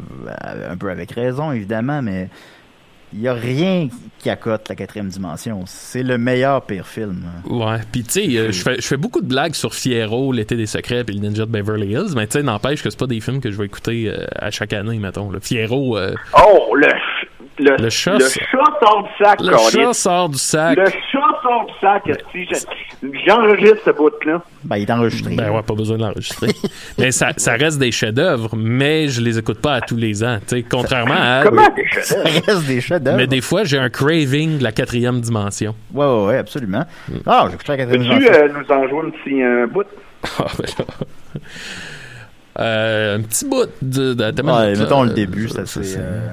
un 0.70 0.78
peu 0.78 0.90
avec 0.92 1.12
raison, 1.12 1.52
évidemment, 1.52 2.02
mais 2.04 2.30
il 3.16 3.20
n'y 3.20 3.28
a 3.28 3.34
rien 3.34 3.90
qui 4.20 4.30
accote 4.30 4.68
la 4.70 4.76
quatrième 4.76 5.08
dimension. 5.10 5.62
C'est 5.68 6.02
le 6.02 6.18
meilleur 6.18 6.64
pire 6.66 6.88
film. 6.88 7.24
Ouais, 7.48 7.78
puis 7.92 8.04
tu 8.04 8.12
sais, 8.12 8.38
euh, 8.38 8.52
je 8.52 8.62
fais, 8.64 8.76
je 8.76 8.88
fais 8.88 8.98
beaucoup 8.98 9.22
de 9.22 9.28
blagues 9.28 9.54
sur 9.54 9.74
Fiero, 9.76 10.32
L'été 10.32 10.56
des 10.56 10.66
secrets, 10.66 11.04
puis 11.04 11.16
le 11.16 11.22
Ninja 11.22 11.46
de 11.46 11.52
Beverly 11.52 11.92
Hills, 11.92 12.14
mais 12.16 12.26
tu 12.28 12.34
sais, 12.40 12.44
n'empêche 12.44 12.82
que 12.82 12.90
c'est 12.90 13.00
pas 13.00 13.06
des 13.08 13.20
films 13.20 13.40
que 13.40 13.52
je 13.52 13.58
vais 13.58 13.66
écouter 13.66 14.06
euh, 14.10 14.26
à 14.36 14.50
chaque 14.52 14.74
année, 14.74 14.98
mettons. 14.98 15.30
Là. 15.32 15.40
Fiero, 15.42 15.96
euh, 15.98 16.14
Oh, 16.36 16.76
le, 16.76 16.88
le, 17.60 17.76
Le 17.78 17.90
chat, 17.90 18.18
le 18.18 18.26
chat 18.28 18.80
sort 18.82 19.04
du 19.04 19.24
sac, 19.24 19.42
le 19.42 19.58
chat 19.72 19.94
sort 19.94 20.30
du 20.30 20.38
sac. 20.38 20.78
Le 20.78 20.86
chat 20.86 21.42
sort 21.44 21.66
du 21.68 21.74
sac, 21.80 22.04
J'enregistre 23.28 23.80
ce 23.86 23.92
bout-là. 23.92 24.42
Ben, 24.64 24.78
il 24.78 24.84
est 24.84 24.92
enregistré. 24.92 25.36
Ben 25.36 25.52
ouais, 25.52 25.62
pas 25.62 25.74
besoin 25.76 25.98
de 25.98 26.04
l'enregistrer. 26.04 26.48
mais 26.98 27.12
ça, 27.12 27.32
ça 27.38 27.54
reste 27.54 27.80
des 27.80 27.92
chefs-d'œuvre, 27.92 28.56
mais 28.56 29.08
je 29.10 29.22
les 29.22 29.38
écoute 29.38 29.60
pas 29.60 29.74
à 29.74 29.82
tous 29.82 29.98
les 29.98 30.24
ans. 30.24 30.38
tu 30.48 30.56
sais, 30.58 30.64
contrairement 30.64 31.14
à. 31.18 31.42
Comment 31.44 31.70
des 31.76 31.86
Ça 32.02 32.16
reste 32.24 32.66
des 32.66 32.82
chefs-d'œuvre. 32.82 33.18
Mais 33.18 33.28
des 33.28 33.42
fois, 33.42 33.64
j'ai 33.66 33.78
un 33.78 33.90
craving 33.90 34.58
de 34.60 34.64
la 34.64 34.72
quatrième 34.72 35.20
dimension. 35.22 35.76
Ouais, 35.94 36.06
ouais, 36.06 36.26
ouais, 36.28 36.38
absolument. 36.38 36.86
Ah, 37.26 37.48
j'écoute 37.52 37.68
la 37.68 37.78
quatrième 37.78 38.20
Peux-tu 38.20 38.30
euh, 38.34 38.48
nous 38.50 38.72
en 38.76 38.88
jouer 38.88 39.02
un 39.08 39.10
petit 39.12 39.44
euh, 39.44 39.68
bout? 39.68 39.86
Ah, 40.40 40.46
ben 40.58 40.66
là. 40.80 40.86
Euh, 42.60 43.18
un 43.18 43.22
petit 43.22 43.46
bout 43.46 43.66
de. 43.82 44.14
de, 44.14 44.32
de- 44.32 44.42
Ouais, 44.44 44.74
de- 44.74 44.80
mettons 44.80 45.04
le 45.04 45.10
début, 45.10 45.50
ça, 45.50 45.66
c'est 45.66 45.80
assez... 45.80 45.84
c'est- 45.84 46.00
euh, 46.00 46.28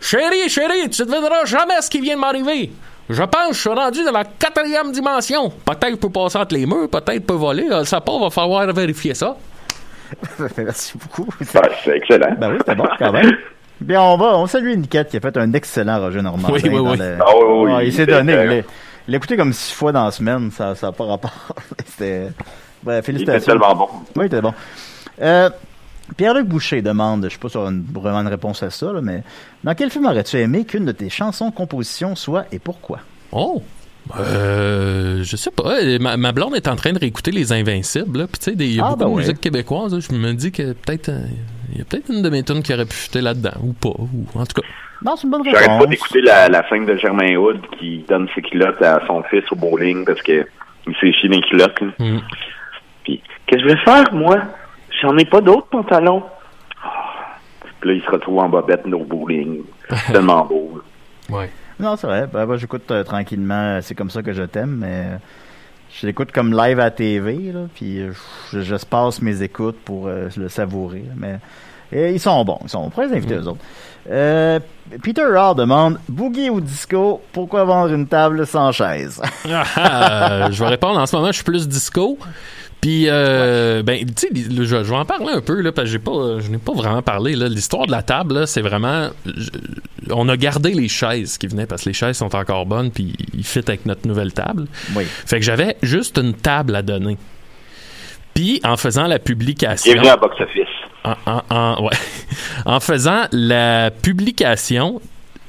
Chérie, 0.00 0.48
chérie, 0.48 0.88
tu 0.90 1.02
ne 1.02 1.06
devineras 1.06 1.44
jamais 1.44 1.80
ce 1.80 1.90
qui 1.90 2.00
vient 2.00 2.16
de 2.16 2.20
m'arriver. 2.20 2.72
Je 3.08 3.22
pense 3.22 3.48
que 3.48 3.54
je 3.54 3.60
suis 3.60 3.68
rendu 3.70 4.04
dans 4.04 4.12
la 4.12 4.24
quatrième 4.24 4.92
dimension. 4.92 5.50
Peut-être 5.50 5.90
je 5.90 5.96
peux 5.96 6.10
passer 6.10 6.38
entre 6.38 6.54
les 6.54 6.64
murs, 6.64 6.88
peut-être 6.88 7.14
je 7.14 7.18
peux 7.20 7.34
voler. 7.34 7.66
Euh, 7.70 7.84
Ça 7.84 8.00
pas, 8.00 8.18
va 8.18 8.30
falloir 8.30 8.66
vérifier 8.72 9.14
ça. 9.14 9.36
Merci 10.58 10.96
beaucoup. 10.98 11.28
Ben, 11.54 11.62
c'est 11.84 11.96
excellent. 11.96 12.34
Ben 12.38 12.50
oui, 12.52 12.56
c'était 12.58 12.74
bon, 12.74 12.86
quand 12.98 13.12
même. 13.12 13.32
Bien, 13.80 14.02
on 14.02 14.16
va, 14.16 14.36
on 14.36 14.46
salue 14.46 14.74
Niquette 14.76 15.08
qui 15.10 15.16
a 15.16 15.20
fait 15.20 15.36
un 15.38 15.52
excellent 15.54 15.98
Roger 16.00 16.20
Normandin. 16.22 16.52
Oui, 16.54 16.60
oui, 16.64 16.78
oui. 16.78 16.96
le- 16.98 17.16
Ah 17.20 17.24
oui, 17.34 17.44
oui, 17.44 17.72
Ouais, 17.72 17.84
il 17.84 17.86
oui, 17.86 17.92
s'est 17.92 18.04
c'est 18.04 18.06
donné. 18.06 18.32
Il 18.44 18.64
il 19.08 19.14
écouté 19.14 19.36
comme 19.36 19.52
six 19.52 19.72
fois 19.72 19.90
dans 19.90 20.04
la 20.04 20.10
semaine. 20.10 20.50
Ça 20.50 20.74
n'a 20.82 20.92
pas 20.92 21.04
rapport. 21.04 21.32
C'était. 21.86 22.28
Ben, 22.82 22.92
Il 22.94 22.98
était 22.98 23.02
félicitations. 23.02 23.52
tellement 23.52 23.74
bon. 23.74 23.88
Oui, 24.16 24.24
c'était 24.26 24.40
bon. 24.42 24.52
Euh, 25.22 25.48
Pierre-Luc 26.16 26.46
Boucher 26.46 26.82
demande, 26.82 27.24
je 27.24 27.30
sais 27.30 27.38
pas 27.38 27.48
si 27.48 27.56
on 27.56 27.66
a 27.66 27.70
une- 27.70 27.84
vraiment 27.92 28.20
une 28.20 28.28
réponse 28.28 28.62
à 28.62 28.70
ça, 28.70 28.92
là, 28.92 29.00
mais 29.02 29.22
dans 29.64 29.74
quel 29.74 29.90
film 29.90 30.06
aurais-tu 30.06 30.36
aimé 30.38 30.64
qu'une 30.64 30.84
de 30.84 30.92
tes 30.92 31.08
chansons 31.10 31.50
compositions 31.50 32.14
soit 32.16 32.44
et 32.52 32.58
pourquoi? 32.58 32.98
Oh! 33.32 33.62
Euh, 34.18 35.22
je 35.22 35.36
sais 35.36 35.50
pas. 35.50 35.80
Euh, 35.82 35.98
Ma, 36.00 36.16
ma 36.16 36.32
blonde 36.32 36.54
est 36.56 36.66
en 36.68 36.76
train 36.76 36.92
de 36.92 36.98
réécouter 36.98 37.30
Les 37.30 37.52
Invincibles. 37.52 38.18
là. 38.20 38.26
Puis 38.26 38.38
tu 38.38 38.44
sais, 38.50 38.56
des- 38.56 38.66
il 38.66 38.76
y 38.76 38.80
a 38.80 38.84
Ah, 38.84 38.88
beaucoup 38.90 38.98
ben 39.00 39.06
de 39.06 39.10
ouais. 39.12 39.16
musique 39.22 39.40
québécoise. 39.40 39.94
là. 39.94 40.00
Je 40.00 40.12
me 40.14 40.32
dis 40.32 40.50
que 40.52 40.72
peut-être 40.72 41.10
euh, 41.10 41.20
il 41.72 41.78
y 41.78 41.80
a 41.82 41.84
peut-être 41.84 42.08
une 42.10 42.22
de 42.22 42.28
mes 42.30 42.42
tunes 42.42 42.62
qui 42.62 42.72
aurait 42.74 42.86
pu 42.86 42.94
fitter 42.96 43.20
là-dedans. 43.20 43.52
Ou 43.62 43.72
pas. 43.72 43.90
Ou, 43.90 44.08
en 44.34 44.46
tout 44.46 44.60
cas. 44.60 44.66
Non, 45.04 45.16
c'est 45.16 45.24
une 45.24 45.30
bonne 45.30 45.44
J'arrête 45.44 45.78
pas 45.78 45.86
d'écouter 45.86 46.20
la, 46.22 46.48
la 46.48 46.68
scène 46.68 46.86
de 46.86 46.96
Germain 46.96 47.36
Hood 47.36 47.60
qui 47.78 48.04
donne 48.08 48.26
ses 48.34 48.42
culottes 48.42 48.82
à 48.82 49.00
son 49.06 49.22
fils 49.24 49.44
au 49.50 49.54
bowling 49.56 50.04
parce 50.04 50.20
que 50.22 50.46
il 50.86 50.94
s'est 51.00 51.12
chié 51.12 51.28
les 51.28 51.40
culottes. 51.42 51.80
Hmm. 51.98 52.18
Puis, 53.04 53.22
qu'est-ce 53.46 53.62
que 53.62 53.68
je 53.68 53.74
vais 53.74 53.80
faire, 53.84 54.12
moi? 54.12 54.38
J'en 55.00 55.16
ai 55.16 55.24
pas 55.24 55.40
d'autres 55.40 55.68
pantalons. 55.68 56.22
Puis 57.80 57.88
là, 57.88 57.94
il 57.94 58.02
se 58.02 58.10
retrouve 58.10 58.38
en 58.38 58.48
bobette 58.48 58.86
au 58.86 59.04
bowling. 59.04 59.62
C'est 59.88 60.12
tellement 60.12 60.44
beau. 60.44 60.82
Ouais. 61.30 61.50
Non, 61.78 61.96
c'est 61.96 62.06
vrai. 62.06 62.28
Ben, 62.30 62.44
moi, 62.44 62.56
j'écoute 62.56 62.90
euh, 62.90 63.02
tranquillement. 63.04 63.80
C'est 63.80 63.94
comme 63.94 64.10
ça 64.10 64.22
que 64.22 64.32
je 64.32 64.42
t'aime, 64.42 64.76
mais 64.80 65.06
euh, 65.06 65.16
je 65.92 66.06
l'écoute 66.06 66.32
comme 66.32 66.52
live 66.52 66.78
à 66.78 66.84
la 66.84 66.90
TV, 66.90 67.52
là, 67.52 67.60
puis 67.74 68.00
euh, 68.00 68.12
je, 68.52 68.60
je 68.60 68.76
passe 68.84 69.22
mes 69.22 69.42
écoutes 69.42 69.78
pour 69.84 70.06
euh, 70.06 70.28
le 70.36 70.48
savourer. 70.48 71.04
Mais 71.16 71.38
et 71.92 72.12
ils 72.12 72.20
sont 72.20 72.44
bons. 72.44 72.58
Ils 72.62 72.68
sont 72.68 72.82
bons. 72.82 72.84
Pourquoi 72.86 73.06
les 73.06 73.16
inviter, 73.16 73.34
eux 73.34 73.48
autres? 73.48 73.60
Euh, 74.08 74.60
Peter 75.02 75.24
Raw 75.24 75.54
demande 75.54 75.98
Boogie 76.08 76.48
ou 76.48 76.60
disco, 76.60 77.20
pourquoi 77.32 77.64
vendre 77.64 77.92
une 77.92 78.06
table 78.06 78.46
sans 78.46 78.72
chaise? 78.72 79.20
Ah, 79.50 79.64
ah, 79.76 80.50
je 80.50 80.62
vais 80.62 80.70
répondre. 80.70 80.98
En 80.98 81.06
ce 81.06 81.16
moment, 81.16 81.28
je 81.28 81.36
suis 81.36 81.44
plus 81.44 81.68
disco. 81.68 82.18
Puis, 82.80 83.04
euh, 83.08 83.82
ben, 83.82 84.06
tu 84.06 84.12
sais, 84.16 84.28
je, 84.34 84.62
je 84.64 84.74
vais 84.76 84.96
en 84.96 85.04
parler 85.04 85.32
un 85.34 85.42
peu, 85.42 85.60
là, 85.60 85.70
parce 85.70 85.86
que 85.86 85.92
j'ai 85.92 85.98
pas, 85.98 86.40
je 86.40 86.48
n'ai 86.50 86.56
pas 86.58 86.72
vraiment 86.72 87.02
parlé. 87.02 87.34
L'histoire 87.36 87.86
de 87.86 87.90
la 87.90 88.02
table, 88.02 88.46
c'est 88.46 88.62
vraiment. 88.62 89.10
je- 89.26 89.50
on 90.10 90.28
a 90.30 90.36
gardé 90.38 90.72
les 90.72 90.88
chaises 90.88 91.36
qui 91.36 91.46
venaient 91.46 91.66
parce 91.66 91.82
que 91.82 91.90
les 91.90 91.94
chaises 91.94 92.16
sont 92.16 92.34
encore 92.34 92.64
bonnes, 92.64 92.90
puis 92.90 93.14
ils 93.34 93.44
fit 93.44 93.58
avec 93.60 93.84
notre 93.84 94.08
nouvelle 94.08 94.32
table. 94.32 94.66
Oui. 94.96 95.04
Fait 95.04 95.36
que 95.38 95.44
j'avais 95.44 95.76
juste 95.82 96.16
une 96.18 96.32
table 96.32 96.74
à 96.74 96.80
donner. 96.82 97.18
Puis, 98.32 98.60
en 98.64 98.76
faisant 98.78 99.06
la 99.06 99.18
publication. 99.18 99.92
Bienvenue 99.92 100.10
à 100.12 100.16
Box 100.16 100.40
Office. 100.40 100.66
En, 101.04 101.14
en- 101.26 101.42
en- 101.50 101.84
ouais. 101.84 101.96
en 102.64 102.80
faisant 102.80 103.24
la 103.32 103.90
publication, 103.90 105.02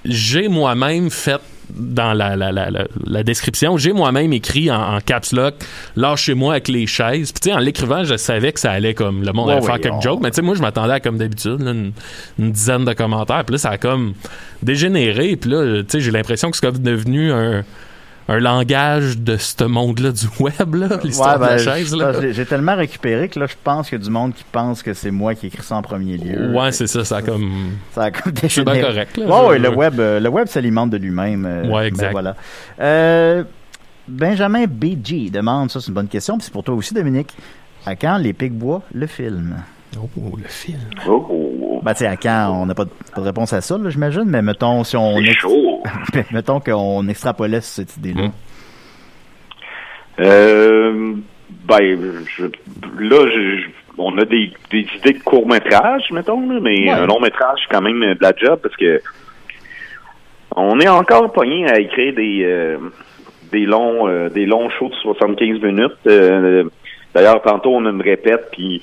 j'ai 0.04 0.50
moi-même 0.50 1.10
fait 1.12 1.40
dans 1.76 2.14
la, 2.14 2.36
la, 2.36 2.52
la, 2.52 2.70
la, 3.06 3.24
description, 3.24 3.78
j'ai 3.78 3.94
moi-même 3.94 4.34
écrit 4.34 4.72
en, 4.72 4.96
en 4.96 5.00
caps 5.00 5.34
lock 5.34 5.56
lâchez-moi 5.96 6.54
avec 6.54 6.68
les 6.68 6.88
chaises. 6.88 7.32
Puis 7.32 7.42
tu 7.42 7.50
sais, 7.50 7.56
en 7.56 7.60
l'écrivant, 7.60 8.04
je 8.04 8.18
savais 8.18 8.52
que 8.52 8.60
ça 8.60 8.72
allait 8.72 8.94
comme 8.94 9.24
le 9.24 9.34
monde 9.34 9.48
Ouais, 9.48 9.54
allait 9.54 9.62
oui, 9.62 9.68
faire 9.68 9.80
quelques 9.80 10.02
jokes, 10.02 10.20
mais 10.22 10.32
tu 10.32 10.36
sais, 10.36 10.42
moi 10.42 10.56
je 10.56 10.62
m'attendais 10.62 10.94
à 10.94 11.00
comme 11.00 11.18
d'habitude 11.18 11.62
une, 11.62 11.92
une 12.40 12.52
dizaine 12.52 12.86
de 12.86 12.94
commentaires. 12.94 13.44
Puis 13.46 13.54
là, 13.54 13.58
ça 13.58 13.70
a 13.72 13.78
comme 13.78 14.14
dégénéré. 14.64 15.36
Puis 15.36 15.50
là, 15.50 15.82
tu 15.84 15.86
sais, 15.90 16.00
j'ai 16.00 16.12
l'impression 16.12 16.52
que 16.52 16.58
c'est 16.58 16.66
comme 16.66 16.80
devenu 16.80 17.32
un 17.32 17.64
un 18.30 18.40
langage 18.40 19.18
de 19.18 19.36
ce 19.38 19.64
monde-là 19.64 20.12
du 20.12 20.26
web, 20.40 20.76
là, 20.76 20.88
l'histoire 21.04 21.34
Ouais, 21.40 21.48
ben, 21.48 21.58
de 21.58 21.66
la 21.66 21.76
chaise. 21.76 21.90
je- 21.92 21.96
Là. 21.98 22.32
j'ai- 22.32 22.46
tellement 22.46 22.76
récupéré 22.76 23.28
que 23.30 23.40
là, 23.40 23.48
je 23.48 23.56
pense 23.62 23.90
qu'il 23.90 23.98
y 23.98 24.02
a 24.02 24.04
du 24.06 24.10
monde 24.12 24.34
qui 24.34 24.44
pense 24.52 24.84
que 24.84 24.94
c'est 24.94 25.12
moi 25.12 25.36
qui 25.36 25.48
écris 25.48 25.64
ça 25.64 25.76
en 25.76 25.82
premier 25.82 26.18
lieu. 26.18 26.56
Ouais, 26.56 26.72
c'est 26.72 26.88
ça, 26.88 27.04
ça 27.04 27.18
a 27.18 27.22
comme. 27.22 27.72
Ça 27.94 28.04
a 28.04 28.12
comme 28.12 28.32
C'est 28.48 28.64
bien 28.64 28.80
correct, 28.82 29.18
là. 29.18 29.26
Je- 29.28 29.48
ouais, 29.50 29.60
le 29.60 29.70
web, 29.70 30.00
euh, 30.00 30.20
le 30.20 30.30
web 30.30 30.48
s'alimente 30.48 30.90
de 30.92 30.98
lui-même. 30.98 31.46
euh, 31.46 31.64
Ouais, 31.68 31.82
ben 31.82 31.88
exact. 31.88 32.12
voilà. 32.12 32.36
Euh, 32.80 33.44
Benjamin 34.08 34.66
BG 34.68 35.30
demande, 35.30 35.70
ça 35.72 35.80
c'est 35.80 35.88
une 35.90 35.94
bonne 35.94 36.08
question, 36.08 36.38
puis 36.38 36.46
c'est 36.46 36.52
pour 36.54 36.64
toi 36.64 36.76
aussi, 36.76 36.94
Dominique. 36.94 37.34
À 37.86 37.96
quand 37.96 38.18
les 38.18 38.34
Picbois, 38.34 38.82
le 38.94 39.08
film? 39.08 39.56
Oh, 39.98 40.08
le 40.38 40.48
film. 40.48 40.80
Oh, 41.08 41.80
Ben, 41.84 41.94
tu 41.94 42.00
sais, 42.00 42.08
à 42.08 42.16
quand, 42.16 42.52
on 42.62 42.66
n'a 42.66 42.74
pas, 42.74 42.86
de- 42.86 42.90
pas 43.14 43.22
de 43.22 43.26
réponse 43.26 43.52
à 43.54 43.62
ça, 43.62 43.78
là, 43.78 43.90
j'imagine, 43.90 44.24
mais 44.26 44.42
mettons, 44.42 44.84
si 44.84 44.96
on, 44.96 45.18
ex- 45.18 45.34
chaud. 45.40 45.84
mettons 46.32 46.60
qu'on 46.60 47.08
extrapolait 47.10 47.60
cette 47.62 47.98
idée-là. 47.98 48.28
Mm. 48.28 48.32
Euh, 50.20 51.14
ben, 51.68 52.24
je, 52.38 52.44
là, 52.46 53.26
je- 53.34 53.58
je- 53.58 53.68
on 53.98 54.18
a 54.18 54.26
des, 54.26 54.52
des 54.72 54.88
idées 54.98 55.14
de 55.14 55.24
court-métrage, 55.24 56.04
mettons, 56.12 56.50
là, 56.50 56.60
mais 56.62 56.84
Ouais. 56.86 56.90
un 56.92 57.06
long-métrage, 57.06 57.60
c'est 57.68 57.74
quand 57.76 57.82
même 57.82 58.00
de 58.00 58.18
la 58.22 58.34
job 58.36 58.60
parce 58.64 58.76
que 58.76 59.02
on 60.56 60.80
est 60.80 60.88
encore 60.88 61.32
pogné 61.32 61.70
à 61.70 61.80
écrire 61.80 62.14
des, 62.16 62.44
euh, 62.44 62.78
des 63.52 63.66
longs 63.66 64.08
euh, 64.08 64.30
des 64.30 64.46
longs 64.46 64.70
shows 64.78 64.90
de 64.90 64.96
75 64.96 65.62
minutes. 65.62 65.92
Euh, 66.08 66.64
D'ailleurs, 67.14 67.42
tantôt, 67.42 67.76
on 67.76 67.82
me 67.82 68.02
répète, 68.04 68.48
puis 68.54 68.82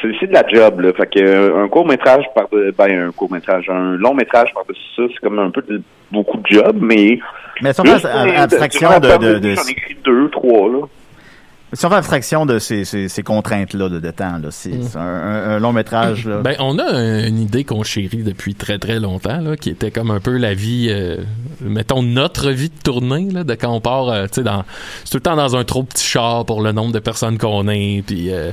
c'est 0.00 0.08
c'est 0.20 0.26
de 0.28 0.32
la 0.32 0.46
job, 0.48 0.80
là. 0.80 0.92
Fait 0.92 1.06
que 1.06 1.18
euh, 1.20 1.64
un 1.64 1.68
court-métrage 1.68 2.24
par 2.34 2.48
de, 2.50 2.74
ben, 2.76 3.08
un 3.08 3.12
court-métrage, 3.12 3.68
un 3.68 3.96
long-métrage 3.96 4.50
par-dessus 4.54 4.80
ça, 4.96 5.02
c'est 5.08 5.18
comme 5.20 5.38
un 5.38 5.50
peu 5.50 5.62
de, 5.62 5.80
beaucoup 6.12 6.38
de 6.38 6.46
job, 6.46 6.76
mais 6.80 7.18
Mais 7.62 7.72
si 7.72 7.80
on 7.80 7.84
fait 7.84 8.04
euh, 8.06 8.36
abstraction 8.36 8.98
de, 9.00 9.38
de, 9.38 9.54
J'en 9.54 9.62
deux, 10.04 10.28
trois, 10.30 10.68
là. 10.70 10.78
si 11.72 11.84
on 11.84 11.90
fait 11.90 11.96
abstraction 11.96 12.46
de 12.46 12.58
ces, 12.58 12.84
ces, 12.84 13.08
ces 13.08 13.22
contraintes-là 13.22 13.88
de, 13.88 13.98
de 13.98 14.10
temps, 14.10 14.38
là, 14.42 14.48
c'est 14.50 14.82
c'est 14.82 14.96
un, 14.96 15.00
un- 15.02 15.50
un 15.50 15.58
long 15.58 15.72
métrage, 15.72 16.26
là. 16.26 16.38
Ben, 16.42 16.54
on 16.60 16.78
a 16.78 16.84
un- 16.84 17.26
une 17.26 17.40
idée 17.40 17.64
qu'on 17.64 17.82
chérit 17.82 18.22
depuis 18.22 18.54
très 18.54 18.78
très 18.78 19.00
longtemps, 19.00 19.40
là, 19.40 19.56
qui 19.56 19.68
était 19.70 19.90
comme 19.90 20.10
un 20.10 20.20
peu 20.20 20.36
la 20.38 20.54
vie, 20.54 20.88
euh, 20.90 21.16
mettons 21.60 22.02
notre 22.02 22.50
vie 22.52 22.70
de 22.70 22.82
tournée, 22.82 23.28
là, 23.32 23.44
de 23.44 23.54
quand 23.54 23.70
on 23.72 23.80
part, 23.80 24.08
euh, 24.08 24.24
tu 24.26 24.34
sais, 24.36 24.42
dans, 24.42 24.64
c'est 25.04 25.10
tout 25.10 25.16
le 25.18 25.22
temps 25.22 25.36
dans 25.36 25.56
un 25.56 25.64
trop 25.64 25.82
petit 25.82 26.06
char 26.06 26.46
pour 26.46 26.62
le 26.62 26.72
nombre 26.72 26.92
de 26.92 27.00
personnes 27.00 27.36
qu'on 27.38 27.68
est, 27.68 28.02
puis 28.06 28.30
euh, 28.32 28.52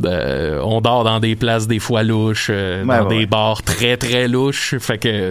de- 0.00 0.58
on 0.62 0.80
dort 0.80 1.04
dans 1.04 1.20
des 1.20 1.36
places 1.36 1.66
des 1.68 1.78
fois 1.78 2.02
louches, 2.02 2.48
euh, 2.50 2.82
Ouais, 2.84 2.98
dans 2.98 3.06
ouais. 3.08 3.18
des 3.20 3.26
bars 3.26 3.62
très 3.62 3.96
très 3.96 4.26
louches, 4.28 4.76
fait 4.78 4.98
que, 4.98 5.30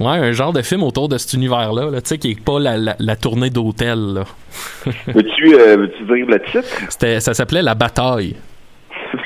ouais, 0.00 0.06
un 0.06 0.32
genre 0.32 0.52
de 0.52 0.62
film 0.62 0.82
autour 0.82 1.08
de 1.08 1.16
cet 1.18 1.32
univers-là, 1.34 1.90
là, 1.90 2.00
tu 2.00 2.08
sais, 2.08 2.18
qui 2.18 2.32
est 2.32 2.40
pas 2.40 2.58
la, 2.58 2.76
la, 2.76 2.96
la 2.98 3.16
tournée 3.16 3.50
d'hôtel, 3.50 3.98
là. 4.14 4.24
Veux-tu 5.06 5.54
euh, 5.54 5.76
veux-tu 5.76 6.04
dire 6.04 6.26
le 6.26 6.40
titre? 6.50 7.20
Ça 7.20 7.34
s'appelait 7.34 7.62
La 7.62 7.74
Bataille. 7.74 8.34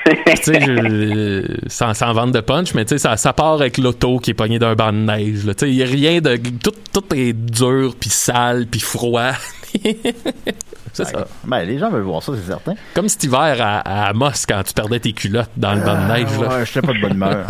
Tu 0.05 0.37
sais, 0.43 0.61
je- 0.61 1.57
sans, 1.69 1.95
sans 1.95 2.13
vendre 2.13 2.33
de 2.33 2.41
punch, 2.41 2.75
mais 2.75 2.85
tu 2.85 2.91
sais, 2.91 2.99
ça, 2.99 3.17
ça 3.17 3.33
part 3.33 3.55
avec 3.55 3.79
l'auto 3.79 4.19
qui 4.19 4.31
est 4.31 4.35
pogné 4.35 4.59
d'un 4.59 4.75
banc 4.75 4.93
de 4.93 4.99
neige. 4.99 5.45
là. 5.47 5.55
Tu 5.55 5.67
sais, 5.67 5.71
il 5.71 5.77
y 5.77 5.83
a 5.83 5.87
rien 5.87 6.21
de. 6.21 6.37
Tout, 6.63 6.73
tout 6.93 7.05
est 7.15 7.33
dur, 7.33 7.95
puis 7.99 8.11
sale, 8.11 8.67
puis 8.71 8.81
froid. 8.81 9.33
c'est 10.93 11.05
ça. 11.05 11.27
Ben, 11.45 11.65
les 11.65 11.79
gens 11.79 11.91
veulent 11.91 12.03
voir 12.03 12.23
ça, 12.23 12.33
c'est 12.37 12.47
certain. 12.49 12.75
Comme 12.95 13.09
cet 13.09 13.25
hiver 13.25 13.57
à, 13.61 13.81
à 13.81 14.09
Amos 14.11 14.31
quand 14.49 14.63
tu 14.63 14.73
perdais 14.73 15.01
tes 15.01 15.13
culottes 15.13 15.51
dans 15.57 15.75
le 15.75 15.81
banc 15.81 15.95
de 16.01 16.13
neige. 16.13 16.39
Là. 16.41 16.49
Ouais, 16.59 16.65
j'étais 16.67 16.87
pas 16.87 16.93
de 16.93 17.01
bonne 17.01 17.15
humeur. 17.15 17.47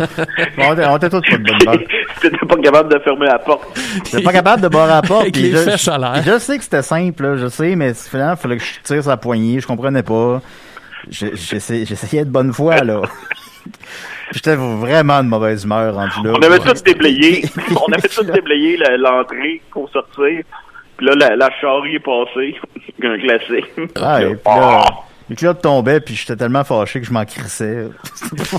On 0.57 0.73
était- 0.73 0.85
on 0.87 0.97
était 0.97 1.09
tous 1.09 1.21
pas 1.21 1.37
de 1.37 1.43
bonne 1.43 1.61
humeur. 1.61 1.77
T'étais 2.21 2.37
pas 2.47 2.55
capable 2.57 2.93
de 2.93 2.99
fermer 2.99 3.25
la 3.27 3.37
porte. 3.39 3.79
J'étais 4.05 4.23
pas 4.23 4.31
capable 4.33 4.63
de 4.63 4.67
boire 4.69 4.85
à 4.89 4.95
la 4.95 5.01
porte. 5.03 5.21
Avec 5.23 5.35
les 5.37 5.51
je, 5.51 5.57
l'air. 5.99 6.23
je 6.25 6.39
sais 6.39 6.57
que 6.57 6.63
c'était 6.63 6.81
simple, 6.81 7.23
là, 7.23 7.37
je 7.37 7.47
sais, 7.47 7.75
mais 7.75 7.93
finalement, 7.93 8.33
il 8.33 8.37
fallait 8.41 8.57
que 8.57 8.63
je 8.63 8.79
tire 8.83 9.03
sa 9.03 9.17
poignée, 9.17 9.59
je 9.59 9.67
comprenais 9.67 10.01
pas. 10.03 10.41
Je- 11.09 11.35
J'essayais 11.35 12.25
de 12.25 12.29
bonne 12.31 12.53
foi, 12.53 12.77
là. 12.77 13.01
J'étais 14.31 14.55
vraiment 14.55 15.23
de 15.23 15.29
mauvaise 15.29 15.63
humeur 15.63 15.93
rendu 15.95 16.23
là. 16.23 16.33
On 16.37 16.41
avait 16.41 16.59
tous 16.59 16.83
déblayé. 16.83 17.45
On 17.87 17.91
avait 17.91 18.07
tous 18.07 18.23
déblayé 18.25 18.77
la- 18.77 18.97
l'entrée 18.97 19.61
pour 19.71 19.89
sortir. 19.91 20.41
Puis 20.97 21.05
là, 21.05 21.13
la, 21.15 21.35
la 21.35 21.49
charrie 21.61 21.95
est 21.95 21.99
passée. 21.99 22.55
Un 23.03 23.17
glacé. 23.17 23.63
Ah, 24.01 24.21
et 24.23 24.27
puis 24.35 24.39
là, 24.45 24.85
les 25.29 25.35
culottes 25.35 25.61
tombaient, 25.61 25.99
puis 26.01 26.15
j'étais 26.15 26.35
tellement 26.35 26.63
fâché 26.63 27.01
que 27.01 27.07
je 27.07 27.11
m'en 27.11 27.25
crissais. 27.25 27.87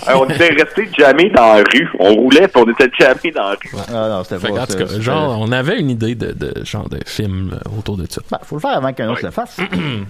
Alors, 0.06 0.22
on 0.22 0.28
était 0.28 0.48
restés 0.52 0.88
jamais 0.98 1.30
dans 1.30 1.54
la 1.54 1.62
rue. 1.62 1.88
On 2.00 2.14
roulait, 2.14 2.48
puis 2.48 2.62
on 2.66 2.70
était 2.72 2.90
jamais 2.98 3.32
dans 3.34 3.42
la 3.50 3.50
rue. 3.50 3.70
Ah 3.88 4.08
non, 4.08 4.24
c'était 4.24 4.48
pas 4.52 4.66
c'était- 4.66 4.84
cas, 4.84 5.00
genre, 5.00 5.38
on 5.40 5.52
avait 5.52 5.78
une 5.78 5.90
idée 5.90 6.14
de, 6.16 6.32
de 6.32 6.64
genre 6.64 6.88
de 6.88 6.98
film 7.06 7.52
euh, 7.54 7.78
autour 7.78 7.96
de 7.96 8.06
ça. 8.10 8.20
Ben, 8.30 8.38
faut 8.42 8.56
le 8.56 8.60
faire 8.60 8.76
avant 8.76 8.92
qu'un 8.92 9.08
autre 9.10 9.24
le 9.24 9.30
fasse. 9.30 9.56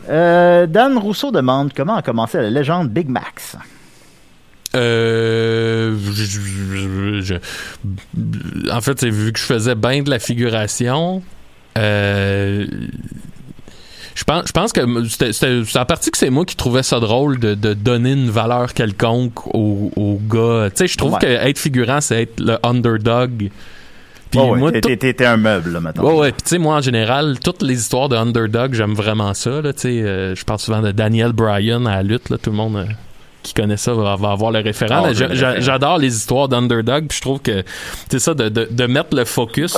Euh, 0.09 0.67
Dan 0.67 0.97
Rousseau 0.99 1.31
demande 1.33 1.73
comment 1.75 1.97
a 1.97 2.03
commencé 2.03 2.39
la 2.39 2.49
légende 2.51 2.89
Big 2.91 3.09
Max. 3.09 3.57
Euh, 4.75 5.97
je- 6.15 6.25
je- 6.25 7.21
je- 7.23 8.71
en 8.73 8.81
fait, 8.81 8.99
c'est 9.01 9.11
vu 9.11 9.33
que 9.33 9.39
je 9.39 9.45
faisais 9.45 9.75
bien 9.75 10.03
de 10.03 10.11
la 10.11 10.19
figuration. 10.19 11.23
Euh, 11.79 12.67
je 14.17 14.25
pense, 14.25 14.45
je 14.49 14.53
pense 14.53 14.73
que 14.73 14.81
c'était- 15.09 15.79
en 15.79 15.85
partie 15.85 16.11
que 16.11 16.19
c'est 16.19 16.31
moi 16.31 16.45
qui 16.45 16.57
trouvais 16.57 16.83
ça 16.83 16.99
drôle 16.99 17.39
de, 17.39 17.55
de 17.55 17.75
donner 17.75 18.13
une 18.13 18.31
valeur 18.31 18.73
quelconque 18.75 19.47
aux, 19.55 19.93
aux 19.95 20.19
gars. 20.29 20.71
Tu 20.71 20.77
sais, 20.79 20.87
je 20.89 20.97
trouve 20.99 21.13
Ouais. 21.13 21.19
que 21.21 21.27
être 21.27 21.59
figurant, 21.59 22.01
c'est 22.01 22.23
être 22.23 22.41
le 22.41 22.57
underdog. 22.65 23.51
Puis 24.31 24.41
Oh, 24.43 24.57
ouais, 24.57 24.81
t'es 24.81 25.25
un 25.25 25.37
meuble, 25.37 25.71
là, 25.71 25.81
maintenant. 25.81 26.05
Ouais, 26.05 26.15
ouais. 26.19 26.33
Puis, 26.33 26.43
tu 26.43 26.49
sais, 26.49 26.59
moi, 26.59 26.75
en 26.77 26.81
général, 26.81 27.39
toutes 27.39 27.63
les 27.63 27.79
histoires 27.79 28.09
de 28.09 28.17
underdog, 28.17 28.75
j'aime 28.75 28.95
vraiment 28.95 29.33
ça. 29.35 29.63
Là, 29.63 29.73
tu 29.73 29.83
sais, 29.83 30.03
euh, 30.03 30.35
je 30.35 30.45
parle 30.45 30.59
souvent 30.59 30.83
de 30.83 30.91
Daniel 30.91 31.33
Bryan 31.33 31.87
à 31.87 31.97
la 31.97 32.03
lutte. 32.03 32.29
Là, 32.31 32.37
tout 32.37 32.51
le 32.51 32.57
monde 32.57 32.77
euh, 32.77 32.85
qui 33.47 33.55
connaît 33.55 33.77
ça 33.77 33.95
va, 33.95 34.17
va 34.17 34.31
avoir 34.33 34.51
le 34.51 34.59
référent. 34.61 35.03
Ah, 35.05 35.09
référent. 35.09 35.55
J'adore 35.59 35.99
les 35.99 36.15
histoires 36.17 36.49
d'underdog. 36.49 37.07
Puis, 37.09 37.17
je 37.19 37.23
trouve 37.23 37.41
que 37.41 37.63
c'est 38.11 38.19
ça, 38.19 38.35
de, 38.35 38.49
de, 38.49 38.69
de 38.71 38.87
mettre 38.87 39.15
le 39.17 39.25
focus 39.25 39.77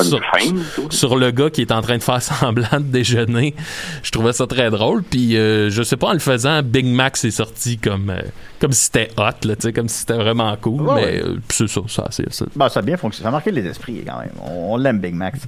sur, 0.91 1.17
le 1.17 1.31
gars 1.31 1.51
qui 1.51 1.61
est 1.61 1.73
en 1.73 1.83
train 1.83 1.99
de 1.99 2.03
faire 2.03 2.23
semblant 2.23 2.67
de 2.79 2.85
déjeuner. 2.85 3.55
Je 4.03 4.11
trouvais 4.11 4.33
ça 4.33 4.47
très 4.47 4.71
drôle. 4.71 5.03
Puis, 5.03 5.37
euh, 5.37 5.69
je 5.71 5.83
sais 5.83 5.97
pas, 5.97 6.09
en 6.09 6.13
le 6.15 6.19
faisant, 6.19 6.63
Big 6.63 6.87
Mac 6.87 7.23
est 7.23 7.31
sorti 7.31 7.79
comme, 7.79 8.11
euh, 8.11 8.21
comme 8.61 8.73
si 8.73 8.87
c'était 8.87 9.11
hot, 9.17 9.47
là, 9.47 9.57
tu 9.57 9.63
sais, 9.63 9.73
comme 9.73 9.89
si 9.89 9.99
c'était 10.01 10.15
vraiment 10.15 10.57
cool. 10.61 10.83
Ouais, 10.83 10.95
mais 10.95 11.03
ouais. 11.03 11.23
euh, 11.25 11.37
c'est 11.51 11.69
ça, 11.69 11.81
ça, 11.89 12.07
c'est 12.11 12.33
ça. 12.33 12.47
Ben, 12.57 12.69
ça 12.69 12.81
a 12.81 12.83
bien 12.83 12.97
fonctionné. 12.97 13.25
Ça 13.25 13.29
a 13.29 13.33
marqué 13.33 13.51
les 13.51 13.67
esprits, 13.67 14.03
quand 14.07 14.19
même. 14.21 14.33
On, 14.43 14.75
on 14.75 14.77
l'aime, 14.77 14.99
Big 15.01 15.15
Max. 15.15 15.41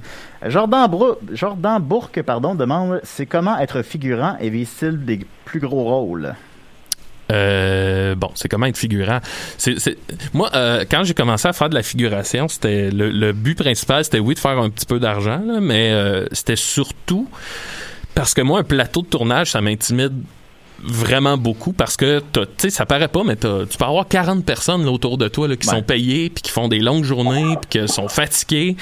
Jordan, 0.47 0.87
Brou- 0.89 1.17
Jordan 1.33 1.79
Bourque 1.81 2.21
pardon, 2.21 2.55
demande 2.55 2.99
c'est 3.03 3.25
comment 3.25 3.57
être 3.59 3.81
figurant 3.81 4.37
et 4.39 4.49
vise-t-il 4.49 5.03
des 5.05 5.25
plus 5.45 5.59
gros 5.59 5.83
rôles? 5.83 6.33
Euh, 7.31 8.15
bon, 8.15 8.29
c'est 8.35 8.47
comment 8.49 8.65
être 8.65 8.77
figurant. 8.77 9.19
C'est- 9.57 9.97
Moi, 10.33 10.49
euh, 10.53 10.85
quand 10.89 11.03
j'ai 11.03 11.13
commencé 11.13 11.47
à 11.47 11.53
faire 11.53 11.69
de 11.69 11.75
la 11.75 11.83
figuration, 11.83 12.47
c'était 12.47 12.91
le, 12.91 13.09
le 13.09 13.31
but 13.33 13.57
principal, 13.57 14.03
c'était 14.03 14.19
oui 14.19 14.35
de 14.35 14.39
faire 14.39 14.57
un 14.59 14.69
petit 14.69 14.85
peu 14.85 14.99
d'argent, 14.99 15.41
mais 15.61 15.91
euh, 15.91 16.25
c'était 16.31 16.55
surtout 16.55 17.27
parce 18.13 18.33
que 18.33 18.41
moi, 18.41 18.59
un 18.59 18.63
plateau 18.63 19.01
de 19.01 19.07
tournage, 19.07 19.51
ça 19.51 19.61
m'intimide 19.61 20.13
vraiment 20.83 21.37
beaucoup 21.37 21.73
parce 21.73 21.95
que 21.95 22.23
tu 22.33 22.41
sais 22.57 22.69
ça 22.71 22.87
paraît 22.87 23.07
pas 23.07 23.23
mais 23.23 23.35
tu 23.35 23.47
peux 23.77 23.85
avoir 23.85 24.07
40 24.07 24.43
personnes 24.43 24.83
là, 24.83 24.89
autour 24.91 25.19
de 25.19 25.27
toi 25.27 25.47
là, 25.47 25.55
qui 25.55 25.67
Ouais. 25.69 25.75
sont 25.75 25.83
payées 25.83 26.31
puis 26.31 26.41
qui 26.41 26.49
font 26.49 26.67
des 26.67 26.79
longues 26.79 27.03
journées 27.03 27.55
puis 27.69 27.81
qui 27.81 27.87
sont 27.87 28.07
fatiguées 28.07 28.75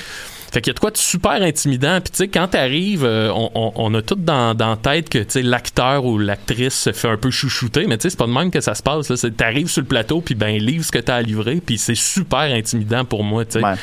fait 0.51 0.61
qu'il 0.61 0.71
y 0.71 0.73
a 0.73 0.73
de 0.73 0.79
quoi 0.79 0.91
de 0.91 0.97
super 0.97 1.41
intimidant 1.41 1.99
puis 2.01 2.11
tu 2.11 2.17
sais 2.17 2.27
quand 2.27 2.47
t'arrives 2.47 3.05
euh, 3.05 3.31
on, 3.33 3.49
on, 3.55 3.71
on 3.75 3.93
a 3.93 4.01
tout 4.01 4.15
dans, 4.15 4.55
dans 4.55 4.75
tête 4.75 5.09
que 5.09 5.19
tu 5.19 5.25
sais 5.29 5.41
l'acteur 5.43 6.05
ou 6.05 6.17
l'actrice 6.17 6.73
se 6.73 6.91
fait 6.91 7.07
un 7.07 7.17
peu 7.17 7.29
chouchouter 7.31 7.85
mais 7.87 7.97
tu 7.97 8.03
sais 8.03 8.09
c'est 8.09 8.17
pas 8.17 8.25
de 8.27 8.31
même 8.31 8.49
que 8.51 8.61
ça 8.61 8.73
se 8.75 8.81
passe 8.83 9.11
t'arrives 9.37 9.67
sur 9.69 9.81
le 9.81 9.87
plateau 9.87 10.21
puis 10.21 10.35
ben 10.35 10.57
livre 10.57 10.83
ce 10.83 10.91
que 10.91 10.99
t'as 10.99 11.15
à 11.17 11.21
livrer 11.21 11.61
puis 11.65 11.77
c'est 11.77 11.95
super 11.95 12.39
intimidant 12.39 13.05
pour 13.05 13.23
moi 13.23 13.45
tu 13.45 13.53
sais 13.53 13.59
Ouais. 13.63 13.73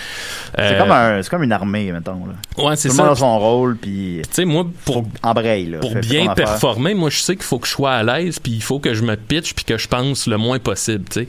C'est 0.56 0.62
Euh, 0.74 0.78
comme, 0.80 0.90
un- 0.90 1.22
c'est 1.22 1.28
comme 1.30 1.42
une 1.42 1.52
armée, 1.52 1.92
mettons. 1.92 2.24
Là. 2.26 2.64
ouais 2.64 2.76
c'est 2.76 2.88
Tout 2.88 2.94
ça 2.94 3.10
a 3.10 3.14
son 3.14 3.38
rôle, 3.38 3.76
puis 3.76 4.22
tu 4.24 4.28
sais 4.32 4.44
moi 4.44 4.66
pour 4.84 5.04
embraye. 5.22 5.66
Là. 5.66 5.78
pour 5.78 5.94
bien 5.96 6.32
performer, 6.34 6.94
moi, 6.94 7.10
je 7.10 7.18
sais 7.18 7.34
qu'il 7.36 7.44
faut 7.44 7.58
que 7.58 7.66
je 7.66 7.72
sois 7.72 7.92
à 7.92 8.02
l'aise, 8.02 8.38
puis 8.38 8.52
il 8.52 8.62
faut 8.62 8.78
que 8.78 8.94
je 8.94 9.02
me 9.02 9.16
pitch, 9.16 9.52
puis 9.54 9.64
que 9.64 9.76
je 9.78 9.86
pense 9.88 10.26
le 10.26 10.36
moins 10.38 10.58
possible, 10.58 11.04
tu 11.10 11.20
sais. 11.20 11.28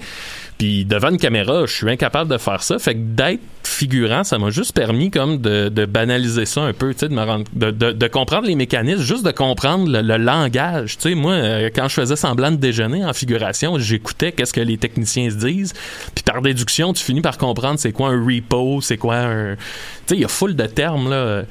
Puis 0.58 0.86
devant 0.86 1.10
une 1.10 1.18
caméra, 1.18 1.66
je 1.66 1.74
suis 1.74 1.89
incapable 1.89 2.32
de 2.32 2.38
faire 2.38 2.64
ça. 2.64 2.80
Fait 2.80 2.95
que 2.95 2.99
d'être 2.99 3.41
figurant, 3.64 4.24
ça 4.24 4.39
m'a 4.39 4.49
juste 4.49 4.74
permis 4.74 5.12
comme 5.12 5.38
de, 5.39 5.70
de 5.70 5.86
banaliser 5.86 6.45
ça 6.45 6.62
un 6.62 6.74
peu, 6.74 6.93
de 6.93 7.08
me 7.10 7.43
de, 7.53 7.70
de, 7.72 7.91
de 7.91 8.08
comprendre 8.08 8.47
les 8.47 8.55
mécanismes, 8.55 9.03
juste 9.03 9.26
de 9.26 9.32
comprendre 9.32 9.88
le, 9.88 10.01
le 10.01 10.18
langage. 10.18 10.97
Tu 10.97 11.10
sais, 11.10 11.16
moi, 11.16 11.34
euh, 11.34 11.70
quand 11.76 11.88
je 11.88 11.93
faisais 11.93 12.16
semblant 12.16 12.49
de 12.49 12.55
déjeuner 12.55 13.05
en 13.05 13.14
figuration, 13.14 13.78
j'écoutais 13.78 14.32
qu'est-ce 14.32 14.53
que 14.53 14.62
les 14.62 14.78
techniciens 14.78 15.30
se 15.30 15.36
disent. 15.36 15.74
Puis 16.16 16.24
par 16.24 16.41
déduction, 16.41 16.93
tu 16.93 17.03
finis 17.03 17.22
par 17.22 17.38
comprendre 17.38 17.78
c'est 17.78 17.91
quoi 17.91 18.10
un 18.10 18.26
repo, 18.26 18.82
c'est 18.82 18.97
quoi 18.97 19.18
un... 19.18 19.55
Tu 19.55 19.62
sais, 20.08 20.16
il 20.16 20.22
y 20.22 20.26
a 20.26 20.30
full 20.30 20.55
de 20.55 20.66
termes, 20.66 21.10
là. 21.10 21.43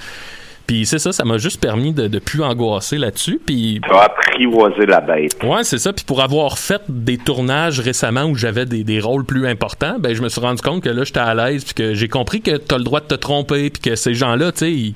Puis 0.67 0.87
c'est 0.87 0.99
ça, 0.99 1.13
ça 1.13 1.25
m'a 1.25 1.39
juste 1.39 1.61
permis 1.61 1.93
de, 1.93 2.09
de 2.09 2.19
plus 2.19 2.43
angoisser 2.43 2.99
là-dessus. 2.99 3.41
Puis 3.45 3.81
Tu 3.83 3.91
vas 3.91 4.05
apprivoiser 4.05 4.87
la 4.87 5.01
bête. 5.01 5.37
Ouais, 5.43 5.63
c'est 5.63 5.79
ça. 5.79 5.93
Puis 5.93 6.05
pour 6.05 6.23
avoir 6.23 6.59
fait 6.59 6.83
des 6.89 7.19
tournages 7.19 7.81
récemment 7.81 8.25
où 8.25 8.35
j'avais 8.35 8.67
des, 8.67 8.85
des 8.85 9.01
rôles 9.01 9.25
plus 9.25 9.47
importants, 9.47 9.97
ben 9.99 10.15
je 10.15 10.23
me 10.23 10.29
suis 10.29 10.41
rendu 10.41 10.63
compte 10.63 10.83
que 10.83 10.89
là 10.89 11.05
j'étais 11.05 11.21
à 11.21 11.35
l'aise 11.35 11.65
puis 11.65 11.75
que 11.75 11.95
j'ai 11.95 12.09
compris 12.09 12.41
que 12.41 12.57
t'as 12.57 12.79
le 12.79 12.85
droit 12.85 13.01
de 13.01 13.07
te 13.07 13.15
tromper 13.15 13.71
puis 13.71 13.81
que 13.83 13.97
ces 13.97 14.15
gens-là, 14.15 14.53
tu 14.53 14.59
sais, 14.59 14.73
ils 14.73 14.95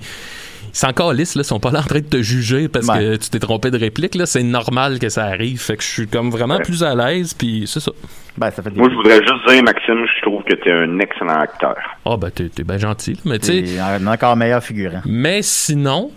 ils 0.72 0.76
sont 0.76 0.86
encore 0.88 1.12
lisses, 1.12 1.34
là, 1.34 1.42
ils 1.42 1.44
sont 1.44 1.60
pas 1.60 1.70
là 1.70 1.80
en 1.80 1.82
train 1.84 2.00
de 2.00 2.04
te 2.06 2.22
juger 2.22 2.68
parce 2.68 2.86
Ouais. 2.88 2.98
que 2.98 3.16
tu 3.16 3.30
t'es 3.30 3.38
trompé 3.38 3.70
de 3.70 3.78
réplique, 3.78 4.14
là, 4.14 4.26
c'est 4.26 4.42
normal 4.42 4.98
que 4.98 5.08
ça 5.08 5.24
arrive. 5.24 5.60
Fait 5.60 5.76
que 5.76 5.82
je 5.82 5.88
suis 5.88 6.06
comme 6.06 6.30
vraiment 6.30 6.56
Ouais. 6.56 6.62
plus 6.62 6.82
à 6.82 6.94
l'aise, 6.94 7.34
puis 7.34 7.64
c'est 7.66 7.80
ça. 7.80 7.92
Ben, 8.38 8.50
ça 8.50 8.62
fait 8.62 8.70
des... 8.70 8.76
Moi, 8.78 8.88
je 8.90 8.94
voudrais 8.94 9.20
juste 9.20 9.48
dire, 9.48 9.62
Maxime, 9.62 10.04
je 10.16 10.22
trouve 10.22 10.42
que 10.44 10.54
t'es 10.54 10.72
un 10.72 10.98
excellent 11.00 11.40
acteur. 11.40 11.76
Ah, 12.06 12.16
ben 12.16 12.30
t'es 12.30 12.48
t'es 12.48 12.64
bien 12.64 12.78
gentil, 12.78 13.12
là, 13.14 13.20
mais 13.24 13.38
tu 13.38 13.46
sais. 13.46 13.62
t'es 13.62 13.78
un 13.78 14.06
encore 14.06 14.36
meilleur 14.36 14.62
figurant. 14.62 15.02
Mais 15.04 15.42
sinon, 15.42 16.10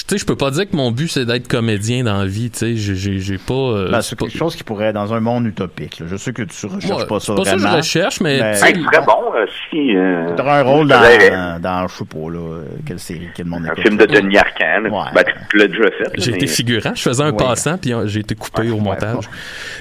tu 0.00 0.04
sais, 0.08 0.18
je 0.18 0.26
peux 0.26 0.36
pas 0.36 0.50
dire 0.50 0.68
que 0.68 0.74
mon 0.76 0.90
but 0.90 1.08
c'est 1.08 1.24
d'être 1.24 1.46
comédien 1.48 2.04
dans 2.04 2.18
la 2.18 2.26
vie, 2.26 2.50
tu 2.50 2.58
sais, 2.58 2.76
j'ai- 2.76 2.96
j'ai 2.96 3.18
j'ai 3.20 3.38
pas. 3.38 3.54
euh, 3.54 3.90
Ben, 3.90 4.02
c'est 4.02 4.16
pas- 4.18 4.26
quelque 4.26 4.36
chose 4.36 4.56
qui 4.56 4.64
pourrait, 4.64 4.92
dans 4.92 5.12
un 5.14 5.20
monde 5.20 5.46
utopique, 5.46 6.00
là. 6.00 6.06
je 6.08 6.16
sais 6.16 6.32
que 6.32 6.42
tu 6.42 6.66
recherches 6.66 7.00
Ouais, 7.02 7.06
pas 7.06 7.20
ça 7.20 7.26
c'est 7.26 7.34
pas 7.36 7.44
ça 7.44 7.52
que 7.52 7.58
je 7.58 7.62
vraiment. 7.62 7.76
recherche, 7.78 8.20
mais 8.20 8.38
Ben, 8.40 8.52
tu 8.54 8.58
sais, 8.60 8.68
Hey, 8.70 8.74
serait 8.84 9.04
bon 9.06 9.34
euh, 9.36 9.46
si... 9.70 9.96
Euh, 9.96 10.36
un 10.38 10.62
rôle 10.62 10.88
dans, 10.88 11.60
dans, 11.60 11.88
je 11.88 11.94
sais 11.96 12.04
pas, 12.04 12.30
là, 12.30 12.38
euh, 12.38 12.64
quelle 12.86 12.98
série, 12.98 13.28
quel 13.34 13.46
monde 13.46 13.62
Un 13.66 13.72
écoute. 13.72 13.82
film 13.82 13.96
de 13.96 14.06
Denis 14.06 14.36
Arcand. 14.38 14.80
là. 14.82 14.90
Ouais. 14.90 15.10
Ben, 15.14 15.24
tu 15.50 15.56
l'as 15.58 15.68
déjà 15.68 15.84
fait. 15.84 16.10
J'ai 16.18 16.30
mais- 16.32 16.36
été 16.38 16.46
figurant, 16.46 16.94
je 16.94 17.02
faisais 17.02 17.22
un 17.22 17.30
Ouais. 17.30 17.36
passant, 17.36 17.78
puis 17.78 17.92
euh, 17.92 18.06
j'ai 18.06 18.20
été 18.20 18.34
coupé 18.34 18.62
Ouais, 18.62 18.70
au 18.70 18.78
montage. 18.78 19.16
ouais. 19.16 19.32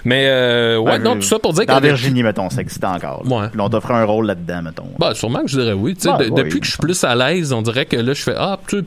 Mais 0.05 0.27
euh, 0.27 0.77
ouais, 0.79 0.97
Ben, 0.99 1.03
non, 1.03 1.15
tout 1.15 1.21
ça 1.23 1.39
pour 1.39 1.53
dire 1.53 1.65
Dans 1.65 1.77
que 1.79 1.83
Virginie, 1.85 2.23
mettons, 2.23 2.49
ça 2.49 2.61
existe 2.61 2.83
encore. 2.83 3.23
là. 3.25 3.35
Ouais. 3.37 3.47
Puis 3.51 3.59
on 3.61 3.69
t'offre 3.69 3.91
un 3.91 4.03
rôle 4.03 4.25
là-dedans, 4.27 4.61
mettons. 4.63 4.87
bah, 4.99 5.13
sûrement 5.15 5.41
que 5.41 5.47
je 5.49 5.59
dirais 5.59 5.73
oui. 5.73 5.95
Tu 5.95 6.01
sais, 6.01 6.09
ouais, 6.09 6.29
depuis 6.29 6.59
que 6.59 6.65
je 6.65 6.71
suis 6.71 6.79
plus 6.79 7.03
à 7.03 7.15
l'aise, 7.15 7.51
on 7.53 7.61
dirait 7.61 7.85
que 7.85 7.97
là, 7.97 8.13
je 8.13 8.21
fais 8.21 8.35
ah, 8.37 8.57
tu 8.67 8.79
sais, 8.79 8.85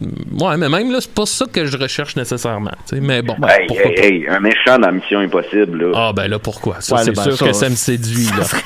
ouais, 0.00 0.56
mais 0.56 0.68
même 0.68 0.90
là, 0.92 0.98
c'est 1.00 1.12
pas 1.14 1.26
ça 1.26 1.46
que 1.52 1.64
je 1.66 1.76
recherche 1.78 2.16
nécessairement. 2.16 2.70
tu 2.88 2.96
sais, 2.96 3.00
Mais 3.00 3.22
bon, 3.22 3.34
Hey, 3.46 3.66
pourquoi 3.66 3.90
hey, 3.90 3.94
pas? 3.94 4.02
hey, 4.06 4.26
un 4.28 4.40
méchant 4.40 4.78
dans 4.78 4.92
Mission 4.92 5.20
Impossible, 5.20 5.90
là. 5.90 5.92
Ah 5.94 6.12
ben 6.14 6.28
là, 6.28 6.38
pourquoi? 6.38 6.76
Ça, 6.80 6.96
Ouais, 6.96 7.02
c'est 7.04 7.14
ben, 7.16 7.22
sûr 7.22 7.36
ça, 7.36 7.46
que 7.46 7.52
ça 7.52 7.68
me 7.68 7.74
ça- 7.74 7.84
séduit. 7.92 8.26
Là. 8.38 8.44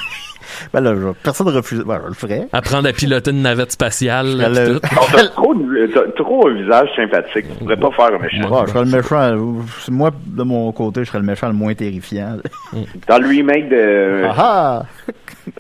Ben 0.73 0.81
là, 0.81 0.93
je- 0.97 1.13
personne 1.23 1.47
ne 1.47 1.53
refuse. 1.53 1.83
Ouais, 1.83 1.97
je 2.03 2.09
le 2.09 2.15
ferais. 2.15 2.49
Apprendre 2.53 2.89
à 2.89 2.93
piloter 2.93 3.31
une 3.31 3.43
navette 3.43 3.71
spatiale. 3.71 4.27
Non, 4.29 4.81
t'as 5.13 5.29
trop, 5.29 5.55
trop 6.17 6.49
un 6.49 6.55
visage 6.55 6.89
sympathique. 6.97 7.45
Tu 7.53 7.55
pourrais 7.65 7.77
pas 7.77 7.91
faire 7.93 8.07
un 8.07 8.19
méchant. 8.19 8.51
Ouais, 8.51 8.63
je 8.67 8.73
serais 8.73 8.85
le 8.85 8.91
méchant. 8.91 9.63
Moi, 9.91 10.11
de 10.27 10.43
mon 10.43 10.73
côté, 10.73 11.05
je 11.05 11.09
serais 11.11 11.19
le 11.21 11.27
méchant 11.27 11.47
le 11.47 11.53
moins 11.53 11.75
terrifiant. 11.75 12.39
Dans 13.07 13.19
le 13.19 13.29
remake 13.29 13.69
de... 13.69 14.25
Ah 14.25 14.35
ah! 14.39 14.83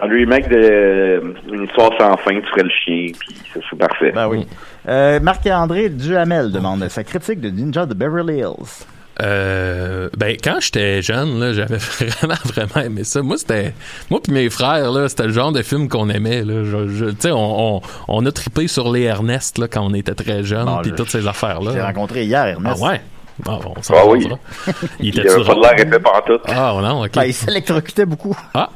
Dans 0.01 0.07
le 0.09 0.17
remake 0.17 0.49
de 0.49 0.57
euh, 0.57 1.21
Une 1.53 1.65
histoire 1.65 1.91
sans 1.99 2.17
fin, 2.17 2.35
tu 2.41 2.47
ferais 2.49 2.65
le 2.65 2.71
chien, 2.71 3.07
puis 3.21 3.37
ça 3.55 3.61
serait 3.61 3.77
parfait. 3.77 4.13
Ben 4.13 4.27
oui. 4.27 4.47
Euh, 4.89 5.21
Marc-André 5.21 5.91
Duhamel 5.91 6.51
demande 6.51 6.89
sa 6.89 7.05
critique 7.05 7.41
de 7.41 7.51
Ninja 7.51 7.85
de 7.87 7.95
Beverly 7.95 8.39
Hills? 8.39 8.85
Euh, 9.21 10.09
ben 10.17 10.37
quand 10.43 10.59
j'étais 10.61 11.03
jeune 11.03 11.41
là, 11.41 11.53
j'avais 11.53 11.77
vraiment 12.21 12.35
vraiment 12.45 12.85
aimé 12.87 13.03
ça. 13.03 13.21
Moi 13.21 13.37
c'était 13.37 13.75
moi 14.11 14.21
puis 14.23 14.33
mes 14.33 14.49
frères 14.49 14.93
là, 14.93 15.09
c'était 15.09 15.25
le 15.27 15.33
genre 15.33 15.51
de 15.51 15.63
film 15.63 15.89
qu'on 15.89 16.09
aimait 16.09 16.45
là. 16.45 16.63
Je, 16.65 16.87
je- 16.89 17.05
tu 17.07 17.17
sais 17.23 17.33
on, 17.33 17.77
on, 17.79 17.81
on 18.07 18.25
a 18.27 18.31
trippé 18.33 18.69
sur 18.69 18.93
les 18.93 19.03
Ernest 19.03 19.59
là 19.59 19.67
quand 19.67 19.83
on 19.85 19.93
était 19.93 20.15
très 20.15 20.45
jeunes 20.45 20.69
Ah, 20.69 20.79
puis 20.83 20.93
toutes 20.93 21.11
ces 21.11 21.27
affaires 21.27 21.61
là. 21.61 21.85
rencontré 21.87 22.25
hier, 22.27 22.43
Ah 22.45 22.49
Ernest. 22.51 22.81
ouais? 22.83 23.01
Ah, 23.47 23.59
bon, 23.63 23.75
ça 23.83 23.95
Ah 23.97 24.07
oui. 24.07 24.29
Il 25.01 25.07
Il 25.07 25.19
était 25.21 25.29
avait 25.31 25.45
pas 25.45 25.55
de 25.55 25.61
l'air 25.61 25.79
épais 25.79 25.99
pantoute. 26.01 26.43
Ah, 26.49 26.75
non, 26.83 27.05
ok. 27.05 27.13
Ben, 27.15 27.25
il 27.25 27.35
s'électrocutait 27.35 28.07
beaucoup. 28.07 28.37
Ah, 28.55 28.71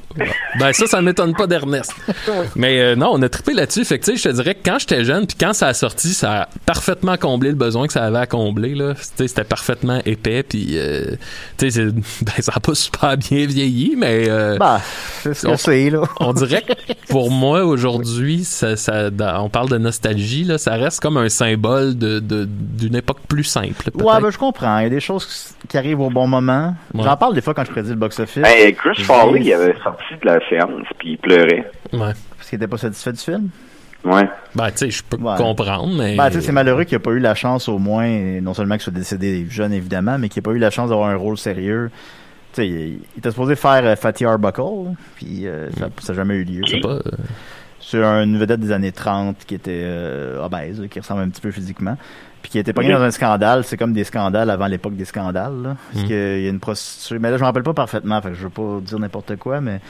ben 0.58 0.72
ça, 0.72 0.86
ça 0.86 1.00
ne 1.00 1.06
m'étonne 1.06 1.34
pas 1.34 1.46
d'Ernest. 1.46 1.92
Mais 2.56 2.78
euh, 2.80 2.94
non, 2.96 3.10
on 3.12 3.22
a 3.22 3.28
trippé 3.28 3.54
là-dessus. 3.54 3.84
Fait 3.84 3.98
que, 3.98 4.04
tu 4.04 4.12
sais, 4.12 4.16
je 4.18 4.28
te 4.28 4.34
dirais 4.42 4.54
que 4.54 4.60
quand 4.64 4.78
j'étais 4.78 5.04
jeune, 5.04 5.26
puis 5.26 5.36
quand 5.40 5.52
ça 5.54 5.68
a 5.68 5.74
sorti, 5.74 6.12
ça 6.14 6.42
a 6.42 6.48
parfaitement 6.66 7.16
comblé 7.16 7.48
le 7.48 7.56
besoin 7.56 7.86
que 7.86 7.92
ça 7.94 8.04
avait 8.04 8.18
à 8.18 8.26
combler. 8.26 8.74
Là. 8.74 8.94
Tu 8.94 9.00
sais, 9.16 9.28
C'était 9.28 9.44
parfaitement 9.44 10.00
épais, 10.04 10.42
puis 10.42 10.78
euh, 10.78 11.12
tu 11.58 11.70
sais, 11.70 11.84
ben, 12.22 12.32
ça 12.40 12.52
n'a 12.54 12.60
pas 12.60 12.74
super 12.74 13.16
bien 13.16 13.46
vieilli, 13.46 13.94
mais... 13.96 14.26
euh, 14.28 14.58
c'est 15.22 15.34
ce 15.34 15.42
que 15.46 15.48
on- 15.52 15.56
c'est, 15.56 15.90
là. 15.90 16.02
on 16.20 16.32
dirait 16.32 16.62
que 16.62 16.72
pour 17.08 17.30
moi 17.30 17.64
aujourd'hui, 17.64 18.44
ça, 18.44 18.74
on 19.40 19.48
parle 19.48 19.70
de 19.70 19.78
nostalgie, 19.78 20.44
là, 20.44 20.58
ça 20.58 20.74
reste 20.74 21.00
comme 21.00 21.16
un 21.16 21.28
symbole 21.28 21.96
de 21.96 22.18
de- 22.20 22.46
d'une 22.48 22.96
époque 22.96 23.18
plus 23.28 23.44
simple. 23.44 23.90
Ouais, 23.94 24.20
ben, 24.20 24.30
je 24.30 24.38
comprends. 24.38 24.51
Il 24.60 24.82
y 24.82 24.86
a 24.86 24.88
des 24.90 25.00
choses 25.00 25.54
qui 25.68 25.76
arrivent 25.78 26.00
au 26.00 26.10
bon 26.10 26.26
moment. 26.26 26.74
Ouais. 26.94 27.02
J'en 27.04 27.16
parle 27.16 27.34
des 27.34 27.40
fois 27.40 27.54
quand 27.54 27.64
je 27.64 27.70
prédis 27.70 27.90
le 27.90 27.96
box-office. 27.96 28.42
Hey, 28.46 28.74
Chris 28.74 29.02
Farley, 29.02 29.40
il 29.42 29.52
avait 29.52 29.74
sorti 29.82 30.14
de 30.22 30.26
la 30.26 30.38
séance, 30.48 30.86
puis 30.98 31.12
il 31.12 31.18
pleurait. 31.18 31.70
Ouais. 31.92 32.12
Parce 32.36 32.48
qu'il 32.48 32.56
était 32.56 32.66
pas 32.68 32.78
satisfait 32.78 33.12
du 33.12 33.18
film. 33.20 33.48
Ouais. 34.04 34.28
Ben, 34.54 34.70
tu 34.72 34.78
sais, 34.78 34.90
je 34.90 35.02
peux 35.04 35.16
Ouais. 35.16 35.36
comprendre, 35.36 35.94
mais. 35.96 36.16
Ben, 36.16 36.28
tu 36.28 36.34
sais, 36.34 36.40
c'est 36.46 36.52
malheureux 36.52 36.84
qu'il 36.84 36.96
ait 36.96 37.00
pas 37.00 37.12
eu 37.12 37.20
la 37.20 37.34
chance, 37.36 37.68
au 37.68 37.78
moins, 37.78 38.08
non 38.40 38.52
seulement 38.52 38.74
qu'il 38.74 38.82
soit 38.82 38.92
décédé 38.92 39.46
jeune, 39.48 39.72
évidemment, 39.72 40.18
mais 40.18 40.28
qu'il 40.28 40.40
ait 40.40 40.42
pas 40.42 40.50
eu 40.50 40.58
la 40.58 40.70
chance 40.70 40.90
d'avoir 40.90 41.08
un 41.08 41.16
rôle 41.16 41.38
sérieux. 41.38 41.90
Tu 42.52 42.62
sais, 42.62 42.68
il, 42.68 42.74
il 43.14 43.18
était 43.18 43.30
supposé 43.30 43.54
faire 43.54 43.80
euh, 43.84 43.94
Fatty 43.96 44.24
Arbuckle, 44.24 44.94
puis 45.14 45.46
euh, 45.46 45.70
ça 46.00 46.12
n'a 46.12 46.14
jamais 46.14 46.34
eu 46.34 46.44
lieu. 46.44 46.62
Je 46.66 46.72
sais 46.72 46.80
pas. 46.80 46.94
euh, 46.94 47.02
C'est 47.80 48.02
une 48.02 48.36
vedette 48.38 48.60
des 48.60 48.72
années 48.72 48.92
30 48.92 49.36
qui 49.46 49.54
était 49.54 49.82
euh, 49.84 50.44
obèse, 50.44 50.82
qui 50.90 50.98
ressemble 50.98 51.22
un 51.22 51.28
petit 51.28 51.40
peu 51.40 51.50
physiquement, 51.52 51.96
puis 52.42 52.50
qui 52.50 52.58
était 52.58 52.72
pogné 52.72 52.90
dans 52.92 53.00
un 53.02 53.10
scandale. 53.10 53.64
C'est 53.64 53.76
comme 53.76 53.92
des 53.92 54.04
scandales 54.04 54.50
avant 54.50 54.66
l'époque 54.66 54.96
des 54.96 55.04
scandales. 55.04 55.62
Là, 55.62 55.76
parce 55.92 56.04
Mm. 56.04 56.08
qu'il 56.08 56.16
y 56.42 56.46
a 56.46 56.50
une 56.50 56.60
prostituée, 56.60 57.18
mais 57.18 57.30
là 57.30 57.36
je 57.36 57.42
me 57.42 57.46
rappelle 57.46 57.62
pas 57.62 57.74
parfaitement, 57.74 58.20
fait 58.20 58.30
que 58.30 58.34
je 58.34 58.42
veux 58.42 58.50
pas 58.50 58.80
dire 58.82 58.98
n'importe 58.98 59.36
quoi, 59.36 59.60
mais 59.60 59.80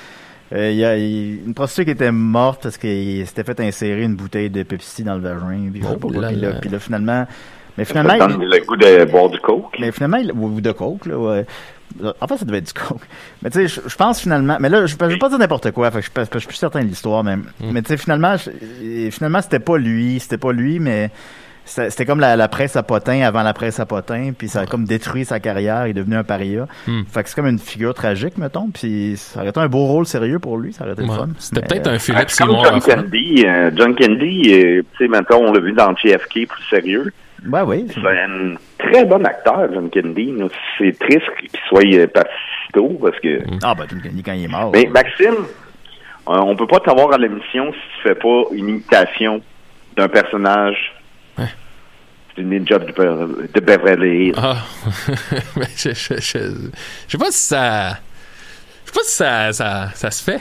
euh, 0.55 0.71
il 0.71 0.77
y 0.77 0.85
a 0.85 0.97
une 0.97 1.55
prostituée 1.55 1.87
qui 1.87 1.91
était 1.93 2.13
morte 2.13 2.63
parce 2.65 2.77
qu'il 2.77 3.27
s'était 3.27 3.43
fait 3.45 3.59
insérer 3.61 4.03
une 4.03 4.17
bouteille 4.17 4.51
de 4.51 4.63
Pepsi 4.63 5.03
dans 5.03 5.15
le 5.15 5.21
vagin, 5.23 5.71
puis 5.73 5.81
je 5.83 5.87
sais 5.87 5.97
Oh 6.03 6.11
là 6.11 6.29
puis 6.29 6.37
là, 6.41 6.51
là. 6.51 6.59
puis 6.61 6.69
là, 6.71 6.79
finalement, 6.79 7.27
mais 7.79 7.85
Ça 7.87 7.95
finalement, 7.95 8.19
donne 8.29 8.43
il- 8.43 8.49
le 8.49 8.65
goût 8.67 8.77
de 8.77 9.05
boire 9.11 9.31
du 9.31 9.39
coke. 9.41 9.77
mais 9.81 9.91
finalement, 9.93 10.19
il- 10.19 10.31
ou 10.33 10.49
ou 10.57 10.61
de 10.61 10.73
coke, 10.73 11.07
là, 11.07 11.17
ouais. 11.19 11.47
En 12.23 12.27
fait, 12.27 12.39
ça 12.39 12.45
devait 12.47 12.59
être 12.59 12.67
du 12.67 12.73
coke. 12.73 13.03
Mais 13.43 13.51
tu 13.51 13.67
sais, 13.69 13.81
je- 13.87 13.97
pense 13.97 14.21
finalement, 14.21 14.57
mais 14.61 14.69
là, 14.71 14.85
je, 14.87 14.95
je 14.99 15.05
vais 15.07 15.19
pas 15.19 15.29
dire 15.29 15.39
n'importe 15.39 15.71
quoi, 15.73 15.91
fait 15.91 16.01
que 16.03 16.07
je, 16.35 16.39
suis 16.39 16.49
plus 16.49 16.57
certain 16.57 16.81
de 16.81 16.87
l'histoire 16.87 17.23
même. 17.25 17.45
Mais 17.61 17.81
tu 17.83 17.89
sais, 17.89 17.97
finalement, 17.99 18.37
je- 18.37 19.09
finalement, 19.11 19.41
c'était 19.43 19.59
pas 19.59 19.77
lui, 19.79 20.19
c'était 20.21 20.39
pas 20.39 20.53
lui, 20.53 20.81
mais 20.81 21.11
c'était 21.65 22.05
comme 22.05 22.21
la, 22.21 22.37
la 22.37 22.49
presse 22.49 22.77
à 22.77 22.83
potin 22.83 23.23
avant 23.23 23.43
la 23.43 23.53
presse 23.55 23.81
à 23.81 23.87
potin, 23.87 24.33
puis 24.37 24.49
ça 24.49 24.61
a 24.61 24.67
comme 24.67 24.85
détruit 24.85 25.25
sa 25.25 25.41
carrière, 25.41 25.87
il 25.87 25.91
est 25.91 25.95
devenu 25.95 26.17
un 26.17 26.25
paria. 26.25 26.67
Hmm. 26.87 27.03
Fait 27.05 27.23
que 27.23 27.29
c'est 27.29 27.35
comme 27.37 27.47
une 27.47 27.59
figure 27.59 27.95
tragique, 27.95 28.37
mettons, 28.39 28.69
puis 28.73 29.15
ça 29.17 29.41
aurait 29.41 29.51
été 29.51 29.61
un 29.61 29.69
beau 29.69 29.87
rôle 29.87 30.07
sérieux 30.07 30.39
pour 30.39 30.59
lui, 30.59 30.73
ça 30.73 30.85
aurait 30.85 30.93
été 30.95 31.03
ouais. 31.03 31.09
le 31.09 31.15
fun. 31.15 31.29
C'était 31.39 31.61
Mais, 31.63 31.67
peut-être 31.69 31.87
euh, 31.87 31.95
un 31.95 31.99
Philippe 31.99 32.31
C'est 32.31 32.45
comme 32.45 32.57
Simon 32.57 32.81
John. 32.81 33.03
Candy. 33.03 33.45
euh, 33.47 33.71
John 33.75 33.95
Candy, 33.95 34.43
euh, 34.53 34.83
tu 34.97 35.05
sais, 35.05 35.09
maintenant, 35.09 35.39
on 35.41 35.53
l'a 35.53 35.61
vu 35.61 35.73
dans 35.73 35.95
JFK 35.97 36.47
plus 36.49 36.65
sérieux. 36.69 37.13
Ouais, 37.51 37.63
oui. 37.63 37.87
C'est 37.93 38.01
un 38.07 38.55
très 38.79 39.05
bon 39.05 39.25
acteur, 39.25 39.69
John 39.73 39.91
Candy. 39.91 40.33
C'est 40.79 40.97
triste 40.99 41.27
qu'il 41.41 41.51
soit 41.69 41.85
euh, 41.99 42.07
parti 42.07 42.31
si 42.67 42.73
tôt, 42.73 42.99
parce 43.03 43.19
que... 43.21 43.41
Ah, 43.65 43.75
ben, 43.75 43.87
Tom 43.87 44.01
Kenny, 44.01 44.23
quand 44.23 44.33
il 44.33 44.45
est 44.45 44.49
mort. 44.49 44.71
Mais 44.73 44.87
Maxime, 44.87 45.35
euh, 46.29 46.39
on 46.39 46.55
peut 46.55 46.69
pas 46.69 46.79
t'avoir 46.81 47.13
à 47.13 47.19
l'émission 47.19 47.73
si 47.73 47.79
tu 47.97 48.09
fais 48.09 48.15
pas 48.15 48.45
une 48.53 48.69
imitation 48.69 49.41
d'un 49.97 50.09
personnage 50.09 50.92
du 52.37 52.45
ninja 52.45 52.79
de, 52.79 52.93
Be- 52.93 53.53
de 53.53 53.61
Beverly 53.61 54.29
Hills. 54.29 54.35
Ah, 54.37 54.57
mais 55.57 55.67
je, 55.77 55.91
je, 55.95 56.15
je, 56.21 56.39
je 57.07 57.11
sais 57.13 57.19
pas 57.19 57.31
si 57.31 57.43
ça. 57.43 57.91
Je 57.91 58.91
sais 58.91 58.95
pas 58.95 59.05
si 59.05 59.15
ça, 59.17 59.53
ça, 59.53 59.91
ça 59.95 60.11
se 60.11 60.23
fait. 60.23 60.41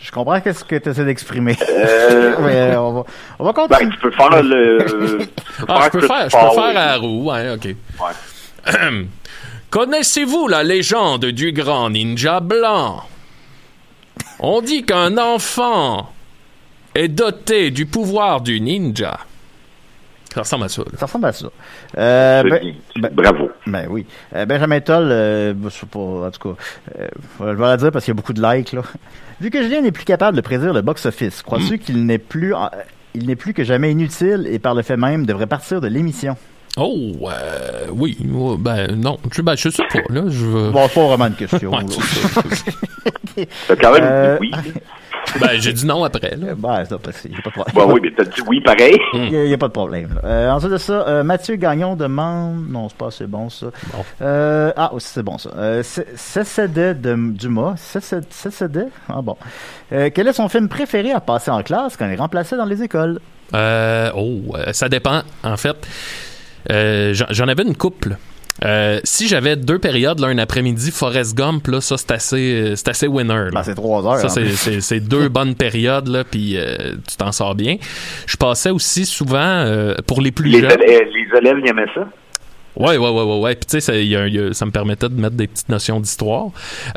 Je 0.00 0.10
comprends 0.12 0.40
qu'est-ce 0.40 0.64
que 0.64 0.76
tu 0.76 0.88
essaies 0.88 1.04
d'exprimer. 1.04 1.56
Euh, 1.68 2.36
mais 2.40 2.76
on 2.76 2.92
va, 2.92 3.04
on 3.38 3.44
va 3.44 3.52
ben, 3.52 3.66
continuer. 3.68 3.90
tu 3.94 3.98
peux 4.00 4.10
faire 4.10 4.42
le... 4.42 5.18
Ah, 5.68 5.80
je 5.84 5.90
peux 5.98 6.06
faire, 6.06 6.30
je 6.30 6.36
peux 6.36 6.54
faire 6.54 6.64
à 6.64 6.72
la 6.72 6.96
roue, 6.96 7.30
ouais, 7.30 7.50
ok. 7.50 7.74
Connaissez-vous 9.70 10.48
la 10.48 10.62
légende 10.62 11.26
du 11.26 11.52
grand 11.52 11.90
ninja 11.90 12.40
blanc? 12.40 13.02
On 14.38 14.60
dit 14.62 14.84
qu'un 14.84 15.18
enfant 15.18 16.12
est 16.94 17.08
doté 17.08 17.70
du 17.70 17.84
pouvoir 17.86 18.40
du 18.40 18.60
ninja. 18.60 19.18
Ça 20.34 20.40
ressemble 20.40 20.64
à 20.64 20.68
ça. 20.68 20.82
là. 20.82 20.88
Ça 20.98 21.06
ressemble 21.06 21.26
à 21.26 21.32
ça. 21.32 21.46
Euh, 21.96 22.42
ben- 22.42 22.74
ben- 22.96 23.10
Bravo. 23.14 23.50
Ben 23.66 23.86
oui. 23.90 24.06
Euh, 24.36 24.44
Benjamin 24.46 24.80
Toll, 24.80 25.08
euh, 25.10 25.54
je 25.64 25.68
sais 25.70 25.86
pas, 25.86 25.98
en 25.98 26.30
tout 26.30 26.54
cas, 26.54 26.62
euh, 27.00 27.08
je 27.40 27.44
vais 27.44 27.62
la 27.62 27.76
dire 27.76 27.90
parce 27.90 28.04
qu'il 28.04 28.12
y 28.12 28.16
a 28.16 28.16
beaucoup 28.16 28.34
de 28.34 28.42
likes, 28.42 28.72
là. 28.72 28.82
Vu 29.40 29.50
que 29.50 29.62
Julien 29.62 29.80
n'est 29.80 29.92
plus 29.92 30.04
capable 30.04 30.36
de 30.36 30.42
prédire 30.42 30.72
le 30.74 30.82
box-office, 30.82 31.42
crois-tu 31.42 31.74
Hmm. 31.74 31.78
qu'il 31.78 32.06
n'est 32.06 32.18
plus, 32.18 32.54
en- 32.54 32.70
il 33.14 33.26
n'est 33.26 33.36
plus 33.36 33.54
que 33.54 33.64
jamais 33.64 33.90
inutile 33.90 34.46
et 34.50 34.58
par 34.58 34.74
le 34.74 34.82
fait 34.82 34.96
même 34.96 35.24
devrait 35.26 35.46
partir 35.46 35.80
de 35.80 35.88
l'émission? 35.88 36.36
Oh, 36.76 36.94
euh, 37.28 37.86
oui. 37.92 38.16
ouais, 38.22 38.56
Ben, 38.58 38.94
non. 39.00 39.18
Je, 39.32 39.42
ben, 39.42 39.56
je 39.56 39.70
sais 39.70 39.82
pas, 39.90 40.00
là. 40.10 40.22
Je 40.28 40.44
veux... 40.44 40.70
Bon, 40.70 40.86
c'est 40.88 40.94
pas 40.94 41.06
vraiment 41.08 41.26
une 41.26 41.34
question. 41.34 41.72
Quand 43.80 43.92
même 43.92 44.04
Euh, 44.04 44.38
oui. 44.40 44.50
Ben, 45.40 45.60
j'ai 45.60 45.72
dit 45.72 45.86
non 45.86 46.04
après, 46.04 46.36
là. 46.36 46.54
Ben, 46.56 46.84
c'est 46.88 46.98
pas, 46.98 47.10
il 47.24 47.30
n'y 47.30 47.36
a 47.36 47.40
pas 47.42 47.50
de 47.50 47.54
problème. 47.54 47.74
Ben 47.74 47.92
oui, 47.92 48.00
mais 48.02 48.12
t'as 48.16 48.24
dit 48.24 48.40
oui 48.46 48.60
pareil. 48.60 48.96
Il 49.14 49.30
n'y 49.44 49.54
a, 49.54 49.58
pas 49.58 49.68
de 49.68 49.72
problème. 49.72 50.18
Euh, 50.24 50.50
ensuite 50.50 50.72
de 50.72 50.78
ça, 50.78 51.06
euh, 51.08 51.22
Mathieu 51.22 51.56
Gagnon 51.56 51.96
demande... 51.96 52.68
Non, 52.68 52.88
c'est 52.88 52.98
pas 52.98 53.06
assez 53.08 53.26
bon, 53.26 53.48
ça. 53.50 53.66
Bon. 53.92 54.04
Euh, 54.22 54.72
ah, 54.76 54.92
aussi, 54.94 55.08
c'est 55.08 55.22
bon, 55.22 55.38
ça. 55.38 55.50
Euh, 55.56 55.82
Cécédé 55.82 56.94
de 56.94 57.14
Dumas. 57.32 57.74
Cécé- 57.76 58.20
Cécédé? 58.30 58.84
Ah 59.08 59.20
bon. 59.22 59.36
Euh, 59.92 60.10
quel 60.14 60.28
est 60.28 60.32
son 60.32 60.48
film 60.48 60.68
préféré 60.68 61.12
à 61.12 61.20
passer 61.20 61.50
en 61.50 61.62
classe 61.62 61.96
quand 61.96 62.06
il 62.06 62.12
est 62.12 62.16
remplacé 62.16 62.56
dans 62.56 62.64
les 62.64 62.82
écoles? 62.82 63.20
Euh, 63.54 64.10
oh, 64.16 64.54
ça 64.72 64.88
dépend. 64.88 65.22
En 65.42 65.56
fait, 65.56 65.76
euh, 66.70 67.14
j'en 67.14 67.26
j'en 67.30 67.48
avais 67.48 67.62
une 67.62 67.76
couple. 67.76 68.16
Euh, 68.64 68.98
si 69.04 69.28
j'avais 69.28 69.56
deux 69.56 69.78
périodes, 69.78 70.18
là, 70.18 70.28
un 70.28 70.38
après-midi, 70.38 70.90
Forrest 70.90 71.36
Gump, 71.36 71.66
là, 71.68 71.80
ça 71.80 71.96
c'est 71.96 72.10
assez, 72.10 72.36
euh, 72.72 72.76
c'est 72.76 72.88
assez 72.88 73.06
winner. 73.06 73.34
là. 73.34 73.50
Ben, 73.52 73.62
c'est 73.62 73.74
trois 73.74 74.04
heures. 74.06 74.18
Ça, 74.18 74.28
c'est- 74.28 74.48
c'est 74.56 74.80
c'est 74.80 75.00
deux 75.00 75.28
bonnes 75.30 75.54
périodes, 75.54 76.08
là, 76.08 76.24
puis 76.24 76.56
euh, 76.56 76.94
tu 77.08 77.16
t'en 77.16 77.30
sors 77.32 77.54
bien. 77.54 77.76
Je 78.26 78.36
passais 78.36 78.70
aussi 78.70 79.06
souvent, 79.06 79.38
euh, 79.38 79.94
pour 80.06 80.20
les 80.20 80.32
plus 80.32 80.50
Les 80.50 80.60
jeunes... 80.60 80.72
élèves, 80.72 81.08
les 81.14 81.38
élèves, 81.38 81.56
ils 81.64 81.68
aimaient 81.68 81.86
ça? 81.94 82.08
Ouais, 82.78 82.96
ouais, 82.96 83.10
ouais, 83.10 83.22
ouais, 83.22 83.38
ouais. 83.40 83.54
Puis 83.56 83.66
tu 83.66 83.72
sais, 83.72 83.80
ça, 83.80 83.96
il 83.96 84.06
y 84.08 84.14
a 84.16 84.20
un- 84.20 84.26
il 84.28 84.34
y 84.34 84.38
a- 84.38 84.54
ça 84.54 84.64
me 84.64 84.70
permettait 84.70 85.08
de 85.08 85.20
mettre 85.20 85.34
des 85.34 85.48
petites 85.48 85.68
notions 85.68 85.98
d'histoire. 86.00 86.46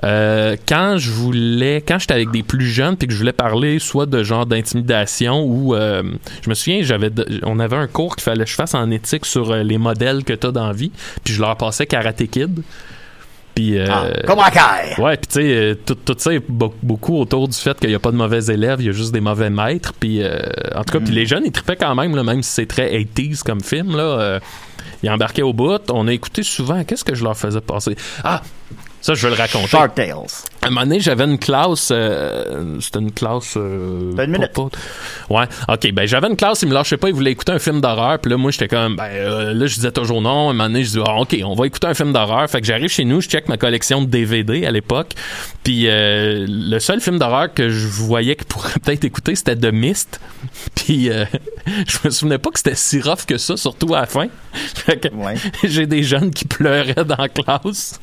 Euh, 0.04 0.56
quand 0.70 0.96
je 0.98 1.10
voulais, 1.10 1.84
quand 1.86 1.98
j'étais 2.00 2.14
avec 2.14 2.30
des 2.32 2.44
plus 2.44 2.68
jeunes, 2.68 2.96
puis 2.98 3.08
que 3.08 3.14
je 3.14 3.18
voulais 3.18 3.34
parler 3.34 3.80
soit 3.80 4.06
de 4.06 4.22
genre 4.24 4.46
d'intimidation 4.46 5.44
ou, 5.44 5.74
euh, 5.76 6.04
je 6.44 6.50
me 6.50 6.54
souviens, 6.54 6.84
j'avais, 6.84 7.10
on 7.44 7.60
avait 7.60 7.78
un 7.78 7.88
cours 7.88 8.16
qu'il 8.16 8.24
fallait 8.24 8.44
que 8.44 8.50
je 8.50 8.56
fasse 8.56 8.76
en 8.76 8.90
éthique 8.92 9.26
sur 9.26 9.52
euh, 9.52 9.64
les 9.64 9.78
modèles 9.80 10.24
que 10.24 10.34
t'as 10.34 10.52
dans 10.52 10.68
la 10.68 10.74
vie, 10.74 10.92
puis 11.24 11.34
je 11.34 11.42
leur 11.42 11.58
passais 11.58 11.86
Karate 11.88 12.28
Kid. 12.30 12.62
Puis 13.54 13.78
euh, 13.78 13.86
Ah, 13.90 14.06
Kai! 14.50 15.02
Ouais, 15.02 15.18
puis 15.18 15.28
tu 15.28 15.34
sais, 15.42 15.54
euh, 15.54 15.76
tout, 15.86 15.96
tout 15.96 16.16
ça 16.18 16.34
est 16.34 16.40
be- 16.50 16.72
beaucoup 16.82 17.18
autour 17.18 17.50
du 17.50 17.58
fait 17.58 17.78
qu'il 17.78 17.90
n'y 17.90 17.96
a 17.96 18.00
pas 18.00 18.12
de 18.12 18.16
mauvais 18.16 18.46
élèves, 18.46 18.78
il 18.80 18.86
y 18.86 18.90
a 18.90 18.94
juste 18.94 19.12
des 19.12 19.20
mauvais 19.20 19.50
maîtres. 19.50 19.92
Puis, 20.00 20.24
euh, 20.24 20.40
en 20.74 20.86
tout 20.86 20.94
cas, 20.98 21.04
puis 21.04 21.14
les 21.14 21.26
jeunes, 21.26 21.44
ils 21.46 21.52
trippaient 21.52 21.76
quand 21.76 21.94
même, 21.94 22.16
là, 22.16 22.24
même 22.24 22.42
si 22.44 22.50
c'est 22.52 22.66
très 22.66 22.90
80s 22.94 23.44
comme 23.44 23.60
film. 23.62 23.98
Là, 23.98 24.04
euh, 24.04 24.40
ils 25.04 25.10
embarquaient 25.10 25.42
au 25.42 25.54
bout. 25.54 25.82
On 25.92 26.08
a 26.08 26.14
écouté 26.14 26.44
souvent. 26.44 26.84
Qu'est-ce 26.84 27.04
que 27.04 27.16
je 27.16 27.24
leur 27.24 27.38
faisais 27.38 27.62
passer? 27.62 27.96
Ah! 28.24 28.42
Ça, 29.02 29.16
je 29.16 29.28
vais 29.28 29.36
le 29.36 29.42
raconter. 29.42 29.68
Shark 29.68 29.96
Tales. 29.96 30.14
À 30.62 30.68
un 30.68 30.70
moment 30.70 30.82
donné, 30.82 31.00
j'avais 31.00 31.24
une 31.24 31.40
classe. 31.40 31.90
euh, 31.92 32.80
c'était 32.80 33.00
une 33.00 33.12
classe. 33.12 33.56
Euh, 33.58 34.12
une 34.16 34.32
minute. 34.32 34.52
pas- 34.54 34.70
pas- 34.70 35.36
Ouais, 35.40 35.46
ok. 35.68 35.92
Ben, 35.94 36.06
j'avais 36.08 36.28
une 36.28 36.36
classe, 36.36 36.62
ils 36.62 36.68
me 36.70 36.74
lâchaient 36.74 36.98
pas, 36.98 37.10
ils 37.10 37.16
voulaient 37.16 37.32
écouter 37.32 37.52
un 37.52 37.58
film 37.60 37.82
d'horreur. 37.82 38.20
Puis 38.20 38.30
là, 38.30 38.38
moi, 38.38 38.52
j'étais 38.52 38.68
comme. 38.68 38.96
Ben, 38.98 39.04
euh, 39.10 39.54
là, 39.56 39.66
je 39.66 39.74
disais 39.76 39.92
toujours 39.92 40.22
non. 40.22 40.50
À 40.50 40.52
un 40.52 40.54
moment 40.54 40.66
donné, 40.66 40.84
je 40.84 40.92
dis, 40.92 41.00
ah, 41.04 41.16
ok, 41.20 41.36
on 41.44 41.56
va 41.56 41.66
écouter 41.66 41.88
un 41.88 41.94
film 41.96 42.14
d'horreur. 42.14 42.48
Fait 42.50 42.62
que 42.62 42.68
j'arrive 42.68 42.90
chez 42.90 43.04
nous, 43.06 43.22
je 43.22 43.28
check 43.28 43.48
ma 43.50 43.58
collection 43.58 44.02
de 44.02 44.06
DVD 44.08 44.66
à 44.68 44.72
l'époque. 44.72 45.14
Puis 45.64 45.88
euh, 45.88 46.46
le 46.48 46.80
seul 46.80 47.02
film 47.02 47.18
d'horreur 47.18 47.52
que 47.54 47.70
je 47.70 47.88
voyais 47.88 48.36
qu'ils 48.36 48.46
pourraient 48.46 48.80
peut-être 48.84 49.04
écouter, 49.04 49.34
c'était 49.36 49.56
The 49.56 49.72
Mist. 49.74 50.20
Puis 50.76 51.06
je 51.66 51.98
me 52.06 52.10
souvenais 52.12 52.38
pas 52.38 52.52
que 52.52 52.60
c'était 52.60 52.76
si 52.76 53.02
rough 53.02 53.26
que 53.28 53.38
ça, 53.40 53.58
surtout 53.58 53.96
à 53.96 54.02
la 54.02 54.06
fin. 54.06 54.28
Fait 54.54 54.98
que 55.00 55.08
Ouais. 55.16 55.36
j'ai 55.64 55.88
des 55.88 56.04
jeunes 56.04 56.30
qui 56.32 56.46
pleuraient 56.46 56.94
dans 57.06 57.16
la 57.18 57.30
classe. 57.30 58.00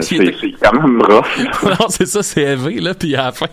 C'est 0.00 0.16
était- 0.16 0.54
quand 0.62 0.72
même 0.80 1.02
rough. 1.02 1.38
non, 1.64 1.86
c'est 1.88 2.06
ça, 2.06 2.22
c'est 2.22 2.42
élevé, 2.42 2.80
là. 2.80 2.94
Puis 2.94 3.14
à 3.16 3.24
la 3.24 3.32
fin, 3.32 3.46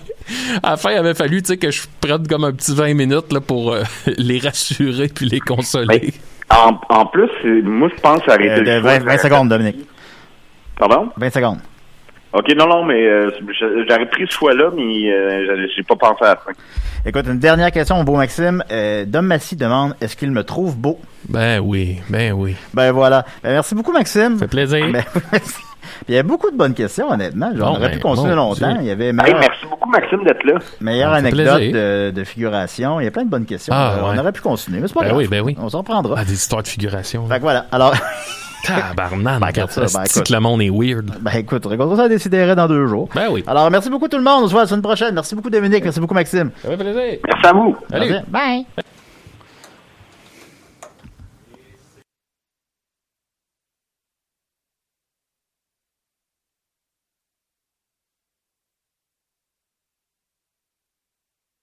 à 0.61 0.71
la 0.71 0.77
fin, 0.77 0.91
il 0.91 0.97
avait 0.97 1.13
fallu, 1.15 1.41
tu 1.41 1.47
sais, 1.49 1.57
que 1.57 1.71
je 1.71 1.81
prenne 1.99 2.27
comme 2.27 2.43
un 2.43 2.51
petit 2.53 2.73
20 2.73 2.93
minutes, 2.93 3.31
là, 3.33 3.41
pour 3.41 3.73
euh, 3.73 3.83
les 4.17 4.39
rassurer 4.39 5.07
puis 5.09 5.25
les 5.25 5.39
consoler. 5.39 6.13
En, 6.49 6.79
en 6.89 7.05
plus, 7.07 7.29
moi, 7.63 7.89
je 7.95 7.99
pense 8.01 8.19
que 8.21 8.25
ça 8.31 8.35
aurait 8.37 8.49
euh, 8.49 8.57
de 8.57 8.61
le 8.71 8.79
20, 8.79 8.99
choix. 8.99 9.11
20 9.11 9.17
secondes, 9.17 9.49
Dominique. 9.49 9.77
Pardon? 10.77 11.09
20 11.17 11.29
secondes. 11.33 11.59
OK, 12.33 12.51
non, 12.57 12.67
non, 12.67 12.83
mais 12.83 13.05
euh, 13.05 13.29
j'aurais 13.87 14.07
pris 14.09 14.25
ce 14.27 14.33
choix-là, 14.33 14.71
mais 14.75 15.11
euh, 15.11 15.67
j'ai- 15.75 15.83
pas 15.83 15.95
pensé 15.95 16.23
à 16.23 16.29
ça. 16.43 16.51
Écoute, 17.05 17.25
une 17.27 17.37
dernière 17.37 17.69
question, 17.71 17.95
mon 17.97 18.03
beau 18.03 18.15
Maxime. 18.15 18.63
Euh, 18.71 19.05
Dom 19.05 19.25
Massy 19.27 19.55
demande 19.55 19.93
est-ce 20.01 20.15
qu'il 20.15 20.31
me 20.31 20.43
trouve 20.43 20.75
beau? 20.77 20.99
Ben 21.29 21.59
oui, 21.59 21.99
ben 22.09 22.31
oui. 22.33 22.55
Ben 22.73 22.91
voilà. 22.91 23.23
Ben, 23.43 23.51
merci 23.51 23.75
beaucoup, 23.75 23.91
Maxime. 23.91 24.33
Ça 24.33 24.45
fait 24.45 24.47
plaisir. 24.47 24.87
Ben, 24.91 25.03
merci. 25.31 25.61
Puis 26.05 26.05
il 26.09 26.15
y 26.15 26.17
a 26.17 26.23
beaucoup 26.23 26.49
de 26.51 26.57
bonnes 26.57 26.73
questions, 26.73 27.09
honnêtement. 27.11 27.51
J'en 27.55 27.65
Bon, 27.65 27.71
aurais 27.77 27.89
ben, 27.89 27.91
pu 27.91 27.99
continuer 27.99 28.29
bon, 28.31 28.35
longtemps. 28.35 28.77
Il 28.79 28.85
y 28.87 28.91
avait 28.91 29.07
Hey, 29.07 29.13
meilleure, 29.13 29.39
merci 29.39 29.65
beaucoup, 29.69 29.89
Maxime, 29.89 30.23
d'être 30.23 30.43
là. 30.43 30.53
meilleure 30.81 31.11
Ça 31.11 31.17
anecdote 31.17 31.61
de, 31.61 32.11
de 32.11 32.23
figuration. 32.23 32.99
Il 32.99 33.03
y 33.03 33.07
a 33.07 33.11
plein 33.11 33.23
de 33.25 33.29
bonnes 33.29 33.45
questions. 33.45 33.73
Ah, 33.75 33.93
Euh, 33.97 34.01
On 34.03 34.11
ouais. 34.13 34.19
aurait 34.19 34.31
pu 34.31 34.41
continuer, 34.41 34.79
mais 34.79 34.87
c'est 34.87 34.93
pas 34.93 35.01
Ben 35.01 35.07
grave. 35.07 35.17
oui, 35.19 35.27
ben 35.27 35.41
oui. 35.41 35.55
On 35.61 35.69
s'en 35.69 35.79
reprendra. 35.79 36.15
Ah, 36.19 36.25
des 36.25 36.33
histoires 36.33 36.63
de 36.63 36.67
figuration. 36.67 37.27
Fait 37.27 37.35
que 37.37 37.41
voilà. 37.41 37.65
Alors, 37.71 37.93
Tabarnane. 38.65 39.39
Ben, 39.39 39.47
regarde 39.47 39.71
ça, 39.71 39.81
ben, 39.81 39.87
C'est 40.05 40.17
écoute. 40.19 40.27
que 40.27 40.33
le 40.33 40.39
monde 40.39 40.61
est 40.61 40.69
weird. 40.69 41.11
ben 41.19 41.31
écoute, 41.35 41.65
on 41.65 41.95
ça 41.97 42.07
déciderait 42.07 42.55
dans 42.55 42.67
deux 42.67 42.87
jours. 42.87 43.09
Ben 43.13 43.27
oui. 43.29 43.43
Alors, 43.47 43.69
merci 43.69 43.89
beaucoup 43.89 44.07
tout 44.07 44.17
le 44.17 44.23
monde. 44.23 44.43
On 44.43 44.47
se 44.47 44.51
voit 44.53 44.61
la 44.61 44.67
semaine 44.67 44.81
prochaine. 44.81 45.13
Merci 45.13 45.35
beaucoup 45.35 45.49
Dominique. 45.49 45.83
Merci 45.83 45.99
beaucoup 45.99 46.13
Maxime. 46.13 46.51
Ça 46.61 46.69
fait 46.69 46.77
plaisir. 46.77 47.19
Merci 47.27 47.45
à 47.47 47.53
vous. 47.53 47.75
Salut. 47.91 48.09
Merci. 48.09 48.25
Bye. 48.29 48.65